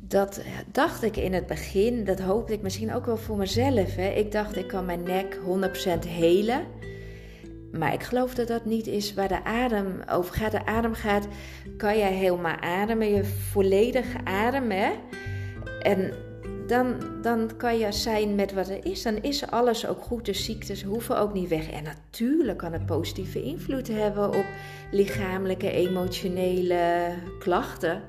Dat 0.00 0.42
dacht 0.72 1.02
ik 1.02 1.16
in 1.16 1.32
het 1.32 1.46
begin, 1.46 2.04
dat 2.04 2.20
hoopte 2.20 2.52
ik 2.52 2.62
misschien 2.62 2.94
ook 2.94 3.06
wel 3.06 3.16
voor 3.16 3.36
mezelf. 3.36 3.96
Hè. 3.96 4.08
Ik 4.08 4.32
dacht, 4.32 4.56
ik 4.56 4.66
kan 4.66 4.84
mijn 4.84 5.02
nek 5.02 5.38
100% 6.04 6.08
helen. 6.08 6.62
Maar 7.78 7.92
ik 7.92 8.02
geloof 8.02 8.34
dat 8.34 8.48
dat 8.48 8.64
niet 8.64 8.86
is 8.86 9.14
waar 9.14 9.28
de 9.28 9.44
adem 9.44 10.00
over 10.10 10.34
gaat. 10.34 10.52
De 10.52 10.66
adem 10.66 10.94
gaat, 10.94 11.28
kan 11.76 11.98
jij 11.98 12.12
helemaal 12.12 12.60
ademen, 12.60 13.14
je 13.14 13.24
volledig 13.24 14.06
ademen. 14.24 14.92
En 15.82 16.12
dan, 16.66 16.94
dan 17.22 17.50
kan 17.56 17.78
je 17.78 17.92
zijn 17.92 18.34
met 18.34 18.52
wat 18.52 18.68
er 18.68 18.86
is. 18.86 19.02
Dan 19.02 19.22
is 19.22 19.50
alles 19.50 19.86
ook 19.86 20.02
goed. 20.02 20.24
De 20.24 20.32
ziektes 20.32 20.82
hoeven 20.82 21.18
ook 21.18 21.32
niet 21.32 21.48
weg. 21.48 21.70
En 21.70 21.84
natuurlijk 21.84 22.58
kan 22.58 22.72
het 22.72 22.86
positieve 22.86 23.42
invloed 23.42 23.88
hebben 23.88 24.28
op 24.28 24.44
lichamelijke, 24.90 25.70
emotionele 25.70 27.10
klachten. 27.38 28.02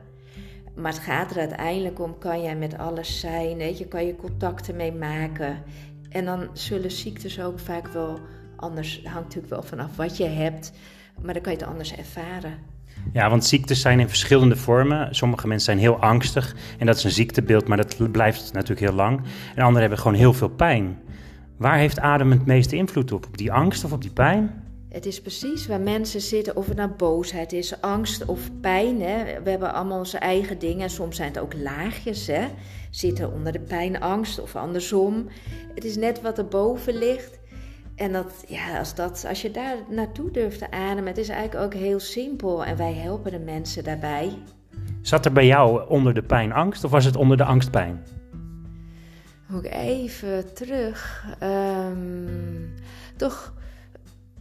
Maar 0.76 0.92
het 0.92 1.02
gaat 1.02 1.32
er 1.32 1.38
uiteindelijk 1.38 2.00
om, 2.00 2.18
kan 2.18 2.42
jij 2.42 2.56
met 2.56 2.78
alles 2.78 3.20
zijn, 3.20 3.58
weet 3.58 3.78
je, 3.78 3.88
kan 3.88 4.06
je 4.06 4.16
contacten 4.16 4.76
mee 4.76 4.92
maken. 4.92 5.64
En 6.10 6.26
dan 6.26 6.50
zullen 6.54 6.92
ziektes 6.92 7.42
ook 7.42 7.60
vaak 7.60 7.88
wel 7.88 8.20
anders, 8.66 9.02
hangt 9.04 9.24
natuurlijk 9.24 9.54
wel 9.54 9.64
vanaf 9.64 9.96
wat 9.96 10.18
je 10.18 10.26
hebt, 10.26 10.72
maar 11.22 11.34
dan 11.34 11.44
kan 11.44 11.52
je 11.52 11.58
het 11.58 11.68
anders 11.68 11.96
ervaren. 11.96 12.54
Ja, 13.14 13.30
want 13.30 13.46
ziektes 13.46 13.82
zijn 13.82 14.00
in 14.00 14.08
verschillende 14.08 14.56
vormen. 14.56 15.16
Sommige 15.16 15.48
mensen 15.48 15.66
zijn 15.66 15.78
heel 15.78 16.00
angstig 16.00 16.56
en 16.80 16.86
dat 16.86 16.96
is 16.96 17.04
een 17.04 17.12
ziektebeeld, 17.12 17.68
maar 17.68 17.78
dat 17.78 18.12
blijft 18.12 18.54
natuurlijk 18.54 18.80
heel 18.80 18.96
lang. 18.96 19.22
En 19.56 19.62
anderen 19.62 19.80
hebben 19.80 20.00
gewoon 20.00 20.18
heel 20.18 20.34
veel 20.34 20.50
pijn. 20.50 20.98
Waar 21.58 21.78
heeft 21.78 22.00
adem 22.00 22.32
het 22.32 22.46
meeste 22.46 22.76
invloed 22.76 23.12
op? 23.12 23.26
Op 23.26 23.38
die 23.38 23.52
angst 23.52 23.84
of 23.84 23.92
op 23.92 24.02
die 24.02 24.12
pijn? 24.12 24.64
Het 24.90 25.06
is 25.06 25.22
precies 25.22 25.68
waar 25.68 25.80
mensen 25.80 26.22
zitten, 26.22 26.56
of 26.56 26.68
het 26.68 26.78
nou 26.78 26.90
boosheid 26.90 27.54
is, 27.54 27.82
angst 27.82 28.26
of 28.26 28.40
pijn. 28.62 29.02
Hè. 29.02 29.42
We 29.44 29.50
hebben 29.50 29.74
allemaal 29.74 29.98
onze 29.98 30.18
eigen 30.18 30.60
dingen. 30.60 30.90
Soms 30.90 31.16
zijn 31.16 31.28
het 31.28 31.40
ook 31.40 31.54
laagjes. 31.54 32.28
Hè. 32.28 32.46
Zitten 32.90 33.34
onder 33.34 33.52
de 33.52 33.60
pijn 33.60 34.00
angst 34.00 34.42
of 34.42 34.56
andersom. 34.56 35.28
Het 35.74 35.84
is 35.84 35.96
net 35.96 36.22
wat 36.22 36.38
erboven 36.38 36.98
ligt. 36.98 37.40
En 37.96 38.12
dat, 38.12 38.44
ja, 38.48 38.78
als, 38.78 38.96
dat, 38.96 39.26
als 39.28 39.42
je 39.42 39.52
daar 39.52 39.76
naartoe 39.90 40.32
durft 40.32 40.60
te 40.60 40.72
ademen, 40.72 41.06
het 41.06 41.18
is 41.18 41.30
eigenlijk 41.30 41.66
ook 41.66 41.82
heel 41.82 42.00
simpel. 42.00 42.66
En 42.66 42.78
wij 42.78 42.94
helpen 42.94 43.32
de 43.32 43.40
mensen 43.40 43.84
daarbij. 43.84 44.38
Zat 45.02 45.26
er 45.26 45.32
bij 45.32 45.46
jou 45.46 45.90
onder 45.90 46.14
de 46.14 46.24
pijn 46.24 46.54
angst 46.54 46.84
of 46.84 46.92
was 46.92 47.06
het 47.06 47.16
onder 47.16 47.38
de 47.38 47.44
angst 47.44 47.72
pijn? 47.72 48.04
Ook 49.54 49.66
even 49.66 50.54
terug. 50.54 51.26
Um, 51.44 52.74
toch 53.16 53.54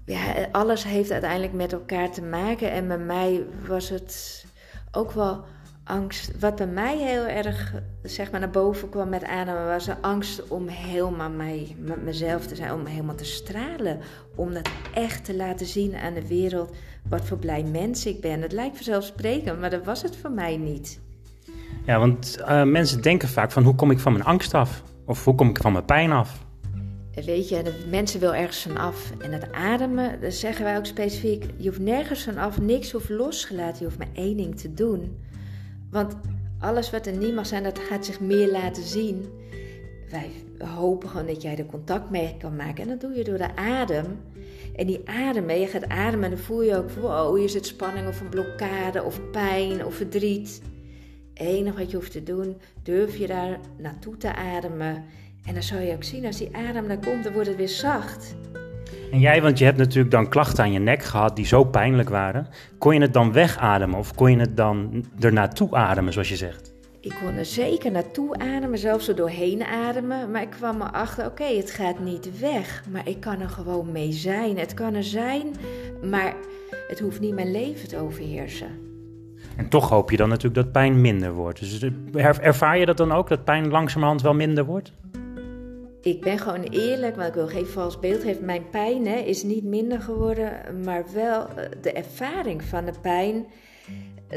ja, 0.04 0.48
alles 0.52 0.84
heeft 0.84 1.10
uiteindelijk 1.10 1.52
met 1.52 1.72
elkaar 1.72 2.10
te 2.10 2.22
maken. 2.22 2.70
En 2.70 2.88
bij 2.88 2.98
mij 2.98 3.44
was 3.66 3.88
het 3.88 4.44
ook 4.92 5.12
wel 5.12 5.44
angst. 5.84 6.38
Wat 6.40 6.56
bij 6.56 6.66
mij 6.66 6.98
heel 6.98 7.26
erg 7.26 7.74
zeg 8.02 8.30
maar, 8.30 8.40
naar 8.40 8.50
boven 8.50 8.88
kwam 8.88 9.08
met 9.08 9.24
ademen, 9.24 9.66
was 9.66 9.84
de 9.84 9.96
angst 10.00 10.48
om 10.48 10.68
helemaal 10.68 11.30
mij, 11.30 11.76
met 11.78 12.02
mezelf 12.02 12.46
te 12.46 12.54
zijn, 12.54 12.72
om 12.72 12.86
helemaal 12.86 13.14
te 13.14 13.24
stralen. 13.24 13.98
Om 14.34 14.52
dat 14.52 14.68
echt 14.94 15.24
te 15.24 15.36
laten 15.36 15.66
zien 15.66 15.94
aan 15.94 16.14
de 16.14 16.26
wereld 16.26 16.74
wat 17.08 17.24
voor 17.24 17.38
blij 17.38 17.62
mens 17.62 18.06
ik 18.06 18.20
ben. 18.20 18.42
Het 18.42 18.52
lijkt 18.52 18.76
vanzelfsprekend, 18.76 19.60
maar 19.60 19.70
dat 19.70 19.84
was 19.84 20.02
het 20.02 20.16
voor 20.16 20.30
mij 20.30 20.56
niet. 20.56 21.00
Ja, 21.86 21.98
want 21.98 22.36
uh, 22.40 22.62
mensen 22.62 23.02
denken 23.02 23.28
vaak 23.28 23.52
van 23.52 23.62
hoe 23.62 23.74
kom 23.74 23.90
ik 23.90 23.98
van 23.98 24.12
mijn 24.12 24.24
angst 24.24 24.54
af? 24.54 24.82
Of 25.06 25.24
hoe 25.24 25.34
kom 25.34 25.48
ik 25.48 25.58
van 25.58 25.72
mijn 25.72 25.84
pijn 25.84 26.12
af? 26.12 26.44
Weet 27.14 27.48
je, 27.48 27.62
de 27.62 27.84
mensen 27.90 28.20
wil 28.20 28.34
ergens 28.34 28.62
van 28.62 28.76
af. 28.76 29.12
En 29.18 29.32
het 29.32 29.52
ademen, 29.52 30.20
dat 30.20 30.32
zeggen 30.32 30.64
wij 30.64 30.76
ook 30.76 30.86
specifiek. 30.86 31.44
Je 31.56 31.68
hoeft 31.68 31.80
nergens 31.80 32.22
van 32.22 32.38
af, 32.38 32.60
niks 32.60 32.92
hoeft 32.92 33.08
losgelaten. 33.08 33.78
Je 33.78 33.84
hoeft 33.84 33.98
maar 33.98 34.08
één 34.12 34.36
ding 34.36 34.60
te 34.60 34.74
doen. 34.74 35.16
Want 35.94 36.14
alles 36.58 36.90
wat 36.90 37.06
er 37.06 37.16
niet 37.16 37.34
mag 37.34 37.46
zijn, 37.46 37.62
dat 37.62 37.78
gaat 37.78 38.04
zich 38.04 38.20
meer 38.20 38.50
laten 38.50 38.82
zien. 38.82 39.28
Wij 40.10 40.30
hopen 40.58 41.08
gewoon 41.08 41.26
dat 41.26 41.42
jij 41.42 41.56
er 41.56 41.66
contact 41.66 42.10
mee 42.10 42.36
kan 42.38 42.56
maken. 42.56 42.82
En 42.82 42.88
dat 42.88 43.00
doe 43.00 43.14
je 43.14 43.24
door 43.24 43.38
de 43.38 43.56
adem. 43.56 44.06
En 44.76 44.86
die 44.86 45.08
adem, 45.08 45.50
je 45.50 45.66
gaat 45.66 45.88
ademen 45.88 46.24
en 46.24 46.30
dan 46.30 46.44
voel 46.44 46.62
je 46.62 46.76
ook, 46.76 46.90
wow, 46.90 47.36
hier 47.36 47.48
zit 47.48 47.66
spanning 47.66 48.08
of 48.08 48.20
een 48.20 48.28
blokkade 48.28 49.02
of 49.02 49.30
pijn 49.30 49.84
of 49.84 49.94
verdriet. 49.94 50.62
Het 51.34 51.46
enige 51.46 51.78
wat 51.78 51.90
je 51.90 51.96
hoeft 51.96 52.12
te 52.12 52.22
doen, 52.22 52.56
durf 52.82 53.16
je 53.16 53.26
daar 53.26 53.58
naartoe 53.78 54.16
te 54.16 54.34
ademen 54.34 55.04
en 55.46 55.54
dan 55.54 55.62
zou 55.62 55.80
je 55.80 55.94
ook 55.94 56.04
zien, 56.04 56.26
als 56.26 56.36
die 56.36 56.56
adem 56.56 56.88
daar 56.88 56.98
komt, 56.98 57.24
dan 57.24 57.32
wordt 57.32 57.48
het 57.48 57.56
weer 57.56 57.68
zacht. 57.68 58.34
En 59.14 59.20
jij, 59.20 59.42
want 59.42 59.58
je 59.58 59.64
hebt 59.64 59.78
natuurlijk 59.78 60.10
dan 60.10 60.28
klachten 60.28 60.64
aan 60.64 60.72
je 60.72 60.78
nek 60.78 61.02
gehad 61.02 61.36
die 61.36 61.46
zo 61.46 61.64
pijnlijk 61.64 62.08
waren. 62.08 62.46
Kon 62.78 62.94
je 62.94 63.00
het 63.00 63.12
dan 63.12 63.32
wegademen 63.32 63.98
of 63.98 64.14
kon 64.14 64.30
je 64.30 64.36
het 64.36 64.56
dan 64.56 65.04
er 65.20 65.32
naartoe 65.32 65.74
ademen, 65.74 66.12
zoals 66.12 66.28
je 66.28 66.36
zegt? 66.36 66.72
Ik 67.00 67.14
kon 67.22 67.34
er 67.34 67.44
zeker 67.44 67.90
naartoe 67.90 68.38
ademen, 68.38 68.78
zelfs 68.78 69.08
er 69.08 69.16
doorheen 69.16 69.64
ademen. 69.64 70.30
Maar 70.30 70.42
ik 70.42 70.50
kwam 70.50 70.82
erachter, 70.82 71.26
oké, 71.26 71.44
het 71.44 71.70
gaat 71.70 71.98
niet 71.98 72.38
weg. 72.38 72.84
Maar 72.90 73.08
ik 73.08 73.20
kan 73.20 73.40
er 73.40 73.48
gewoon 73.48 73.92
mee 73.92 74.12
zijn. 74.12 74.58
Het 74.58 74.74
kan 74.74 74.94
er 74.94 75.04
zijn, 75.04 75.46
maar 76.10 76.34
het 76.88 77.00
hoeft 77.00 77.20
niet 77.20 77.34
mijn 77.34 77.50
leven 77.50 77.88
te 77.88 77.96
overheersen. 77.96 78.68
En 79.56 79.68
toch 79.68 79.88
hoop 79.88 80.10
je 80.10 80.16
dan 80.16 80.28
natuurlijk 80.28 80.54
dat 80.54 80.72
pijn 80.72 81.00
minder 81.00 81.32
wordt. 81.32 81.60
Dus 81.60 81.90
ervaar 82.40 82.78
je 82.78 82.86
dat 82.86 82.96
dan 82.96 83.12
ook, 83.12 83.28
dat 83.28 83.44
pijn 83.44 83.68
langzamerhand 83.68 84.22
wel 84.22 84.34
minder 84.34 84.64
wordt? 84.64 84.92
Ik 86.04 86.20
ben 86.20 86.38
gewoon 86.38 86.62
eerlijk, 86.62 87.16
want 87.16 87.28
ik 87.28 87.34
wil 87.34 87.48
geen 87.48 87.66
vals 87.66 87.98
beeld 87.98 88.22
geven. 88.22 88.44
Mijn 88.44 88.70
pijn 88.70 89.06
hè, 89.06 89.16
is 89.16 89.42
niet 89.42 89.64
minder 89.64 90.00
geworden, 90.00 90.82
maar 90.84 91.04
wel 91.12 91.48
eh, 91.48 91.70
de 91.80 91.92
ervaring 91.92 92.62
van 92.62 92.84
de 92.84 92.92
pijn. 93.02 93.46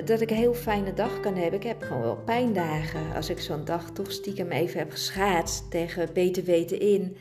Dat 0.05 0.21
ik 0.21 0.29
een 0.29 0.37
heel 0.37 0.53
fijne 0.53 0.93
dag 0.93 1.19
kan 1.19 1.35
hebben. 1.35 1.59
Ik 1.59 1.65
heb 1.65 1.81
gewoon 1.81 2.01
wel 2.01 2.15
pijndagen. 2.15 3.15
Als 3.15 3.29
ik 3.29 3.39
zo'n 3.39 3.65
dag 3.65 3.91
toch 3.91 4.11
stiekem 4.11 4.51
even 4.51 4.79
heb 4.79 4.91
geschaatst 4.91 5.71
tegen 5.71 6.09
beter 6.13 6.43
weten 6.43 6.79
in, 6.79 7.17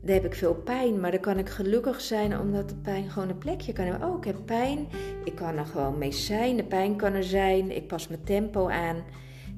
dan 0.00 0.14
heb 0.14 0.24
ik 0.24 0.34
veel 0.34 0.54
pijn. 0.54 1.00
Maar 1.00 1.10
dan 1.10 1.20
kan 1.20 1.38
ik 1.38 1.48
gelukkig 1.48 2.00
zijn 2.00 2.38
omdat 2.38 2.68
de 2.68 2.74
pijn 2.74 3.10
gewoon 3.10 3.28
een 3.28 3.38
plekje 3.38 3.72
kan 3.72 3.84
hebben. 3.84 4.08
Oh, 4.08 4.16
ik 4.16 4.24
heb 4.24 4.36
pijn. 4.44 4.86
Ik 5.24 5.34
kan 5.34 5.56
er 5.56 5.66
gewoon 5.66 5.98
mee 5.98 6.12
zijn. 6.12 6.56
De 6.56 6.64
pijn 6.64 6.96
kan 6.96 7.12
er 7.12 7.24
zijn. 7.24 7.76
Ik 7.76 7.86
pas 7.86 8.08
mijn 8.08 8.24
tempo 8.24 8.68
aan. 8.68 9.04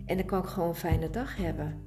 En 0.07 0.17
dan 0.17 0.27
kan 0.27 0.43
ik 0.43 0.49
gewoon 0.49 0.69
een 0.69 0.75
fijne 0.75 1.11
dag 1.11 1.37
hebben. 1.37 1.86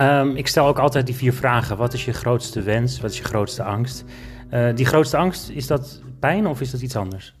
Um, 0.00 0.36
ik 0.36 0.46
stel 0.46 0.66
ook 0.66 0.78
altijd 0.78 1.06
die 1.06 1.14
vier 1.14 1.32
vragen. 1.32 1.76
Wat 1.76 1.92
is 1.92 2.04
je 2.04 2.12
grootste 2.12 2.62
wens? 2.62 3.00
Wat 3.00 3.10
is 3.10 3.18
je 3.18 3.24
grootste 3.24 3.62
angst? 3.62 4.04
Uh, 4.50 4.74
die 4.74 4.86
grootste 4.86 5.16
angst, 5.16 5.50
is 5.50 5.66
dat 5.66 6.02
pijn 6.18 6.46
of 6.46 6.60
is 6.60 6.70
dat 6.70 6.80
iets 6.80 6.96
anders? 6.96 7.34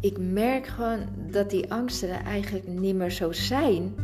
Ik 0.00 0.18
merk 0.18 0.66
gewoon 0.66 0.98
dat 1.30 1.50
die 1.50 1.72
angsten 1.72 2.08
er 2.08 2.24
eigenlijk 2.24 2.66
niet 2.66 2.94
meer 2.94 3.10
zo 3.10 3.32
zijn. 3.32 3.94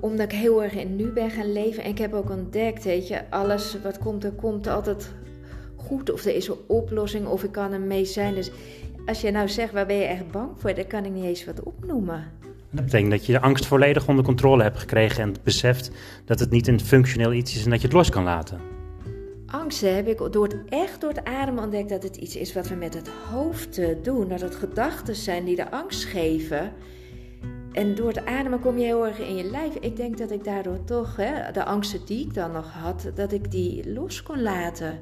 Omdat 0.00 0.32
ik 0.32 0.38
heel 0.38 0.62
erg 0.62 0.72
in 0.72 0.96
nu 0.96 1.06
ben 1.06 1.30
gaan 1.30 1.52
leven. 1.52 1.82
En 1.84 1.90
ik 1.90 1.98
heb 1.98 2.12
ook 2.12 2.30
ontdekt, 2.30 2.84
weet 2.84 3.08
je, 3.08 3.30
alles 3.30 3.76
wat 3.82 3.98
komt, 3.98 4.24
er 4.24 4.32
komt 4.32 4.66
altijd 4.66 5.14
goed. 5.76 6.12
Of 6.12 6.24
er 6.24 6.34
is 6.34 6.48
een 6.48 6.56
oplossing, 6.66 7.26
of 7.26 7.44
ik 7.44 7.52
kan 7.52 7.72
er 7.72 7.80
mee 7.80 8.04
zijn. 8.04 8.34
Dus 8.34 8.50
als 9.06 9.20
je 9.20 9.30
nou 9.30 9.48
zegt, 9.48 9.72
waar 9.72 9.86
ben 9.86 9.96
je 9.96 10.04
echt 10.04 10.30
bang 10.30 10.50
voor? 10.56 10.74
Dan 10.74 10.86
kan 10.86 11.04
ik 11.04 11.12
niet 11.12 11.24
eens 11.24 11.44
wat 11.44 11.62
opnoemen. 11.62 12.24
Dat 12.72 12.84
betekent 12.84 13.10
dat 13.10 13.26
je 13.26 13.32
de 13.32 13.40
angst 13.40 13.66
volledig 13.66 14.08
onder 14.08 14.24
controle 14.24 14.62
hebt 14.62 14.78
gekregen 14.78 15.22
en 15.22 15.34
beseft 15.44 15.90
dat 16.24 16.38
het 16.40 16.50
niet 16.50 16.66
een 16.66 16.80
functioneel 16.80 17.32
iets 17.32 17.56
is 17.56 17.64
en 17.64 17.70
dat 17.70 17.80
je 17.80 17.86
het 17.86 17.96
los 17.96 18.10
kan 18.10 18.24
laten. 18.24 18.60
Angsten 19.46 19.94
heb 19.94 20.08
ik 20.08 20.32
door 20.32 20.44
het, 20.44 20.56
echt 20.68 21.00
door 21.00 21.10
het 21.10 21.24
ademen 21.24 21.64
ontdekt 21.64 21.88
dat 21.88 22.02
het 22.02 22.16
iets 22.16 22.36
is 22.36 22.54
wat 22.54 22.68
we 22.68 22.74
met 22.74 22.94
het 22.94 23.10
hoofd 23.30 23.78
eh, 23.78 23.88
doen. 24.02 24.28
Dat 24.28 24.40
het 24.40 24.54
gedachten 24.54 25.14
zijn 25.14 25.44
die 25.44 25.56
de 25.56 25.70
angst 25.70 26.04
geven. 26.04 26.72
En 27.72 27.94
door 27.94 28.08
het 28.08 28.26
ademen 28.26 28.60
kom 28.60 28.78
je 28.78 28.84
heel 28.84 29.06
erg 29.06 29.18
in 29.18 29.36
je 29.36 29.44
lijf. 29.44 29.74
Ik 29.74 29.96
denk 29.96 30.18
dat 30.18 30.30
ik 30.30 30.44
daardoor 30.44 30.84
toch, 30.84 31.16
hè, 31.16 31.52
de 31.52 31.64
angsten 31.64 32.00
die 32.06 32.26
ik 32.26 32.34
dan 32.34 32.52
nog 32.52 32.72
had, 32.72 33.10
dat 33.14 33.32
ik 33.32 33.50
die 33.50 33.92
los 33.92 34.22
kon 34.22 34.42
laten. 34.42 34.98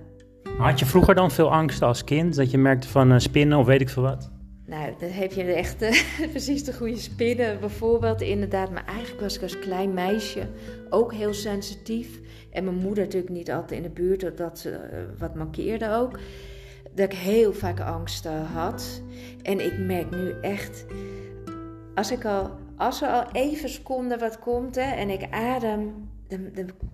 Had 0.59 0.79
je 0.79 0.87
vroeger 0.87 1.15
dan 1.15 1.31
veel 1.31 1.53
angst 1.53 1.83
als 1.83 2.05
kind? 2.05 2.37
Dat 2.37 2.51
je 2.51 2.59
merkte 2.59 2.89
van 2.89 3.13
uh, 3.13 3.19
spinnen 3.19 3.59
of 3.59 3.67
weet 3.67 3.81
ik 3.81 3.89
veel 3.89 4.03
wat? 4.03 4.31
Nou, 4.71 4.93
dan 4.99 5.09
heb 5.09 5.33
je 5.33 5.43
echt 5.43 5.83
uh, 5.83 6.03
precies 6.31 6.65
de 6.65 6.75
goede 6.75 6.97
spinnen. 6.97 7.61
Bijvoorbeeld, 7.61 8.21
inderdaad, 8.21 8.71
maar 8.71 8.85
eigenlijk 8.87 9.21
was 9.21 9.37
ik 9.37 9.43
als 9.43 9.59
klein 9.59 9.95
meisje 9.95 10.47
ook 10.91 11.13
heel 11.15 11.35
sensitief. 11.35 12.21
En 12.51 12.65
mijn 12.65 12.77
moeder 12.77 13.05
natuurlijk 13.05 13.33
niet 13.33 13.51
altijd 13.51 13.71
in 13.71 13.83
de 13.83 13.91
buurt, 13.91 14.37
dat 14.37 14.59
ze 14.59 14.71
uh, 14.71 15.19
wat 15.19 15.35
mankeerde 15.35 15.93
ook. 15.93 16.19
Dat 16.95 17.13
ik 17.13 17.19
heel 17.19 17.53
vaak 17.53 17.81
angsten 17.81 18.45
had. 18.45 19.03
En 19.43 19.61
ik 19.61 19.79
merk 19.79 20.11
nu 20.11 20.35
echt, 20.41 20.85
als, 21.95 22.11
ik 22.11 22.25
al, 22.25 22.51
als 22.77 23.03
er 23.03 23.09
al 23.09 23.25
even 23.33 23.69
seconde 23.69 24.19
wat 24.19 24.39
komt 24.39 24.75
hè, 24.75 24.95
en 24.95 25.11
ik 25.11 25.31
adem, 25.31 26.09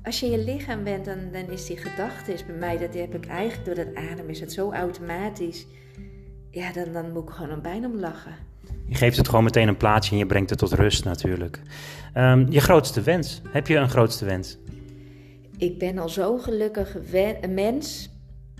als 0.02 0.20
je 0.20 0.26
in 0.26 0.32
je 0.32 0.44
lichaam 0.44 0.84
bent, 0.84 1.04
dan, 1.04 1.18
dan 1.32 1.50
is 1.50 1.66
die 1.66 1.76
gedachte 1.76 2.32
is 2.32 2.46
bij 2.46 2.56
mij, 2.56 2.78
dat 2.78 2.94
heb 2.94 3.14
ik 3.14 3.26
eigenlijk 3.26 3.64
door 3.64 3.84
dat 3.84 3.94
adem, 3.94 4.28
is 4.28 4.40
het 4.40 4.52
zo 4.52 4.72
automatisch 4.72 5.66
ja, 6.56 6.72
dan, 6.72 6.92
dan 6.92 7.12
moet 7.12 7.22
ik 7.22 7.34
gewoon 7.34 7.50
een 7.50 7.60
pijn 7.60 7.84
om 7.84 8.00
lachen. 8.00 8.34
Je 8.86 8.94
geeft 8.94 9.16
het 9.16 9.28
gewoon 9.28 9.44
meteen 9.44 9.68
een 9.68 9.76
plaatsje 9.76 10.12
en 10.12 10.18
je 10.18 10.26
brengt 10.26 10.50
het 10.50 10.58
tot 10.58 10.72
rust 10.72 11.04
natuurlijk. 11.04 11.60
Um, 12.14 12.50
je 12.50 12.60
grootste 12.60 13.00
wens, 13.02 13.42
heb 13.50 13.66
je 13.66 13.76
een 13.76 13.88
grootste 13.88 14.24
wens? 14.24 14.58
Ik 15.58 15.78
ben 15.78 15.98
al 15.98 16.08
zo 16.08 16.38
gelukkig 16.38 16.96
een 17.40 17.54
mens 17.54 18.10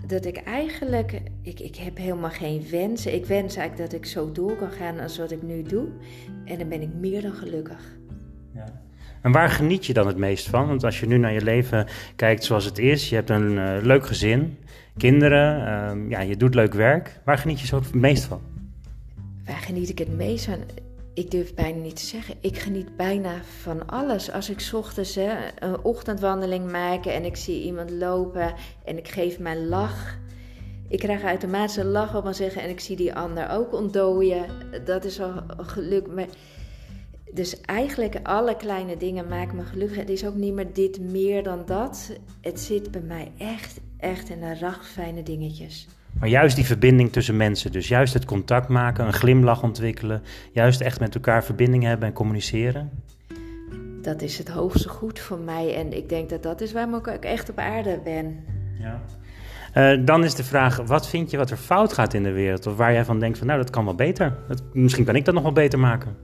dat 0.05 0.25
ik 0.25 0.37
eigenlijk, 0.37 1.21
ik, 1.41 1.59
ik 1.59 1.75
heb 1.75 1.97
helemaal 1.97 2.29
geen 2.29 2.65
wensen. 2.71 3.13
Ik 3.13 3.25
wens 3.25 3.55
eigenlijk 3.55 3.91
dat 3.91 3.99
ik 3.99 4.05
zo 4.05 4.31
door 4.31 4.55
kan 4.55 4.71
gaan 4.71 4.99
als 4.99 5.17
wat 5.17 5.31
ik 5.31 5.41
nu 5.41 5.63
doe. 5.63 5.87
En 6.45 6.57
dan 6.57 6.69
ben 6.69 6.81
ik 6.81 6.93
meer 6.93 7.21
dan 7.21 7.33
gelukkig. 7.33 7.97
Ja. 8.53 8.81
En 9.21 9.31
waar 9.31 9.49
geniet 9.49 9.85
je 9.85 9.93
dan 9.93 10.07
het 10.07 10.17
meest 10.17 10.49
van? 10.49 10.67
Want 10.67 10.83
als 10.83 10.99
je 10.99 11.07
nu 11.07 11.17
naar 11.17 11.33
je 11.33 11.43
leven 11.43 11.87
kijkt 12.15 12.43
zoals 12.43 12.65
het 12.65 12.77
is, 12.77 13.09
je 13.09 13.15
hebt 13.15 13.29
een 13.29 13.51
uh, 13.51 13.77
leuk 13.81 14.05
gezin, 14.05 14.57
kinderen, 14.97 15.73
um, 15.89 16.09
ja, 16.09 16.19
je 16.19 16.37
doet 16.37 16.55
leuk 16.55 16.73
werk. 16.73 17.19
Waar 17.25 17.37
geniet 17.37 17.59
je 17.59 17.67
zo 17.67 17.75
het 17.75 17.93
meest 17.93 18.23
van? 18.23 18.41
Waar 19.45 19.55
geniet 19.55 19.89
ik 19.89 19.97
het 19.97 20.15
meest 20.15 20.45
van? 20.45 20.59
Ik 21.13 21.31
durf 21.31 21.53
bijna 21.53 21.81
niet 21.81 21.95
te 21.95 22.05
zeggen. 22.05 22.35
Ik 22.41 22.57
geniet 22.57 22.95
bijna 22.95 23.41
van 23.61 23.87
alles. 23.87 24.31
Als 24.31 24.49
ik 24.49 24.69
ochtends 24.73 25.15
hè, 25.15 25.33
een 25.59 25.83
ochtendwandeling 25.83 26.71
maak 26.71 27.05
en 27.05 27.25
ik 27.25 27.35
zie 27.35 27.63
iemand 27.63 27.91
lopen 27.91 28.53
en 28.85 28.97
ik 28.97 29.07
geef 29.07 29.39
mijn 29.39 29.67
lach. 29.67 30.17
Ik 30.89 30.99
krijg 30.99 31.23
automatisch 31.23 31.75
een 31.75 31.91
lach 31.91 32.15
op 32.15 32.23
me 32.23 32.33
zeggen 32.33 32.61
en 32.61 32.69
ik 32.69 32.79
zie 32.79 32.95
die 32.95 33.13
ander 33.13 33.49
ook 33.49 33.73
ontdooien. 33.73 34.45
Dat 34.85 35.05
is 35.05 35.21
al 35.21 35.31
geluk. 35.57 36.07
Maar 36.07 36.27
Dus 37.33 37.61
eigenlijk 37.61 38.19
alle 38.23 38.55
kleine 38.55 38.97
dingen 38.97 39.27
maken 39.27 39.55
me 39.55 39.63
gelukkig. 39.63 39.97
Het 39.97 40.09
is 40.09 40.25
ook 40.25 40.35
niet 40.35 40.53
meer 40.53 40.73
dit 40.73 40.99
meer 40.99 41.43
dan 41.43 41.63
dat. 41.65 42.11
Het 42.41 42.59
zit 42.59 42.91
bij 42.91 43.01
mij 43.01 43.31
echt, 43.37 43.79
echt 43.99 44.29
in 44.29 44.39
de 44.39 44.57
ragfijne 44.59 45.23
dingetjes. 45.23 45.87
Maar 46.19 46.29
juist 46.29 46.55
die 46.55 46.65
verbinding 46.65 47.11
tussen 47.11 47.37
mensen, 47.37 47.71
dus 47.71 47.87
juist 47.87 48.13
het 48.13 48.25
contact 48.25 48.67
maken, 48.67 49.05
een 49.05 49.13
glimlach 49.13 49.63
ontwikkelen, 49.63 50.21
juist 50.51 50.81
echt 50.81 50.99
met 50.99 51.15
elkaar 51.15 51.43
verbinding 51.43 51.83
hebben 51.83 52.07
en 52.07 52.13
communiceren. 52.13 52.89
Dat 54.01 54.21
is 54.21 54.37
het 54.37 54.47
hoogste 54.47 54.89
goed 54.89 55.19
voor 55.19 55.39
mij 55.39 55.75
en 55.75 55.97
ik 55.97 56.09
denk 56.09 56.29
dat 56.29 56.43
dat 56.43 56.61
is 56.61 56.71
waarom 56.71 56.95
ik 56.95 57.07
ook 57.07 57.23
echt 57.23 57.49
op 57.49 57.57
aarde 57.57 57.99
ben. 58.03 58.45
Ja. 58.79 59.01
Uh, 59.75 60.05
dan 60.05 60.23
is 60.23 60.35
de 60.35 60.43
vraag, 60.43 60.77
wat 60.77 61.07
vind 61.07 61.31
je 61.31 61.37
wat 61.37 61.49
er 61.49 61.57
fout 61.57 61.93
gaat 61.93 62.13
in 62.13 62.23
de 62.23 62.31
wereld? 62.31 62.67
Of 62.67 62.77
waar 62.77 62.93
jij 62.93 63.05
van 63.05 63.19
denkt 63.19 63.37
van, 63.37 63.47
nou, 63.47 63.59
dat 63.59 63.69
kan 63.69 63.85
wel 63.85 63.95
beter. 63.95 64.37
Dat, 64.47 64.63
misschien 64.73 65.05
kan 65.05 65.15
ik 65.15 65.25
dat 65.25 65.33
nog 65.33 65.43
wel 65.43 65.51
beter 65.51 65.79
maken. 65.79 66.17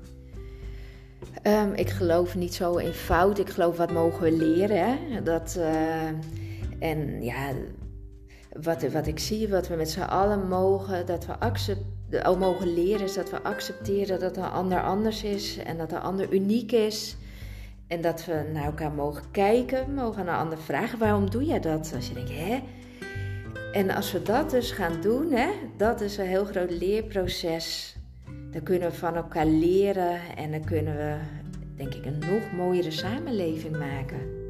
Um, 1.43 1.73
ik 1.73 1.89
geloof 1.89 2.35
niet 2.35 2.53
zo 2.53 2.75
in 2.75 2.93
fout. 2.93 3.39
Ik 3.39 3.49
geloof 3.49 3.77
wat 3.77 3.91
mogen 3.91 4.23
we 4.23 4.31
leren. 4.31 4.77
Hè? 4.77 5.23
Dat, 5.23 5.55
uh, 5.59 5.65
en 6.83 7.23
ja, 7.23 7.51
wat, 8.61 8.91
wat 8.91 9.07
ik 9.07 9.19
zie, 9.19 9.49
wat 9.49 9.67
we 9.67 9.75
met 9.75 9.89
z'n 9.89 9.99
allen 9.99 10.47
mogen, 10.47 11.05
dat 11.05 11.25
we 11.25 12.29
oh, 12.29 12.39
mogen 12.39 12.73
leren, 12.73 13.05
is 13.05 13.13
dat 13.13 13.29
we 13.29 13.41
accepteren 13.41 14.19
dat 14.19 14.37
een 14.37 14.43
ander 14.43 14.81
anders 14.81 15.23
is 15.23 15.57
en 15.57 15.77
dat 15.77 15.89
de 15.89 15.99
ander 15.99 16.33
uniek 16.33 16.71
is. 16.71 17.17
En 17.87 18.01
dat 18.01 18.25
we 18.25 18.49
naar 18.53 18.63
elkaar 18.63 18.91
mogen 18.91 19.23
kijken, 19.31 19.93
mogen 19.93 20.21
aan 20.21 20.27
een 20.27 20.41
ander 20.41 20.57
vragen: 20.57 20.99
waarom 20.99 21.29
doe 21.29 21.45
jij 21.45 21.59
dat? 21.59 21.91
Als 21.95 22.07
je 22.07 22.13
denkt, 22.13 22.31
hè? 22.31 22.59
En 23.71 23.89
als 23.89 24.11
we 24.11 24.21
dat 24.21 24.49
dus 24.49 24.71
gaan 24.71 25.01
doen, 25.01 25.31
hè, 25.31 25.49
dat 25.77 26.01
is 26.01 26.17
een 26.17 26.27
heel 26.27 26.45
groot 26.45 26.71
leerproces. 26.71 27.95
Dan 28.51 28.63
kunnen 28.63 28.89
we 28.89 28.95
van 28.95 29.15
elkaar 29.15 29.45
leren 29.45 30.19
en 30.37 30.51
dan 30.51 30.63
kunnen 30.63 30.95
we, 30.95 31.15
denk 31.75 31.93
ik, 31.93 32.05
een 32.05 32.19
nog 32.19 32.51
mooiere 32.51 32.91
samenleving 32.91 33.77
maken. 33.77 34.42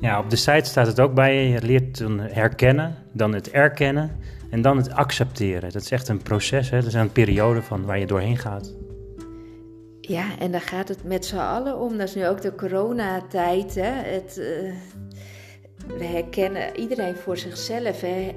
Ja, 0.00 0.18
op 0.18 0.30
de 0.30 0.36
site 0.36 0.64
staat 0.68 0.86
het 0.86 1.00
ook 1.00 1.14
bij 1.14 1.34
je. 1.34 1.48
Je 1.48 1.62
leert 1.62 1.98
dan 1.98 2.20
herkennen, 2.20 2.96
dan 3.12 3.34
het 3.34 3.50
erkennen 3.50 4.16
en 4.50 4.62
dan 4.62 4.76
het 4.76 4.92
accepteren. 4.92 5.72
Dat 5.72 5.82
is 5.82 5.90
echt 5.90 6.08
een 6.08 6.22
proces, 6.22 6.70
hè? 6.70 6.78
dat 6.78 6.86
is 6.86 6.94
een 6.94 7.12
periode 7.12 7.62
van 7.62 7.84
waar 7.84 7.98
je 7.98 8.06
doorheen 8.06 8.36
gaat. 8.36 8.74
Ja, 10.00 10.38
en 10.38 10.52
daar 10.52 10.60
gaat 10.60 10.88
het 10.88 11.04
met 11.04 11.26
z'n 11.26 11.36
allen 11.36 11.78
om. 11.78 11.98
Dat 11.98 12.08
is 12.08 12.14
nu 12.14 12.26
ook 12.26 12.40
de 12.40 12.54
coronatijd. 12.54 13.74
Hè? 13.74 13.90
Het, 13.90 14.36
uh, 14.38 14.72
we 15.98 16.04
herkennen 16.04 16.76
iedereen 16.76 17.16
voor 17.16 17.36
zichzelf. 17.36 18.00
Hè? 18.00 18.34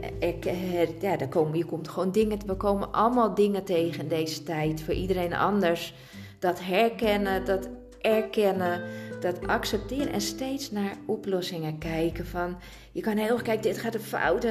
ja, 0.99 1.17
daar 1.17 1.27
komen, 1.27 1.57
je 1.57 1.65
komt 1.65 1.87
gewoon 1.87 2.11
dingen, 2.11 2.39
we 2.45 2.55
komen 2.55 2.91
allemaal 2.91 3.33
dingen 3.33 3.63
tegen 3.63 4.01
in 4.01 4.07
deze 4.07 4.43
tijd. 4.43 4.81
Voor 4.81 4.93
iedereen 4.93 5.33
anders. 5.33 5.93
Dat 6.39 6.59
herkennen, 6.63 7.45
dat 7.45 7.69
erkennen, 8.03 8.81
dat 9.19 9.47
accepteren 9.47 10.13
en 10.13 10.21
steeds 10.21 10.71
naar 10.71 10.95
oplossingen 11.05 11.77
kijken. 11.77 12.25
Van, 12.25 12.57
je 12.91 13.01
kan 13.01 13.17
heel 13.17 13.33
erg 13.33 13.41
kijken, 13.41 13.63
dit 13.63 13.77
gaat 13.77 13.93
er 13.93 13.99
fout. 13.99 14.47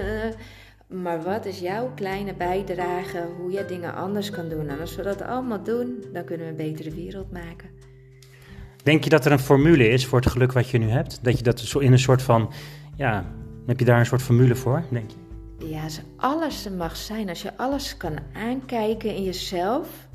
Maar 0.86 1.22
wat 1.22 1.46
is 1.46 1.58
jouw 1.58 1.92
kleine 1.94 2.34
bijdrage 2.34 3.28
hoe 3.38 3.50
je 3.50 3.64
dingen 3.64 3.94
anders 3.94 4.30
kan 4.30 4.48
doen? 4.48 4.68
En 4.68 4.80
als 4.80 4.96
we 4.96 5.02
dat 5.02 5.22
allemaal 5.22 5.62
doen, 5.62 6.04
dan 6.12 6.24
kunnen 6.24 6.46
we 6.46 6.62
een 6.62 6.72
betere 6.72 6.90
wereld 6.90 7.32
maken. 7.32 7.70
Denk 8.82 9.04
je 9.04 9.10
dat 9.10 9.24
er 9.24 9.32
een 9.32 9.38
formule 9.38 9.88
is 9.88 10.06
voor 10.06 10.20
het 10.20 10.30
geluk 10.30 10.52
wat 10.52 10.68
je 10.68 10.78
nu 10.78 10.88
hebt? 10.88 11.24
Dat 11.24 11.38
je 11.38 11.44
dat 11.44 11.60
zo 11.60 11.78
in 11.78 11.92
een 11.92 11.98
soort 11.98 12.22
van, 12.22 12.52
ja, 12.96 13.24
heb 13.66 13.78
je 13.78 13.84
daar 13.84 13.98
een 13.98 14.06
soort 14.06 14.22
formule 14.22 14.54
voor, 14.54 14.82
denk 14.90 15.10
je? 15.10 15.16
Ja, 15.66 15.82
als 15.82 16.00
alles 16.16 16.64
er 16.64 16.72
mag 16.72 16.96
zijn, 16.96 17.28
als 17.28 17.42
je 17.42 17.56
alles 17.56 17.96
kan 17.96 18.18
aankijken 18.32 19.14
in 19.14 19.22
jezelf, 19.22 20.08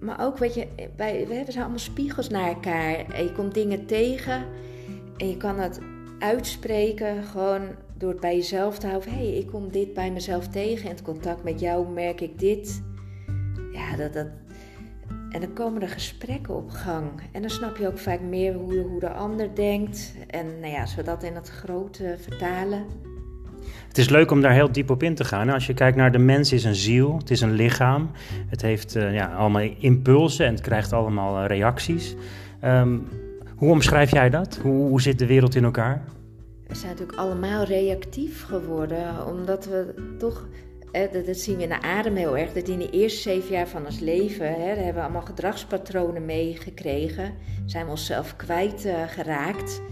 maar 0.00 0.24
ook, 0.24 0.38
weet 0.38 0.54
je, 0.54 0.66
wij, 0.96 1.26
we 1.26 1.34
hebben 1.34 1.56
allemaal 1.56 1.78
spiegels 1.78 2.28
naar 2.28 2.48
elkaar. 2.48 3.10
En 3.12 3.24
je 3.24 3.32
komt 3.32 3.54
dingen 3.54 3.86
tegen 3.86 4.46
en 5.16 5.28
je 5.28 5.36
kan 5.36 5.58
het 5.58 5.80
uitspreken 6.18 7.22
gewoon 7.22 7.62
door 7.96 8.10
het 8.10 8.20
bij 8.20 8.36
jezelf 8.36 8.78
te 8.78 8.86
houden. 8.86 9.10
Hé, 9.10 9.16
hey, 9.16 9.38
ik 9.38 9.46
kom 9.46 9.72
dit 9.72 9.94
bij 9.94 10.12
mezelf 10.12 10.48
tegen. 10.48 10.84
In 10.84 10.90
het 10.90 11.02
contact 11.02 11.44
met 11.44 11.60
jou 11.60 11.88
merk 11.88 12.20
ik 12.20 12.38
dit. 12.38 12.82
Ja, 13.72 13.96
dat, 13.96 14.12
dat... 14.12 14.26
En 15.30 15.40
dan 15.40 15.52
komen 15.52 15.82
er 15.82 15.88
gesprekken 15.88 16.54
op 16.54 16.70
gang. 16.70 17.10
En 17.32 17.40
dan 17.40 17.50
snap 17.50 17.76
je 17.76 17.86
ook 17.86 17.98
vaak 17.98 18.20
meer 18.20 18.54
hoe, 18.54 18.78
hoe 18.78 19.00
de 19.00 19.10
ander 19.10 19.54
denkt. 19.54 20.14
En 20.26 20.60
nou 20.60 20.72
ja, 20.72 20.80
als 20.80 20.94
we 20.94 21.02
dat 21.02 21.22
in 21.22 21.34
het 21.34 21.48
grote 21.48 22.16
vertalen, 22.18 22.86
het 23.98 24.06
is 24.06 24.12
leuk 24.12 24.30
om 24.30 24.40
daar 24.40 24.52
heel 24.52 24.72
diep 24.72 24.90
op 24.90 25.02
in 25.02 25.14
te 25.14 25.24
gaan. 25.24 25.48
Als 25.48 25.66
je 25.66 25.74
kijkt 25.74 25.96
naar 25.96 26.12
de 26.12 26.18
mens 26.18 26.52
is 26.52 26.64
een 26.64 26.74
ziel, 26.74 27.16
het 27.16 27.30
is 27.30 27.40
een 27.40 27.52
lichaam. 27.52 28.10
Het 28.48 28.62
heeft 28.62 28.96
uh, 28.96 29.14
ja, 29.14 29.34
allemaal 29.34 29.70
impulsen 29.78 30.46
en 30.46 30.52
het 30.52 30.60
krijgt 30.60 30.92
allemaal 30.92 31.42
uh, 31.42 31.46
reacties. 31.46 32.14
Um, 32.64 33.08
hoe 33.56 33.70
omschrijf 33.70 34.10
jij 34.10 34.30
dat? 34.30 34.58
Hoe, 34.62 35.00
zit 35.00 35.18
de 35.18 35.26
wereld 35.26 35.54
in 35.54 35.64
elkaar? 35.64 36.04
We 36.66 36.74
zijn 36.74 36.90
natuurlijk 36.90 37.18
allemaal 37.18 37.64
reactief 37.64 38.44
geworden, 38.44 39.26
omdat 39.26 39.66
we 39.66 39.94
toch 40.18 40.46
dat, 40.92 41.36
zien 41.36 41.56
we 41.56 41.62
in 41.62 41.68
de 41.68 41.82
adem 41.82 42.16
heel 42.16 42.36
erg. 42.36 42.52
Dat 42.52 42.68
in 42.68 42.78
de 42.78 42.90
eerste 42.90 43.20
zeven 43.20 43.50
jaar 43.52 43.68
van 43.68 43.84
ons 43.84 43.98
leven, 43.98 44.46
hè, 44.46 44.66
hebben 44.66 44.94
we 44.94 45.00
allemaal 45.00 45.22
gedragspatronen 45.22 46.24
meegekregen. 46.24 47.32
Zijn 47.66 47.84
we 47.84 47.90
onszelf 47.90 48.36
kwijtgeraakt. 48.36 49.82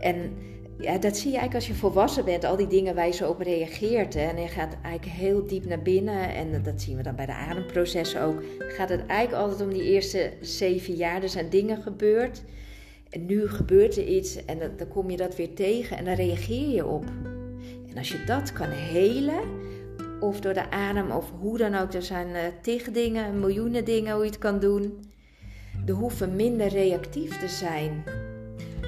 Uh, 0.00 0.06
en 0.08 0.32
ja, 0.78 0.98
dat 0.98 1.16
zie 1.16 1.30
je 1.30 1.36
eigenlijk 1.38 1.54
als 1.54 1.66
je 1.66 1.74
volwassen 1.74 2.24
bent, 2.24 2.44
al 2.44 2.56
die 2.56 2.66
dingen 2.66 2.94
waar 2.94 3.06
je 3.06 3.12
zo 3.12 3.28
op 3.28 3.40
reageert. 3.40 4.14
En 4.14 4.40
je 4.40 4.48
gaat 4.48 4.76
eigenlijk 4.82 5.16
heel 5.16 5.46
diep 5.46 5.64
naar 5.64 5.82
binnen, 5.82 6.34
en 6.34 6.62
dat 6.62 6.82
zien 6.82 6.96
we 6.96 7.02
dan 7.02 7.16
bij 7.16 7.26
de 7.26 7.32
ademprocessen 7.32 8.22
ook. 8.22 8.42
Gaat 8.58 8.88
het 8.88 9.06
eigenlijk 9.06 9.42
altijd 9.42 9.68
om 9.68 9.72
die 9.74 9.82
eerste 9.82 10.32
zeven 10.40 10.94
jaar. 10.94 11.22
Er 11.22 11.28
zijn 11.28 11.48
dingen 11.48 11.82
gebeurd. 11.82 12.42
En 13.10 13.26
nu 13.26 13.48
gebeurt 13.48 13.96
er 13.96 14.06
iets 14.06 14.44
en 14.44 14.58
dan, 14.58 14.88
kom 14.88 15.10
je 15.10 15.16
dat 15.16 15.36
weer 15.36 15.54
tegen 15.54 15.96
en 15.96 16.04
dan 16.04 16.14
reageer 16.14 16.68
je 16.68 16.86
op. 16.86 17.04
En 17.90 17.98
als 17.98 18.08
je 18.08 18.24
dat 18.24 18.52
kan 18.52 18.68
helen, 18.70 19.40
of 20.20 20.40
door 20.40 20.54
de 20.54 20.70
adem 20.70 21.10
of 21.10 21.32
hoe 21.40 21.58
dan 21.58 21.74
ook, 21.74 21.92
er 21.92 22.02
zijn 22.02 22.28
uh, 22.28 22.36
tig 22.62 22.90
dingen, 22.90 23.40
miljoenen 23.40 23.84
dingen 23.84 24.14
hoe 24.14 24.24
je 24.24 24.30
het 24.30 24.38
kan 24.38 24.58
doen. 24.58 25.04
De 25.84 25.92
hoeven 25.92 26.36
minder 26.36 26.68
reactief 26.68 27.38
te 27.38 27.48
zijn. 27.48 28.04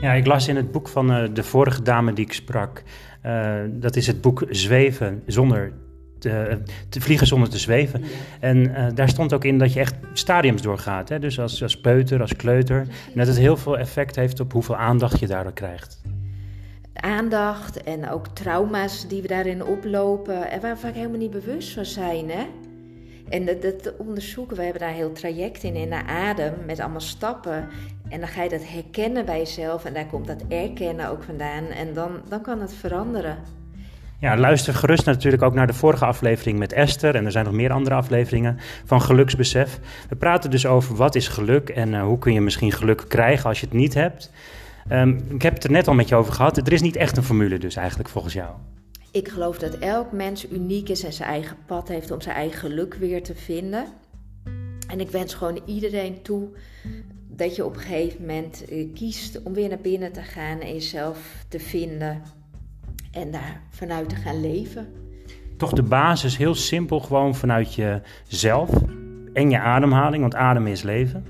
Ja, 0.04 0.12
ik 0.12 0.26
las 0.26 0.48
in 0.48 0.56
het 0.56 0.72
boek 0.72 0.88
van 0.88 1.10
uh, 1.10 1.28
de 1.34 1.42
vorige 1.42 1.82
dame 1.82 2.12
die 2.12 2.24
ik 2.24 2.32
sprak. 2.32 2.82
Uh, 3.26 3.54
dat 3.70 3.96
is 3.96 4.06
het 4.06 4.20
boek 4.20 4.44
Zweven 4.48 5.22
zonder 5.26 5.72
te, 6.18 6.58
te, 6.88 7.00
vliegen 7.00 7.26
zonder 7.26 7.48
te 7.48 7.58
zweven. 7.58 8.02
En 8.40 8.56
uh, 8.56 8.86
daar 8.94 9.08
stond 9.08 9.32
ook 9.32 9.44
in 9.44 9.58
dat 9.58 9.72
je 9.72 9.80
echt 9.80 9.94
stadiums 10.12 10.62
doorgaat. 10.62 11.08
Hè? 11.08 11.18
Dus 11.18 11.40
als, 11.40 11.62
als 11.62 11.80
peuter, 11.80 12.20
als 12.20 12.36
kleuter. 12.36 12.80
En 12.80 13.14
dat 13.14 13.26
het 13.26 13.38
heel 13.38 13.56
veel 13.56 13.78
effect 13.78 14.16
heeft 14.16 14.40
op 14.40 14.52
hoeveel 14.52 14.76
aandacht 14.76 15.20
je 15.20 15.26
daardoor 15.26 15.52
krijgt. 15.52 16.02
Aandacht 16.94 17.82
en 17.82 18.10
ook 18.10 18.28
trauma's 18.28 19.08
die 19.08 19.22
we 19.22 19.28
daarin 19.28 19.64
oplopen. 19.64 20.50
En 20.50 20.60
waar 20.60 20.74
we 20.74 20.80
vaak 20.80 20.94
helemaal 20.94 21.18
niet 21.18 21.30
bewust 21.30 21.72
van 21.72 21.84
zijn. 21.84 22.30
Hè? 22.30 22.46
En 23.28 23.44
dat, 23.44 23.62
dat, 23.62 23.92
onderzoeken, 23.96 24.56
we 24.56 24.62
hebben 24.62 24.80
daar 24.80 24.92
heel 24.92 25.12
traject 25.12 25.62
in, 25.62 25.74
in 25.74 25.90
de 25.90 26.06
adem, 26.06 26.54
met 26.66 26.80
allemaal 26.80 27.00
stappen. 27.00 27.68
En 28.08 28.20
dan 28.20 28.28
ga 28.28 28.42
je 28.42 28.48
dat 28.48 28.68
herkennen 28.68 29.24
bij 29.24 29.38
jezelf 29.38 29.84
en 29.84 29.94
daar 29.94 30.06
komt 30.06 30.26
dat 30.26 30.44
erkennen 30.48 31.08
ook 31.10 31.22
vandaan. 31.22 31.64
En 31.64 31.94
dan, 31.94 32.20
dan 32.28 32.42
kan 32.42 32.60
het 32.60 32.74
veranderen. 32.74 33.38
Ja, 34.20 34.36
luister 34.36 34.74
gerust 34.74 35.06
natuurlijk 35.06 35.42
ook 35.42 35.54
naar 35.54 35.66
de 35.66 35.72
vorige 35.72 36.04
aflevering 36.04 36.58
met 36.58 36.72
Esther. 36.72 37.14
En 37.14 37.24
er 37.24 37.32
zijn 37.32 37.44
nog 37.44 37.54
meer 37.54 37.72
andere 37.72 37.94
afleveringen 37.94 38.58
van 38.84 39.02
Geluksbesef. 39.02 39.80
We 40.08 40.16
praten 40.16 40.50
dus 40.50 40.66
over 40.66 40.96
wat 40.96 41.14
is 41.14 41.28
geluk 41.28 41.68
en 41.68 41.92
uh, 41.92 42.02
hoe 42.02 42.18
kun 42.18 42.32
je 42.32 42.40
misschien 42.40 42.72
geluk 42.72 43.04
krijgen 43.08 43.48
als 43.48 43.60
je 43.60 43.66
het 43.66 43.74
niet 43.74 43.94
hebt. 43.94 44.30
Um, 44.92 45.24
ik 45.28 45.42
heb 45.42 45.54
het 45.54 45.64
er 45.64 45.70
net 45.70 45.88
al 45.88 45.94
met 45.94 46.08
je 46.08 46.14
over 46.14 46.32
gehad. 46.32 46.56
Er 46.56 46.72
is 46.72 46.82
niet 46.82 46.96
echt 46.96 47.16
een 47.16 47.22
formule 47.22 47.58
dus 47.58 47.76
eigenlijk 47.76 48.08
volgens 48.08 48.34
jou. 48.34 48.50
Ik 49.14 49.28
geloof 49.28 49.58
dat 49.58 49.74
elk 49.74 50.12
mens 50.12 50.50
uniek 50.50 50.88
is 50.88 51.04
en 51.04 51.12
zijn 51.12 51.28
eigen 51.28 51.56
pad 51.66 51.88
heeft 51.88 52.10
om 52.10 52.20
zijn 52.20 52.36
eigen 52.36 52.58
geluk 52.58 52.94
weer 52.94 53.22
te 53.22 53.34
vinden. 53.34 53.86
En 54.88 55.00
ik 55.00 55.10
wens 55.10 55.34
gewoon 55.34 55.60
iedereen 55.64 56.22
toe 56.22 56.48
dat 57.28 57.56
je 57.56 57.64
op 57.64 57.74
een 57.74 57.80
gegeven 57.80 58.20
moment 58.20 58.64
eh, 58.64 58.92
kiest 58.94 59.42
om 59.42 59.52
weer 59.52 59.68
naar 59.68 59.78
binnen 59.78 60.12
te 60.12 60.22
gaan 60.22 60.60
en 60.60 60.72
jezelf 60.72 61.44
te 61.48 61.60
vinden 61.60 62.22
en 63.12 63.30
daar 63.30 63.62
vanuit 63.70 64.08
te 64.08 64.16
gaan 64.16 64.40
leven. 64.40 64.92
Toch 65.56 65.72
de 65.72 65.82
basis 65.82 66.36
heel 66.36 66.54
simpel, 66.54 67.00
gewoon 67.00 67.34
vanuit 67.34 67.74
jezelf 67.74 68.70
en 69.32 69.50
je 69.50 69.58
ademhaling, 69.58 70.22
want 70.22 70.34
adem 70.34 70.66
is 70.66 70.82
leven. 70.82 71.26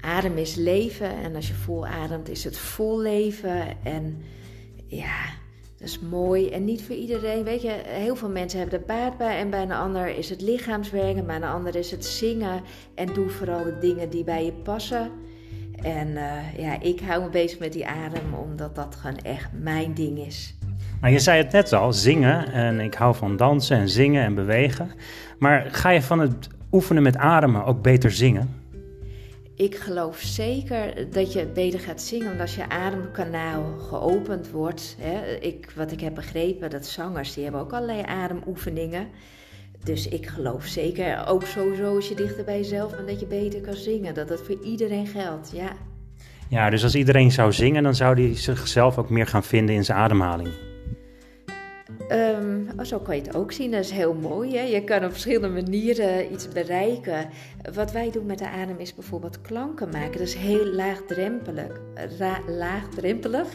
Adem 0.00 0.36
is 0.36 0.54
leven 0.54 1.16
en 1.16 1.34
als 1.34 1.48
je 1.48 1.54
vol 1.54 1.86
ademt 1.86 2.28
is 2.28 2.44
het 2.44 2.58
vol 2.58 3.00
leven 3.00 3.84
en 3.84 4.22
ja, 4.86 5.40
dat 5.82 5.90
is 5.90 5.98
mooi 5.98 6.48
en 6.48 6.64
niet 6.64 6.82
voor 6.82 6.94
iedereen. 6.94 7.44
Weet 7.44 7.62
je, 7.62 7.82
heel 7.84 8.16
veel 8.16 8.28
mensen 8.28 8.58
hebben 8.58 8.78
er 8.78 8.84
baat 8.86 9.16
bij. 9.16 9.38
En 9.38 9.50
bij 9.50 9.62
een 9.62 9.72
ander 9.72 10.16
is 10.16 10.30
het 10.30 10.40
lichaamswerk. 10.40 11.16
En 11.16 11.26
bij 11.26 11.36
een 11.36 11.44
ander 11.44 11.76
is 11.76 11.90
het 11.90 12.04
zingen. 12.04 12.60
En 12.94 13.06
doe 13.06 13.28
vooral 13.28 13.64
de 13.64 13.78
dingen 13.78 14.10
die 14.10 14.24
bij 14.24 14.44
je 14.44 14.52
passen. 14.52 15.10
En 15.82 16.08
uh, 16.08 16.58
ja, 16.58 16.80
ik 16.80 17.00
hou 17.00 17.22
me 17.22 17.28
bezig 17.28 17.58
met 17.58 17.72
die 17.72 17.86
adem, 17.86 18.34
omdat 18.34 18.74
dat 18.74 18.96
gewoon 18.96 19.16
echt 19.16 19.48
mijn 19.52 19.94
ding 19.94 20.18
is. 20.18 20.56
Nou, 21.00 21.12
je 21.12 21.18
zei 21.18 21.42
het 21.42 21.52
net 21.52 21.72
al, 21.72 21.92
zingen. 21.92 22.52
En 22.52 22.80
ik 22.80 22.94
hou 22.94 23.14
van 23.14 23.36
dansen 23.36 23.76
en 23.76 23.88
zingen 23.88 24.24
en 24.24 24.34
bewegen. 24.34 24.90
Maar 25.38 25.68
ga 25.70 25.90
je 25.90 26.02
van 26.02 26.18
het 26.18 26.48
oefenen 26.72 27.02
met 27.02 27.16
ademen 27.16 27.64
ook 27.64 27.82
beter 27.82 28.10
zingen? 28.10 28.61
Ik 29.62 29.76
geloof 29.76 30.18
zeker 30.18 31.10
dat 31.10 31.32
je 31.32 31.46
beter 31.46 31.80
gaat 31.80 32.00
zingen. 32.00 32.40
Als 32.40 32.54
je 32.54 32.68
ademkanaal 32.68 33.78
geopend 33.78 34.50
wordt. 34.50 34.96
Hè, 35.00 35.36
ik, 35.36 35.72
wat 35.76 35.92
ik 35.92 36.00
heb 36.00 36.14
begrepen, 36.14 36.70
dat 36.70 36.86
zangers 36.86 37.34
die 37.34 37.42
hebben 37.42 37.60
ook 37.60 37.72
allerlei 37.72 38.02
ademoefeningen. 38.02 39.08
Dus 39.84 40.08
ik 40.08 40.26
geloof 40.26 40.64
zeker, 40.64 41.26
ook 41.26 41.46
sowieso 41.46 41.94
als 41.94 42.08
je 42.08 42.14
dichter 42.14 42.44
bij 42.44 42.56
jezelf 42.56 42.96
bent, 42.96 43.08
dat 43.08 43.20
je 43.20 43.26
beter 43.26 43.60
kan 43.60 43.74
zingen. 43.74 44.14
Dat 44.14 44.28
dat 44.28 44.42
voor 44.42 44.62
iedereen 44.62 45.06
geldt, 45.06 45.50
ja. 45.54 45.72
Ja, 46.48 46.70
dus 46.70 46.82
als 46.82 46.94
iedereen 46.94 47.30
zou 47.30 47.52
zingen, 47.52 47.82
dan 47.82 47.94
zou 47.94 48.22
hij 48.22 48.36
zichzelf 48.36 48.98
ook 48.98 49.10
meer 49.10 49.26
gaan 49.26 49.44
vinden 49.44 49.74
in 49.74 49.84
zijn 49.84 49.98
ademhaling. 49.98 50.71
Um, 52.12 52.84
zo 52.84 52.98
kan 52.98 53.16
je 53.16 53.22
het 53.22 53.36
ook 53.36 53.52
zien. 53.52 53.70
Dat 53.70 53.80
is 53.80 53.90
heel 53.90 54.14
mooi. 54.14 54.56
Hè? 54.56 54.62
Je 54.62 54.84
kan 54.84 55.04
op 55.04 55.10
verschillende 55.10 55.48
manieren 55.48 56.32
iets 56.32 56.48
bereiken. 56.48 57.28
Wat 57.74 57.92
wij 57.92 58.10
doen 58.10 58.26
met 58.26 58.38
de 58.38 58.48
adem 58.48 58.78
is 58.78 58.94
bijvoorbeeld 58.94 59.40
klanken 59.40 59.88
maken. 59.88 60.18
Dat 60.18 60.20
is 60.26 60.34
heel 60.34 60.66
laagdrempelig. 60.66 61.80
laagdrempelig. 62.46 63.48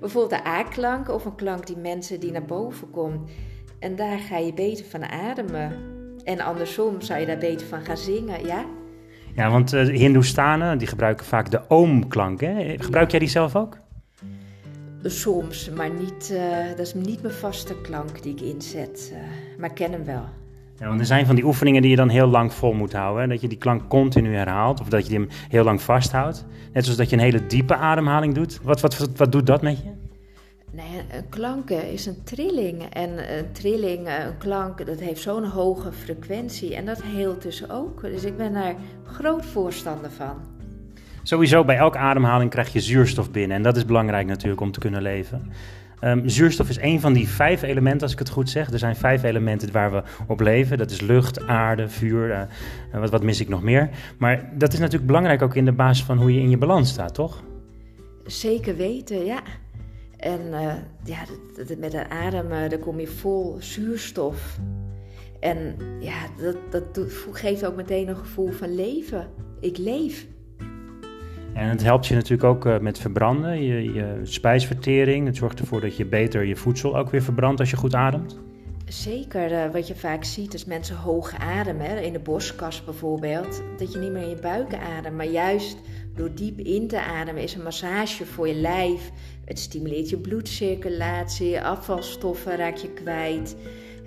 Bijvoorbeeld 0.00 0.42
de 0.42 0.48
A-klank 0.48 1.08
of 1.08 1.24
een 1.24 1.34
klank 1.34 1.66
die 1.66 1.76
mensen 1.76 2.20
die 2.20 2.32
naar 2.32 2.44
boven 2.44 2.90
komt. 2.90 3.30
En 3.78 3.96
daar 3.96 4.18
ga 4.18 4.38
je 4.38 4.54
beter 4.54 4.84
van 4.84 5.08
ademen. 5.08 5.72
En 6.24 6.40
andersom 6.40 7.00
zou 7.00 7.20
je 7.20 7.26
daar 7.26 7.38
beter 7.38 7.66
van 7.66 7.80
gaan 7.80 7.96
zingen, 7.96 8.46
ja? 8.46 8.64
Ja, 9.34 9.50
want 9.50 9.74
uh, 9.74 9.86
Hindoestanen 9.86 10.78
die 10.78 10.88
gebruiken 10.88 11.26
vaak 11.26 11.50
de 11.50 11.60
oom-klank. 11.68 12.40
Gebruik 12.76 13.10
jij 13.10 13.20
die 13.20 13.28
zelf 13.28 13.56
ook? 13.56 13.76
Soms, 15.02 15.70
maar 15.70 15.90
niet, 15.90 16.30
uh, 16.32 16.68
dat 16.68 16.86
is 16.86 16.94
niet 16.94 17.22
mijn 17.22 17.34
vaste 17.34 17.80
klank 17.80 18.22
die 18.22 18.32
ik 18.32 18.40
inzet. 18.40 19.12
Uh, 19.12 19.18
maar 19.58 19.68
ik 19.68 19.74
ken 19.74 19.92
hem 19.92 20.04
wel. 20.04 20.24
Ja, 20.78 20.88
want 20.88 21.00
er 21.00 21.06
zijn 21.06 21.26
van 21.26 21.34
die 21.34 21.44
oefeningen 21.44 21.82
die 21.82 21.90
je 21.90 21.96
dan 21.96 22.08
heel 22.08 22.26
lang 22.26 22.52
vol 22.52 22.72
moet 22.72 22.92
houden. 22.92 23.22
Hè? 23.22 23.28
Dat 23.28 23.40
je 23.40 23.48
die 23.48 23.58
klank 23.58 23.88
continu 23.88 24.34
herhaalt 24.34 24.80
of 24.80 24.88
dat 24.88 25.06
je 25.06 25.12
hem 25.12 25.28
heel 25.48 25.64
lang 25.64 25.82
vasthoudt. 25.82 26.44
Net 26.72 26.82
zoals 26.82 26.98
dat 26.98 27.10
je 27.10 27.16
een 27.16 27.22
hele 27.22 27.46
diepe 27.46 27.76
ademhaling 27.76 28.34
doet. 28.34 28.60
Wat, 28.62 28.80
wat, 28.80 28.98
wat, 28.98 29.10
wat 29.16 29.32
doet 29.32 29.46
dat 29.46 29.62
met 29.62 29.78
je? 29.78 29.90
Nee, 30.70 31.02
een 31.12 31.28
klank 31.28 31.70
is 31.70 32.06
een 32.06 32.22
trilling. 32.24 32.82
En 32.82 33.38
een 33.38 33.52
trilling, 33.52 34.06
eh, 34.06 34.24
een 34.24 34.38
klank, 34.38 34.86
dat 34.86 35.00
heeft 35.00 35.22
zo'n 35.22 35.44
hoge 35.44 35.92
frequentie. 35.92 36.74
En 36.74 36.86
dat 36.86 37.02
heelt 37.02 37.42
dus 37.42 37.70
ook. 37.70 38.00
Dus 38.00 38.24
ik 38.24 38.36
ben 38.36 38.52
daar 38.52 38.74
groot 39.04 39.44
voorstander 39.44 40.10
van. 40.10 40.57
Sowieso 41.28 41.64
bij 41.64 41.76
elke 41.76 41.98
ademhaling 41.98 42.50
krijg 42.50 42.72
je 42.72 42.80
zuurstof 42.80 43.30
binnen. 43.30 43.56
En 43.56 43.62
dat 43.62 43.76
is 43.76 43.84
belangrijk 43.84 44.26
natuurlijk 44.26 44.60
om 44.60 44.70
te 44.70 44.78
kunnen 44.78 45.02
leven. 45.02 45.52
Um, 46.00 46.28
zuurstof 46.28 46.68
is 46.68 46.78
een 46.80 47.00
van 47.00 47.12
die 47.12 47.28
vijf 47.28 47.62
elementen, 47.62 48.02
als 48.02 48.12
ik 48.12 48.18
het 48.18 48.28
goed 48.28 48.50
zeg. 48.50 48.70
Er 48.70 48.78
zijn 48.78 48.96
vijf 48.96 49.22
elementen 49.22 49.72
waar 49.72 49.92
we 49.92 50.02
op 50.26 50.40
leven. 50.40 50.78
Dat 50.78 50.90
is 50.90 51.00
lucht, 51.00 51.46
aarde, 51.46 51.88
vuur. 51.88 52.30
Uh, 52.30 52.42
wat, 53.00 53.10
wat 53.10 53.22
mis 53.22 53.40
ik 53.40 53.48
nog 53.48 53.62
meer? 53.62 53.90
Maar 54.18 54.50
dat 54.54 54.72
is 54.72 54.78
natuurlijk 54.78 55.06
belangrijk 55.06 55.42
ook 55.42 55.54
in 55.54 55.64
de 55.64 55.72
basis 55.72 56.04
van 56.04 56.18
hoe 56.18 56.34
je 56.34 56.40
in 56.40 56.50
je 56.50 56.58
balans 56.58 56.90
staat, 56.90 57.14
toch? 57.14 57.42
Zeker 58.24 58.76
weten, 58.76 59.24
ja. 59.24 59.40
En 60.16 60.40
uh, 60.50 60.72
ja, 61.04 61.24
met 61.78 61.90
de 61.90 62.08
adem 62.08 62.68
dan 62.68 62.78
kom 62.78 63.00
je 63.00 63.06
vol 63.06 63.56
zuurstof. 63.58 64.58
En 65.40 65.76
ja, 66.00 66.18
dat, 66.40 66.56
dat 66.94 67.00
geeft 67.32 67.66
ook 67.66 67.76
meteen 67.76 68.08
een 68.08 68.16
gevoel 68.16 68.50
van 68.50 68.74
leven. 68.74 69.26
Ik 69.60 69.78
leef. 69.78 70.26
En 71.54 71.68
het 71.68 71.82
helpt 71.82 72.06
je 72.06 72.14
natuurlijk 72.14 72.44
ook 72.44 72.66
uh, 72.66 72.78
met 72.78 72.98
verbranden, 72.98 73.62
je, 73.62 73.92
je 73.92 74.20
spijsvertering. 74.22 75.26
Het 75.26 75.36
zorgt 75.36 75.60
ervoor 75.60 75.80
dat 75.80 75.96
je 75.96 76.06
beter 76.06 76.44
je 76.44 76.56
voedsel 76.56 76.96
ook 76.96 77.10
weer 77.10 77.22
verbrandt 77.22 77.60
als 77.60 77.70
je 77.70 77.76
goed 77.76 77.94
ademt. 77.94 78.38
Zeker, 78.84 79.52
uh, 79.52 79.72
wat 79.72 79.88
je 79.88 79.94
vaak 79.94 80.24
ziet 80.24 80.52
als 80.52 80.64
mensen 80.64 80.96
hoog 80.96 81.34
ademen, 81.38 82.02
in 82.02 82.12
de 82.12 82.18
borstkas 82.18 82.84
bijvoorbeeld, 82.84 83.62
dat 83.76 83.92
je 83.92 83.98
niet 83.98 84.12
meer 84.12 84.22
in 84.22 84.28
je 84.28 84.40
buik 84.40 84.74
ademt, 84.74 85.16
maar 85.16 85.26
juist 85.26 85.78
door 86.14 86.34
diep 86.34 86.58
in 86.58 86.88
te 86.88 87.00
ademen 87.00 87.42
is 87.42 87.54
een 87.54 87.62
massage 87.62 88.26
voor 88.26 88.48
je 88.48 88.54
lijf. 88.54 89.10
Het 89.44 89.58
stimuleert 89.58 90.08
je 90.08 90.18
bloedcirculatie, 90.18 91.60
afvalstoffen 91.60 92.56
raak 92.56 92.76
je 92.76 92.92
kwijt. 92.92 93.56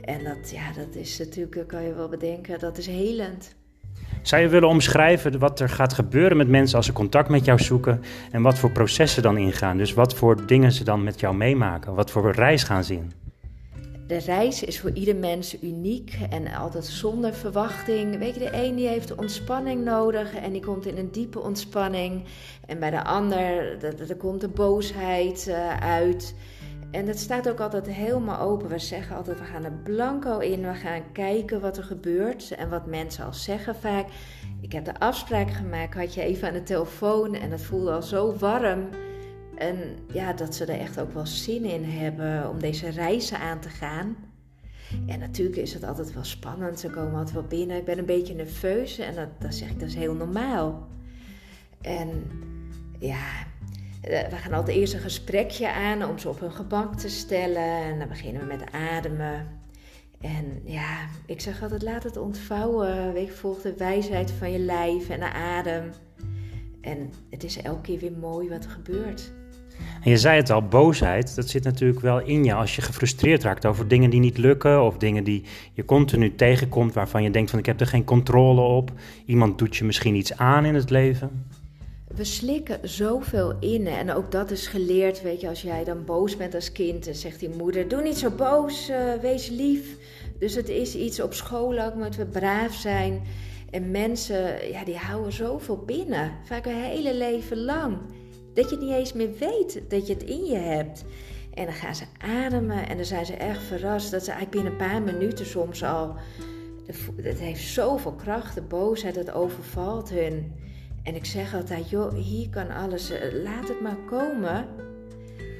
En 0.02 0.24
dat, 0.24 0.52
ja, 0.52 0.72
dat 0.72 0.96
is 0.96 1.18
natuurlijk, 1.18 1.68
kan 1.68 1.84
je 1.84 1.94
wel 1.94 2.10
bedenken, 2.10 2.60
dat 2.60 2.78
is 2.78 2.88
helend. 2.88 3.56
Zou 4.22 4.41
je 4.41 4.47
willen 4.47 4.70
omschrijven 4.70 5.39
wat 5.39 5.59
er 5.59 5.70
gaat 5.70 5.93
gebeuren 5.93 6.38
met 6.38 6.47
mensen 6.47 6.78
als 6.78 6.86
ze 6.86 6.93
contact 6.93 7.30
met 7.30 7.45
jou 7.45 7.59
zoeken 7.59 8.01
en 8.32 8.41
wat 8.41 8.59
voor 8.59 8.72
processen 8.72 9.24
dan 9.24 9.38
ingaan? 9.38 9.78
Dus 9.78 9.93
wat 9.93 10.16
voor 10.16 10.45
dingen 10.45 10.72
ze 10.72 10.84
dan 10.84 11.03
met 11.03 11.20
jou 11.20 11.36
meemaken? 11.36 11.93
Wat 11.93 12.12
voor 12.12 12.32
reis 12.32 12.64
gaan 12.64 12.84
zien? 12.84 13.12
De 14.12 14.18
reis 14.18 14.64
is 14.64 14.80
voor 14.80 14.91
ieder 14.93 15.16
mens 15.16 15.62
uniek 15.62 16.18
en 16.30 16.53
altijd 16.53 16.86
zonder 16.86 17.34
verwachting. 17.34 18.18
Weet 18.18 18.34
je, 18.34 18.39
de 18.39 18.53
een 18.53 18.76
die 18.76 18.88
heeft 18.88 19.16
ontspanning 19.16 19.84
nodig 19.84 20.36
en 20.36 20.51
die 20.51 20.62
komt 20.62 20.86
in 20.86 20.97
een 20.97 21.12
diepe 21.12 21.39
ontspanning. 21.39 22.24
En 22.66 22.80
bij 22.80 22.89
de 22.89 23.03
ander, 23.03 23.38
er 24.09 24.16
komt 24.18 24.41
de 24.41 24.47
boosheid 24.47 25.45
uh, 25.47 25.78
uit. 25.78 26.36
En 26.92 27.06
dat 27.06 27.18
staat 27.18 27.50
ook 27.50 27.60
altijd 27.60 27.88
helemaal 27.88 28.39
open. 28.39 28.70
We 28.70 28.80
zeggen 28.80 29.16
altijd, 29.16 29.39
we 29.39 29.46
gaan 29.46 29.64
er 29.64 29.80
blanco 29.84 30.39
in. 30.39 30.62
We 30.62 30.74
gaan 30.74 31.12
kijken 31.12 31.62
wat 31.62 31.78
er 31.78 31.84
gebeurt 31.84 32.52
en 32.52 32.70
wat 32.70 32.86
mensen 32.86 33.26
al 33.26 33.34
zeggen 33.34 33.76
vaak. 33.76 34.08
Ik 34.62 34.72
heb 34.72 34.86
de 34.86 35.00
afspraak 35.00 35.52
gemaakt, 35.52 35.96
had 35.96 36.14
je 36.14 36.22
even 36.22 36.48
aan 36.48 36.54
de 36.54 36.64
telefoon 36.64 37.36
en 37.36 37.50
dat 37.50 37.62
voelde 37.62 37.92
al 37.92 38.02
zo 38.02 38.36
warm. 38.36 38.89
En 39.58 39.78
ja, 40.14 40.34
dat 40.34 40.56
ze 40.56 40.66
er 40.66 40.80
echt 40.80 41.00
ook 41.00 41.14
wel 41.14 41.26
zin 41.26 41.66
in 41.66 41.84
hebben 41.84 42.50
om 42.50 42.60
deze 42.60 42.89
reizen 42.89 43.39
aan 43.39 43.60
te 43.60 43.70
gaan. 43.70 44.16
En 45.08 45.20
natuurlijk 45.20 45.58
is 45.58 45.74
het 45.74 45.84
altijd 45.84 46.14
wel 46.14 46.24
spannend. 46.24 46.80
Ze 46.80 46.89
komen 46.89 47.14
altijd 47.14 47.34
wel 47.34 47.48
binnen. 47.48 47.78
Ik 47.78 47.86
ben 47.86 47.98
een 47.98 48.06
beetje 48.06 48.34
nerveus 48.34 48.98
en 48.98 49.16
dat, 49.16 49.30
dat 49.39 49.54
zeg 49.54 49.70
ik, 49.70 49.80
dat 49.80 49.89
is 49.89 49.96
heel 49.96 50.14
normaal. 50.14 50.88
En 51.82 52.10
ja, 53.00 53.26
we 54.02 54.36
gaan 54.36 54.54
altijd 54.54 54.78
eerst 54.78 54.93
een 54.93 54.99
gesprekje 54.99 55.72
aan 55.72 56.06
om 56.06 56.18
ze 56.18 56.30
op 56.30 56.39
hun 56.39 56.52
gemak 56.52 56.95
te 56.95 57.10
stellen. 57.10 57.84
En 57.84 57.99
dan 57.99 58.08
beginnen 58.08 58.41
we 58.41 58.47
met 58.47 58.72
ademen. 58.72 59.47
En 60.22 60.62
ja, 60.64 60.97
ik 61.26 61.41
zeg 61.41 61.62
altijd, 61.62 61.82
laat 61.82 62.04
het 62.04 62.18
ontvouwen. 62.18 63.14
Weet 63.14 63.32
volg 63.32 63.62
de 63.62 63.74
wijsheid 63.78 64.32
van 64.32 64.52
je 64.52 64.60
lijf 64.60 65.10
en 65.10 65.20
de 65.20 65.32
adem. 65.32 65.91
En 66.82 67.14
het 67.30 67.43
is 67.43 67.62
elke 67.62 67.82
keer 67.82 67.99
weer 67.99 68.18
mooi 68.20 68.49
wat 68.49 68.64
er 68.64 68.70
gebeurt. 68.70 69.32
En 70.04 70.10
je 70.10 70.18
zei 70.18 70.38
het 70.38 70.49
al, 70.49 70.68
boosheid, 70.68 71.36
dat 71.36 71.49
zit 71.49 71.64
natuurlijk 71.64 71.99
wel 71.99 72.20
in 72.22 72.43
je 72.43 72.54
als 72.54 72.76
je 72.76 72.82
gefrustreerd 72.82 73.43
raakt 73.43 73.66
over 73.66 73.88
dingen 73.88 74.10
die 74.10 74.20
niet 74.20 74.38
lukken 74.38 74.84
of 74.84 74.97
dingen 74.97 75.24
die 75.24 75.43
je 75.74 75.86
continu 75.86 76.36
tegenkomt 76.36 76.93
waarvan 76.93 77.24
je 77.24 77.32
denkt 77.32 77.49
van 77.49 77.60
ik 77.60 77.66
heb 77.66 77.80
er 77.80 77.88
geen 77.88 78.04
controle 78.04 78.62
op. 78.62 78.91
Iemand 79.26 79.58
doet 79.58 79.76
je 79.76 79.84
misschien 79.84 80.16
iets 80.16 80.38
aan 80.38 80.66
in 80.66 80.76
het 80.76 80.89
leven. 80.89 81.45
We 82.16 82.24
slikken 82.24 82.89
zoveel 82.89 83.55
in 83.59 83.88
en 83.88 84.14
ook 84.14 84.32
dat 84.32 84.51
is 84.51 84.68
geleerd, 84.68 85.22
weet 85.22 85.41
je, 85.41 85.47
als 85.47 85.62
jij 85.62 85.84
dan 85.84 86.05
boos 86.05 86.38
bent 86.38 86.55
als 86.55 86.72
kind, 86.72 87.05
dan 87.05 87.14
zegt 87.14 87.39
die 87.39 87.49
moeder, 87.49 87.88
doe 87.88 88.01
niet 88.01 88.18
zo 88.18 88.30
boos, 88.30 88.89
uh, 88.89 89.14
wees 89.14 89.49
lief. 89.49 89.97
Dus 90.39 90.55
het 90.55 90.70
is 90.70 90.95
iets 90.95 91.22
op 91.22 91.34
school 91.34 91.80
ook, 91.80 91.95
moeten 91.95 92.20
we 92.20 92.26
braaf 92.26 92.74
zijn. 92.74 93.22
En 93.70 93.91
mensen, 93.91 94.70
ja, 94.72 94.84
die 94.84 94.97
houden 94.97 95.34
zoveel 95.34 95.78
binnen, 95.78 96.32
vaak 96.43 96.66
een 96.66 96.84
hele 96.84 97.16
leven 97.16 97.64
lang. 97.64 97.97
Dat 98.53 98.70
je 98.70 98.78
niet 98.78 98.91
eens 98.91 99.14
meer 99.14 99.34
weet 99.39 99.82
dat 99.88 100.07
je 100.07 100.14
het 100.14 100.24
in 100.24 100.45
je 100.45 100.57
hebt. 100.57 101.03
En 101.53 101.66
dan 101.66 101.74
gaan 101.74 101.95
ze 101.95 102.03
ademen 102.18 102.88
en 102.88 102.95
dan 102.95 103.05
zijn 103.05 103.26
ze 103.26 103.34
erg 103.34 103.62
verrast 103.62 104.12
dat 104.12 104.24
ze 104.24 104.32
eigenlijk 104.32 104.64
binnen 104.64 104.72
een 104.72 104.89
paar 104.89 105.01
minuten 105.01 105.45
soms 105.45 105.84
al. 105.84 106.16
Het 107.22 107.39
heeft 107.39 107.64
zoveel 107.64 108.14
kracht, 108.14 108.55
de 108.55 108.62
boosheid, 108.62 109.16
het 109.16 109.32
overvalt 109.32 110.09
hun. 110.09 110.53
En 111.04 111.16
ik 111.16 111.26
zeg 111.26 111.54
altijd, 111.54 111.89
joh, 111.89 112.14
hier 112.14 112.49
kan 112.49 112.70
alles, 112.70 113.12
eh, 113.12 113.43
laat 113.43 113.68
het 113.68 113.82
maar 113.82 113.97
komen. 114.10 114.66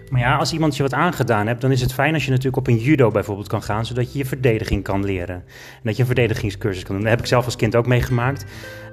Maar 0.10 0.22
ja, 0.22 0.38
als 0.38 0.54
iemand 0.54 0.78
je 0.78 0.84
wat 0.84 0.94
aangedaan 0.94 1.48
hebt, 1.48 1.62
dan 1.62 1.72
is 1.72 1.82
het 1.82 1.94
fijn 1.94 2.14
als 2.14 2.24
je 2.24 2.30
natuurlijk 2.30 2.58
op 2.58 2.68
een 2.68 2.78
judo 2.78 3.12
bijvoorbeeld 3.12 3.48
kan 3.48 3.62
gaan, 3.62 3.86
zodat 3.86 4.12
je 4.12 4.18
je 4.18 4.26
verdediging 4.26 4.84
kan 4.84 5.06
leren. 5.06 5.36
En 5.36 5.82
dat 5.84 5.96
je 5.96 6.02
een 6.02 6.08
verdedigingscursus 6.08 6.84
kan 6.84 6.96
doen. 6.96 7.04
Dat 7.04 7.14
heb 7.14 7.20
ik 7.20 7.28
zelf 7.28 7.46
als 7.46 7.56
kind 7.56 7.76
ook 7.76 7.88
meegemaakt. 7.88 8.46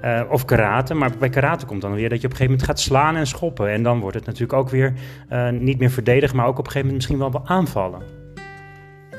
Uh, 0.05 0.23
of 0.31 0.45
karate, 0.45 0.95
maar 0.95 1.11
bij 1.19 1.29
karate 1.29 1.67
komt 1.67 1.81
dan 1.81 1.95
weer 1.95 2.09
dat 2.09 2.21
je 2.21 2.27
op 2.27 2.33
een 2.33 2.39
gegeven 2.39 2.59
moment 2.59 2.63
gaat 2.63 2.81
slaan 2.81 3.17
en 3.17 3.27
schoppen. 3.27 3.71
En 3.71 3.83
dan 3.83 4.01
wordt 4.01 4.17
het 4.17 4.27
natuurlijk 4.27 4.53
ook 4.53 4.69
weer 4.71 4.95
uh, 5.33 5.51
niet 5.51 5.79
meer 5.79 5.91
verdedigen, 5.91 6.37
maar 6.37 6.47
ook 6.47 6.59
op 6.59 6.67
een 6.67 6.73
gegeven 6.73 6.87
moment 6.87 7.09
misschien 7.09 7.33
wel 7.33 7.47
aanvallen. 7.47 8.03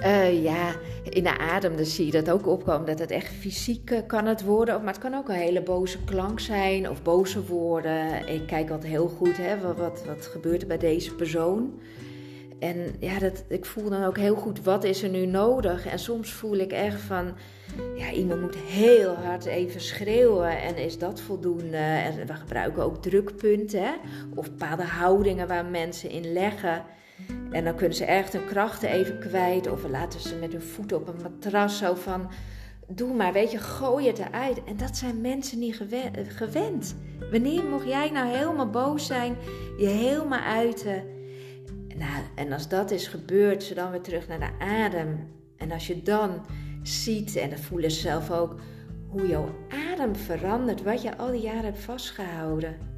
Uh, 0.03 0.43
ja, 0.43 0.75
in 1.09 1.23
de 1.23 1.37
adem 1.37 1.75
dan 1.75 1.85
zie 1.85 2.05
je 2.05 2.11
dat 2.11 2.29
ook 2.29 2.47
opkomen, 2.47 2.85
dat 2.85 2.99
het 2.99 3.11
echt 3.11 3.33
fysiek 3.33 3.91
uh, 3.91 3.99
kan 4.07 4.25
het 4.25 4.43
worden. 4.43 4.83
Maar 4.83 4.93
het 4.93 5.01
kan 5.01 5.13
ook 5.13 5.29
een 5.29 5.35
hele 5.35 5.61
boze 5.61 6.03
klank 6.03 6.39
zijn 6.39 6.89
of 6.89 7.01
boze 7.01 7.45
woorden. 7.45 8.27
Ik 8.27 8.47
kijk 8.47 8.69
altijd 8.69 8.91
heel 8.91 9.07
goed, 9.07 9.37
hè, 9.37 9.59
wat, 9.59 9.77
wat, 9.77 10.03
wat 10.05 10.25
gebeurt 10.25 10.61
er 10.61 10.67
bij 10.67 10.77
deze 10.77 11.15
persoon. 11.15 11.79
En 12.59 12.95
ja, 12.99 13.19
dat, 13.19 13.43
ik 13.47 13.65
voel 13.65 13.89
dan 13.89 14.03
ook 14.03 14.17
heel 14.17 14.35
goed, 14.35 14.63
wat 14.63 14.83
is 14.83 15.03
er 15.03 15.09
nu 15.09 15.25
nodig? 15.25 15.85
En 15.85 15.99
soms 15.99 16.31
voel 16.31 16.55
ik 16.55 16.71
echt 16.71 17.01
van, 17.01 17.33
ja, 17.95 18.11
iemand 18.11 18.41
moet 18.41 18.55
heel 18.55 19.13
hard 19.13 19.45
even 19.45 19.81
schreeuwen 19.81 20.61
en 20.61 20.77
is 20.77 20.97
dat 20.97 21.21
voldoende? 21.21 21.77
En 21.77 22.25
we 22.27 22.33
gebruiken 22.33 22.83
ook 22.83 23.01
drukpunten, 23.01 23.83
hè? 23.83 23.91
of 24.35 24.49
bepaalde 24.49 24.83
houdingen 24.83 25.47
waar 25.47 25.65
mensen 25.65 26.09
in 26.09 26.33
leggen. 26.33 26.83
En 27.51 27.63
dan 27.63 27.75
kunnen 27.75 27.97
ze 27.97 28.05
echt 28.05 28.33
hun 28.33 28.45
krachten 28.45 28.89
even 28.89 29.19
kwijt. 29.19 29.71
Of 29.71 29.87
laten 29.87 30.19
ze 30.19 30.35
met 30.35 30.51
hun 30.51 30.61
voeten 30.61 30.97
op 30.97 31.07
een 31.07 31.21
matras 31.21 31.77
zo 31.77 31.95
van... 31.95 32.29
doe 32.87 33.13
maar, 33.13 33.33
weet 33.33 33.51
je, 33.51 33.57
gooi 33.57 34.07
het 34.07 34.19
eruit. 34.19 34.63
En 34.63 34.77
dat 34.77 34.97
zijn 34.97 35.21
mensen 35.21 35.59
niet 35.59 35.81
gewend. 36.27 36.95
Wanneer 37.31 37.63
mocht 37.63 37.87
jij 37.87 38.09
nou 38.09 38.27
helemaal 38.27 38.69
boos 38.69 39.05
zijn, 39.05 39.35
je 39.77 39.87
helemaal 39.87 40.39
uiten? 40.39 41.03
Nou, 41.97 42.23
en 42.35 42.51
als 42.51 42.67
dat 42.67 42.91
is 42.91 43.07
gebeurd, 43.07 43.63
ze 43.63 43.73
dan 43.73 43.91
weer 43.91 44.01
terug 44.01 44.27
naar 44.27 44.39
de 44.39 44.65
adem. 44.65 45.27
En 45.57 45.71
als 45.71 45.87
je 45.87 46.01
dan 46.01 46.45
ziet, 46.83 47.35
en 47.35 47.49
dat 47.49 47.59
voelen 47.59 47.91
ze 47.91 47.99
zelf 47.99 48.31
ook, 48.31 48.55
hoe 49.07 49.27
jouw 49.27 49.55
adem 49.91 50.15
verandert, 50.15 50.83
wat 50.83 51.01
je 51.01 51.17
al 51.17 51.31
die 51.31 51.41
jaren 51.41 51.63
hebt 51.63 51.79
vastgehouden. 51.79 52.88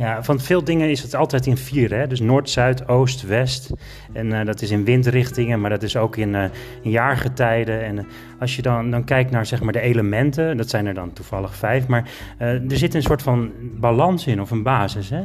Ja, 0.00 0.22
van 0.22 0.40
veel 0.40 0.64
dingen 0.64 0.90
is 0.90 1.02
het 1.02 1.14
altijd 1.14 1.46
in 1.46 1.56
vier. 1.56 1.94
Hè? 1.94 2.06
Dus 2.06 2.20
noord, 2.20 2.50
zuid, 2.50 2.88
oost, 2.88 3.22
west. 3.22 3.70
En 4.12 4.26
uh, 4.26 4.44
dat 4.44 4.62
is 4.62 4.70
in 4.70 4.84
windrichtingen, 4.84 5.60
maar 5.60 5.70
dat 5.70 5.82
is 5.82 5.96
ook 5.96 6.16
in, 6.16 6.34
uh, 6.34 6.44
jaargetijden. 6.82 7.84
En 7.84 7.96
uh, 7.96 8.02
als 8.38 8.56
je 8.56 8.62
dan, 8.62 8.90
dan 8.90 9.04
kijkt 9.04 9.30
naar 9.30 9.46
zeg 9.46 9.62
maar, 9.62 9.72
de 9.72 9.80
elementen, 9.80 10.56
dat 10.56 10.70
zijn 10.70 10.86
er 10.86 10.94
dan 10.94 11.12
toevallig 11.12 11.54
vijf. 11.54 11.86
Maar 11.86 12.10
er 12.38 12.62
zit 12.66 12.94
een 12.94 13.02
soort 13.02 13.22
van 13.22 13.52
balans 13.80 14.26
in, 14.26 14.40
of 14.40 14.50
een 14.50 14.62
basis. 14.62 15.10
Hè? 15.10 15.22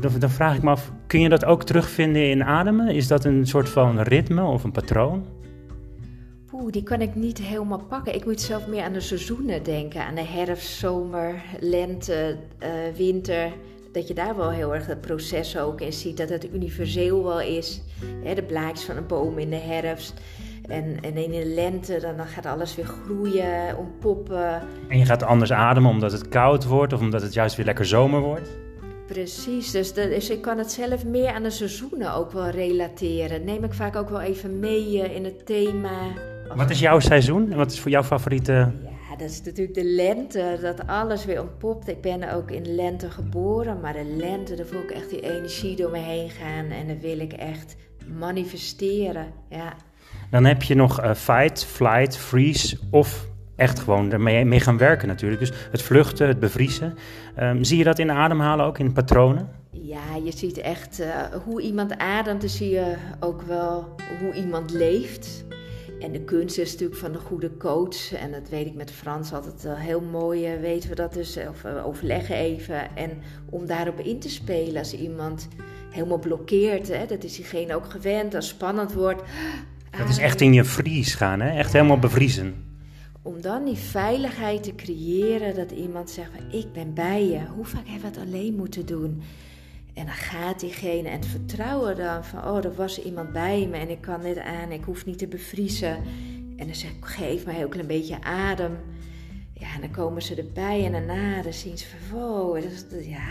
Dan, 0.00 0.18
dan, 0.18 0.30
vraag 0.30 0.56
ik 0.56 0.62
me 0.62 0.70
af, 0.70 0.92
kun 1.06 1.20
je 1.20 1.28
dat 1.28 1.44
ook 1.44 1.64
terugvinden 1.64 2.30
in 2.30 2.44
ademen? 2.44 2.88
Is 2.88 3.06
dat 3.06 3.24
een 3.24 3.46
soort 3.46 3.68
van 3.68 4.00
ritme 4.00 4.42
of 4.42 4.64
een 4.64 4.72
patroon? 4.72 5.24
Oeh, 6.52 6.72
die 6.72 6.82
kan 6.82 7.00
ik 7.00 7.14
niet 7.14 7.38
helemaal 7.38 7.84
pakken. 7.88 8.14
Ik 8.14 8.24
moet 8.24 8.40
zelf 8.40 8.66
meer 8.66 8.82
aan 8.82 8.92
de 8.92 9.00
seizoenen 9.00 9.62
denken. 9.62 10.04
Aan 10.04 10.14
de 10.14 10.24
herfst, 10.24 10.78
zomer, 10.78 11.42
lente, 11.60 12.36
winter 12.96 13.52
dat 13.92 14.08
je 14.08 14.14
daar 14.14 14.36
wel 14.36 14.50
heel 14.50 14.74
erg 14.74 14.86
het 14.86 15.00
proces 15.00 15.58
ook 15.58 15.80
in 15.80 15.92
ziet. 15.92 16.16
Dat 16.16 16.28
het 16.28 16.48
universeel 16.52 17.24
wel 17.24 17.40
is. 17.40 17.82
Hè, 18.24 18.34
de 18.34 18.42
blaadjes 18.42 18.84
van 18.84 18.96
een 18.96 19.06
boom 19.06 19.38
in 19.38 19.50
de 19.50 19.56
herfst. 19.56 20.14
En, 20.68 21.00
en 21.00 21.16
in 21.16 21.30
de 21.30 21.44
lente, 21.46 21.98
dan, 22.00 22.16
dan 22.16 22.26
gaat 22.26 22.46
alles 22.46 22.74
weer 22.74 22.84
groeien, 22.84 23.76
ontpoppen. 23.78 24.62
En 24.88 24.98
je 24.98 25.04
gaat 25.04 25.22
anders 25.22 25.52
ademen 25.52 25.90
omdat 25.90 26.12
het 26.12 26.28
koud 26.28 26.64
wordt 26.64 26.92
of 26.92 27.00
omdat 27.00 27.22
het 27.22 27.34
juist 27.34 27.56
weer 27.56 27.66
lekker 27.66 27.86
zomer 27.86 28.20
wordt? 28.20 28.48
Precies, 29.06 29.70
dus, 29.70 29.92
dus 29.92 30.30
ik 30.30 30.40
kan 30.40 30.58
het 30.58 30.72
zelf 30.72 31.04
meer 31.04 31.32
aan 31.32 31.42
de 31.42 31.50
seizoenen 31.50 32.14
ook 32.14 32.32
wel 32.32 32.48
relateren. 32.48 33.44
Neem 33.44 33.64
ik 33.64 33.74
vaak 33.74 33.96
ook 33.96 34.10
wel 34.10 34.20
even 34.20 34.58
mee 34.58 35.02
eh, 35.02 35.16
in 35.16 35.24
het 35.24 35.46
thema. 35.46 35.90
Wat 36.54 36.70
is 36.70 36.80
jouw 36.80 36.98
seizoen 36.98 37.50
en 37.50 37.56
wat 37.56 37.72
is 37.72 37.80
voor 37.80 37.90
jouw 37.90 38.02
favoriete 38.02 38.72
dat 39.20 39.30
is 39.30 39.42
natuurlijk 39.42 39.74
de 39.74 39.84
lente, 39.84 40.58
dat 40.60 40.86
alles 40.86 41.24
weer 41.24 41.40
ontpopt. 41.40 41.88
Ik 41.88 42.00
ben 42.00 42.32
ook 42.34 42.50
in 42.50 42.74
lente 42.74 43.10
geboren, 43.10 43.80
maar 43.80 43.92
de 43.92 44.14
lente, 44.16 44.54
daar 44.54 44.66
voel 44.66 44.82
ik 44.82 44.90
echt 44.90 45.10
die 45.10 45.20
energie 45.20 45.76
door 45.76 45.90
me 45.90 45.98
heen 45.98 46.30
gaan. 46.30 46.64
En 46.64 46.88
dat 46.88 47.00
wil 47.00 47.18
ik 47.18 47.32
echt 47.32 47.76
manifesteren, 48.18 49.26
ja. 49.48 49.74
Dan 50.30 50.44
heb 50.44 50.62
je 50.62 50.74
nog 50.74 51.04
uh, 51.04 51.14
fight, 51.14 51.64
flight, 51.64 52.16
freeze 52.16 52.78
of 52.90 53.28
echt 53.56 53.78
gewoon 53.78 54.12
ermee 54.12 54.44
mee 54.44 54.60
gaan 54.60 54.78
werken 54.78 55.08
natuurlijk. 55.08 55.40
Dus 55.40 55.52
het 55.70 55.82
vluchten, 55.82 56.28
het 56.28 56.40
bevriezen. 56.40 56.94
Um, 57.40 57.64
zie 57.64 57.78
je 57.78 57.84
dat 57.84 57.98
in 57.98 58.10
ademhalen 58.10 58.66
ook, 58.66 58.78
in 58.78 58.92
patronen? 58.92 59.48
Ja, 59.70 60.16
je 60.24 60.32
ziet 60.36 60.58
echt 60.58 61.00
uh, 61.00 61.06
hoe 61.44 61.60
iemand 61.60 61.98
ademt. 61.98 62.40
Dan 62.40 62.50
zie 62.50 62.70
je 62.70 62.94
ook 63.20 63.42
wel 63.42 63.94
hoe 64.20 64.34
iemand 64.34 64.70
leeft. 64.70 65.44
En 66.00 66.12
de 66.12 66.24
kunst 66.24 66.58
is 66.58 66.72
natuurlijk 66.72 67.00
van 67.00 67.12
de 67.12 67.18
goede 67.18 67.56
coach. 67.56 68.12
En 68.12 68.30
dat 68.32 68.48
weet 68.48 68.66
ik 68.66 68.74
met 68.74 68.90
Frans 68.90 69.32
altijd 69.32 69.76
heel 69.78 70.00
mooi. 70.00 70.46
Eh, 70.46 70.60
weten 70.60 70.88
we 70.88 70.94
dat 70.94 71.12
dus, 71.12 71.38
of 71.48 71.62
we 71.62 71.84
overleggen 71.84 72.36
even. 72.36 72.96
En 72.96 73.10
om 73.50 73.66
daarop 73.66 74.00
in 74.00 74.20
te 74.20 74.28
spelen 74.28 74.78
als 74.78 74.94
iemand 74.94 75.48
helemaal 75.90 76.18
blokkeert. 76.18 76.88
Hè, 76.88 77.06
dat 77.06 77.24
is 77.24 77.34
diegene 77.36 77.74
ook 77.74 77.90
gewend. 77.90 78.34
Als 78.34 78.48
spannend 78.48 78.92
wordt. 78.92 79.22
Dat 79.98 80.08
is 80.08 80.18
echt 80.18 80.40
in 80.40 80.52
je 80.52 80.64
vries 80.64 81.14
gaan, 81.14 81.40
hè? 81.40 81.58
echt 81.58 81.72
helemaal 81.72 81.98
bevriezen. 81.98 82.54
Om 83.22 83.40
dan 83.40 83.64
die 83.64 83.76
veiligheid 83.76 84.62
te 84.62 84.74
creëren 84.74 85.54
dat 85.54 85.70
iemand 85.70 86.10
zegt: 86.10 86.30
Ik 86.50 86.72
ben 86.72 86.94
bij 86.94 87.26
je. 87.26 87.40
Hoe 87.54 87.64
vaak 87.64 87.86
hebben 87.86 88.12
we 88.12 88.18
het 88.18 88.28
alleen 88.28 88.54
moeten 88.54 88.86
doen? 88.86 89.22
En 90.00 90.06
dan 90.06 90.14
gaat 90.14 90.60
diegene 90.60 91.08
en 91.08 91.16
het 91.16 91.26
vertrouwen 91.26 91.96
dan 91.96 92.24
van, 92.24 92.44
oh, 92.44 92.64
er 92.64 92.74
was 92.74 93.02
iemand 93.02 93.32
bij 93.32 93.66
me 93.70 93.76
en 93.76 93.90
ik 93.90 94.00
kan 94.00 94.20
dit 94.22 94.38
aan, 94.38 94.70
ik 94.70 94.84
hoef 94.84 95.06
niet 95.06 95.18
te 95.18 95.26
bevriezen. 95.26 95.96
En 96.56 96.66
dan 96.66 96.74
zeg 96.74 96.90
ik, 96.90 97.04
geef 97.04 97.44
mij 97.46 97.64
ook 97.64 97.74
een 97.74 97.86
beetje 97.86 98.22
adem. 98.22 98.76
Ja, 99.52 99.66
en 99.74 99.80
dan 99.80 99.90
komen 99.90 100.22
ze 100.22 100.34
erbij 100.34 100.84
en 100.84 100.92
daarna 100.92 101.42
dan 101.42 101.52
zien 101.52 101.78
ze 101.78 101.86
van, 101.86 102.18
wow, 102.18 102.54
dat 102.54 102.72
is, 102.72 103.06
ja. 103.06 103.28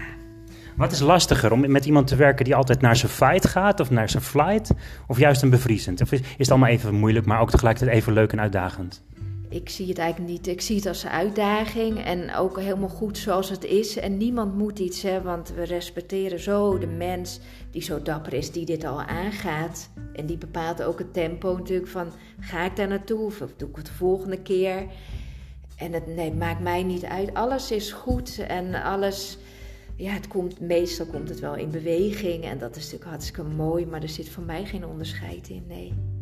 Wat 0.76 0.92
is 0.92 1.00
lastiger, 1.00 1.52
om 1.52 1.72
met 1.72 1.86
iemand 1.86 2.08
te 2.08 2.16
werken 2.16 2.46
die 2.46 2.56
altijd 2.56 2.82
naar 2.82 2.96
zijn 2.96 3.12
fight 3.12 3.48
gaat 3.48 3.80
of 3.80 3.90
naar 3.90 4.10
zijn 4.10 4.24
flight? 4.24 4.72
Of 5.08 5.18
juist 5.18 5.42
een 5.42 5.50
bevriezend? 5.50 6.02
Of 6.02 6.12
is, 6.12 6.20
is 6.20 6.28
het 6.38 6.50
allemaal 6.50 6.70
even 6.70 6.94
moeilijk, 6.94 7.26
maar 7.26 7.42
ook 7.42 7.50
tegelijkertijd 7.50 7.98
even 7.98 8.14
leuk 8.14 8.32
en 8.32 8.40
uitdagend? 8.40 9.02
Ik 9.50 9.70
zie 9.70 9.88
het 9.88 9.98
eigenlijk 9.98 10.32
niet. 10.32 10.48
Ik 10.48 10.62
zie 10.62 10.76
het 10.76 10.86
als 10.86 11.04
een 11.04 11.10
uitdaging 11.10 12.04
en 12.04 12.36
ook 12.36 12.60
helemaal 12.60 12.90
goed 12.90 13.18
zoals 13.18 13.50
het 13.50 13.64
is. 13.64 13.98
En 13.98 14.18
niemand 14.18 14.56
moet 14.56 14.80
iets, 14.80 15.02
hè, 15.02 15.22
want 15.22 15.54
we 15.54 15.64
respecteren 15.64 16.40
zo 16.40 16.78
de 16.78 16.88
mens 16.88 17.40
die 17.72 17.82
zo 17.82 18.02
dapper 18.02 18.34
is, 18.34 18.52
die 18.52 18.66
dit 18.66 18.84
al 18.84 19.02
aangaat. 19.02 19.90
En 20.14 20.26
die 20.26 20.38
bepaalt 20.38 20.84
ook 20.84 21.00
het 21.00 21.14
tempo 21.14 21.58
natuurlijk 21.58 21.90
van, 21.90 22.12
ga 22.40 22.66
ik 22.66 22.76
daar 22.76 22.88
naartoe 22.88 23.26
of 23.26 23.38
doe 23.38 23.70
ik 23.70 23.76
het 23.76 23.86
de 23.86 23.92
volgende 23.92 24.42
keer? 24.42 24.86
En 25.78 25.94
het 25.94 26.08
nee, 26.08 26.34
maakt 26.34 26.62
mij 26.62 26.84
niet 26.84 27.06
uit. 27.06 27.34
Alles 27.34 27.72
is 27.72 27.92
goed 27.92 28.40
en 28.48 28.84
alles, 28.84 29.38
ja, 29.96 30.12
het 30.12 30.28
komt, 30.28 30.60
meestal 30.60 31.06
komt 31.06 31.30
het 31.30 31.40
wel 31.40 31.56
in 31.56 31.72
beweging. 31.72 32.44
En 32.44 32.58
dat 32.58 32.76
is 32.76 32.84
natuurlijk 32.84 33.10
hartstikke 33.10 33.44
mooi, 33.44 33.86
maar 33.86 34.02
er 34.02 34.10
zit 34.10 34.30
voor 34.30 34.44
mij 34.44 34.66
geen 34.66 34.86
onderscheid 34.86 35.50
in, 35.50 35.64
nee. 35.68 36.19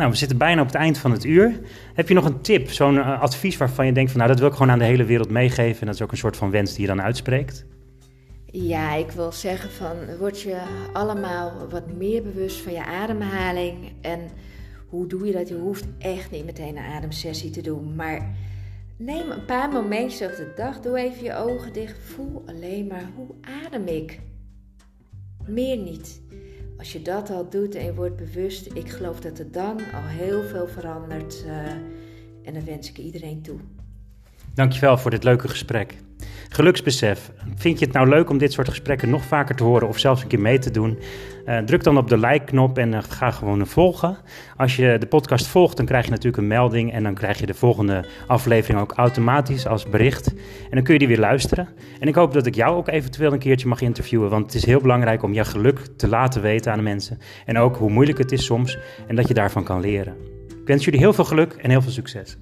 Nou, 0.00 0.12
we 0.12 0.18
zitten 0.18 0.38
bijna 0.38 0.60
op 0.60 0.66
het 0.66 0.76
eind 0.76 0.98
van 0.98 1.10
het 1.10 1.24
uur. 1.24 1.60
Heb 1.94 2.08
je 2.08 2.14
nog 2.14 2.24
een 2.24 2.40
tip, 2.40 2.70
zo'n 2.70 2.94
uh, 2.94 3.20
advies 3.20 3.56
waarvan 3.56 3.86
je 3.86 3.92
denkt 3.92 4.10
van 4.10 4.18
nou, 4.18 4.30
dat 4.30 4.40
wil 4.40 4.48
ik 4.48 4.54
gewoon 4.54 4.70
aan 4.70 4.78
de 4.78 4.84
hele 4.84 5.04
wereld 5.04 5.30
meegeven 5.30 5.80
en 5.80 5.86
dat 5.86 5.94
is 5.94 6.02
ook 6.02 6.10
een 6.10 6.16
soort 6.16 6.36
van 6.36 6.50
wens 6.50 6.72
die 6.72 6.80
je 6.80 6.86
dan 6.86 7.02
uitspreekt? 7.02 7.64
Ja, 8.46 8.94
ik 8.94 9.10
wil 9.10 9.32
zeggen 9.32 9.70
van 9.70 10.16
word 10.18 10.40
je 10.40 10.56
allemaal 10.92 11.68
wat 11.70 11.92
meer 11.96 12.22
bewust 12.22 12.60
van 12.60 12.72
je 12.72 12.84
ademhaling 12.84 13.92
en 14.00 14.20
hoe 14.88 15.06
doe 15.06 15.26
je 15.26 15.32
dat? 15.32 15.48
Je 15.48 15.54
hoeft 15.54 15.84
echt 15.98 16.30
niet 16.30 16.44
meteen 16.44 16.76
een 16.76 16.92
ademsessie 16.92 17.50
te 17.50 17.60
doen, 17.60 17.94
maar 17.94 18.34
neem 18.96 19.30
een 19.30 19.44
paar 19.44 19.68
momentjes 19.68 20.30
op 20.30 20.36
de 20.36 20.52
dag, 20.56 20.80
doe 20.80 20.98
even 20.98 21.24
je 21.24 21.34
ogen 21.34 21.72
dicht, 21.72 21.98
voel 22.14 22.42
alleen 22.46 22.86
maar 22.86 23.10
hoe 23.16 23.34
adem 23.64 23.86
ik. 23.86 24.20
Meer 25.46 25.76
niet. 25.76 26.20
Als 26.80 26.92
je 26.92 27.02
dat 27.02 27.30
al 27.30 27.50
doet 27.50 27.74
en 27.74 27.84
je 27.84 27.94
wordt 27.94 28.16
bewust, 28.16 28.66
ik 28.66 28.88
geloof 28.88 29.20
dat 29.20 29.38
er 29.38 29.52
dan 29.52 29.76
al 29.92 30.06
heel 30.06 30.42
veel 30.42 30.68
verandert. 30.68 31.44
Uh, 31.46 31.52
en 32.44 32.54
dan 32.54 32.64
wens 32.64 32.88
ik 32.88 32.98
iedereen 32.98 33.42
toe. 33.42 33.58
Dankjewel 34.54 34.98
voor 34.98 35.10
dit 35.10 35.24
leuke 35.24 35.48
gesprek. 35.48 35.96
Geluksbesef. 36.52 37.30
Vind 37.56 37.78
je 37.78 37.84
het 37.84 37.94
nou 37.94 38.08
leuk 38.08 38.30
om 38.30 38.38
dit 38.38 38.52
soort 38.52 38.68
gesprekken 38.68 39.10
nog 39.10 39.24
vaker 39.24 39.56
te 39.56 39.64
horen 39.64 39.88
of 39.88 39.98
zelfs 39.98 40.22
een 40.22 40.28
keer 40.28 40.40
mee 40.40 40.58
te 40.58 40.70
doen? 40.70 40.98
Uh, 41.46 41.58
druk 41.58 41.82
dan 41.82 41.96
op 41.96 42.08
de 42.08 42.18
like-knop 42.18 42.78
en 42.78 42.92
uh, 42.92 42.98
ga 43.08 43.30
gewoon 43.30 43.66
volgen. 43.66 44.16
Als 44.56 44.76
je 44.76 44.96
de 44.98 45.06
podcast 45.06 45.46
volgt, 45.46 45.76
dan 45.76 45.86
krijg 45.86 46.04
je 46.04 46.10
natuurlijk 46.10 46.36
een 46.36 46.48
melding 46.48 46.92
en 46.92 47.02
dan 47.02 47.14
krijg 47.14 47.38
je 47.38 47.46
de 47.46 47.54
volgende 47.54 48.04
aflevering 48.26 48.80
ook 48.80 48.92
automatisch 48.92 49.66
als 49.66 49.88
bericht. 49.88 50.34
En 50.34 50.70
dan 50.70 50.82
kun 50.82 50.92
je 50.92 50.98
die 50.98 51.08
weer 51.08 51.18
luisteren. 51.18 51.68
En 52.00 52.08
ik 52.08 52.14
hoop 52.14 52.32
dat 52.32 52.46
ik 52.46 52.54
jou 52.54 52.76
ook 52.76 52.88
eventueel 52.88 53.32
een 53.32 53.38
keertje 53.38 53.68
mag 53.68 53.80
interviewen, 53.80 54.30
want 54.30 54.44
het 54.44 54.54
is 54.54 54.66
heel 54.66 54.80
belangrijk 54.80 55.22
om 55.22 55.32
je 55.32 55.44
geluk 55.44 55.78
te 55.96 56.08
laten 56.08 56.42
weten 56.42 56.72
aan 56.72 56.78
de 56.78 56.84
mensen. 56.84 57.18
En 57.46 57.58
ook 57.58 57.76
hoe 57.76 57.90
moeilijk 57.90 58.18
het 58.18 58.32
is 58.32 58.44
soms 58.44 58.78
en 59.06 59.16
dat 59.16 59.28
je 59.28 59.34
daarvan 59.34 59.64
kan 59.64 59.80
leren. 59.80 60.14
Ik 60.48 60.66
wens 60.66 60.84
jullie 60.84 61.00
heel 61.00 61.12
veel 61.12 61.24
geluk 61.24 61.52
en 61.52 61.70
heel 61.70 61.82
veel 61.82 61.92
succes. 61.92 62.38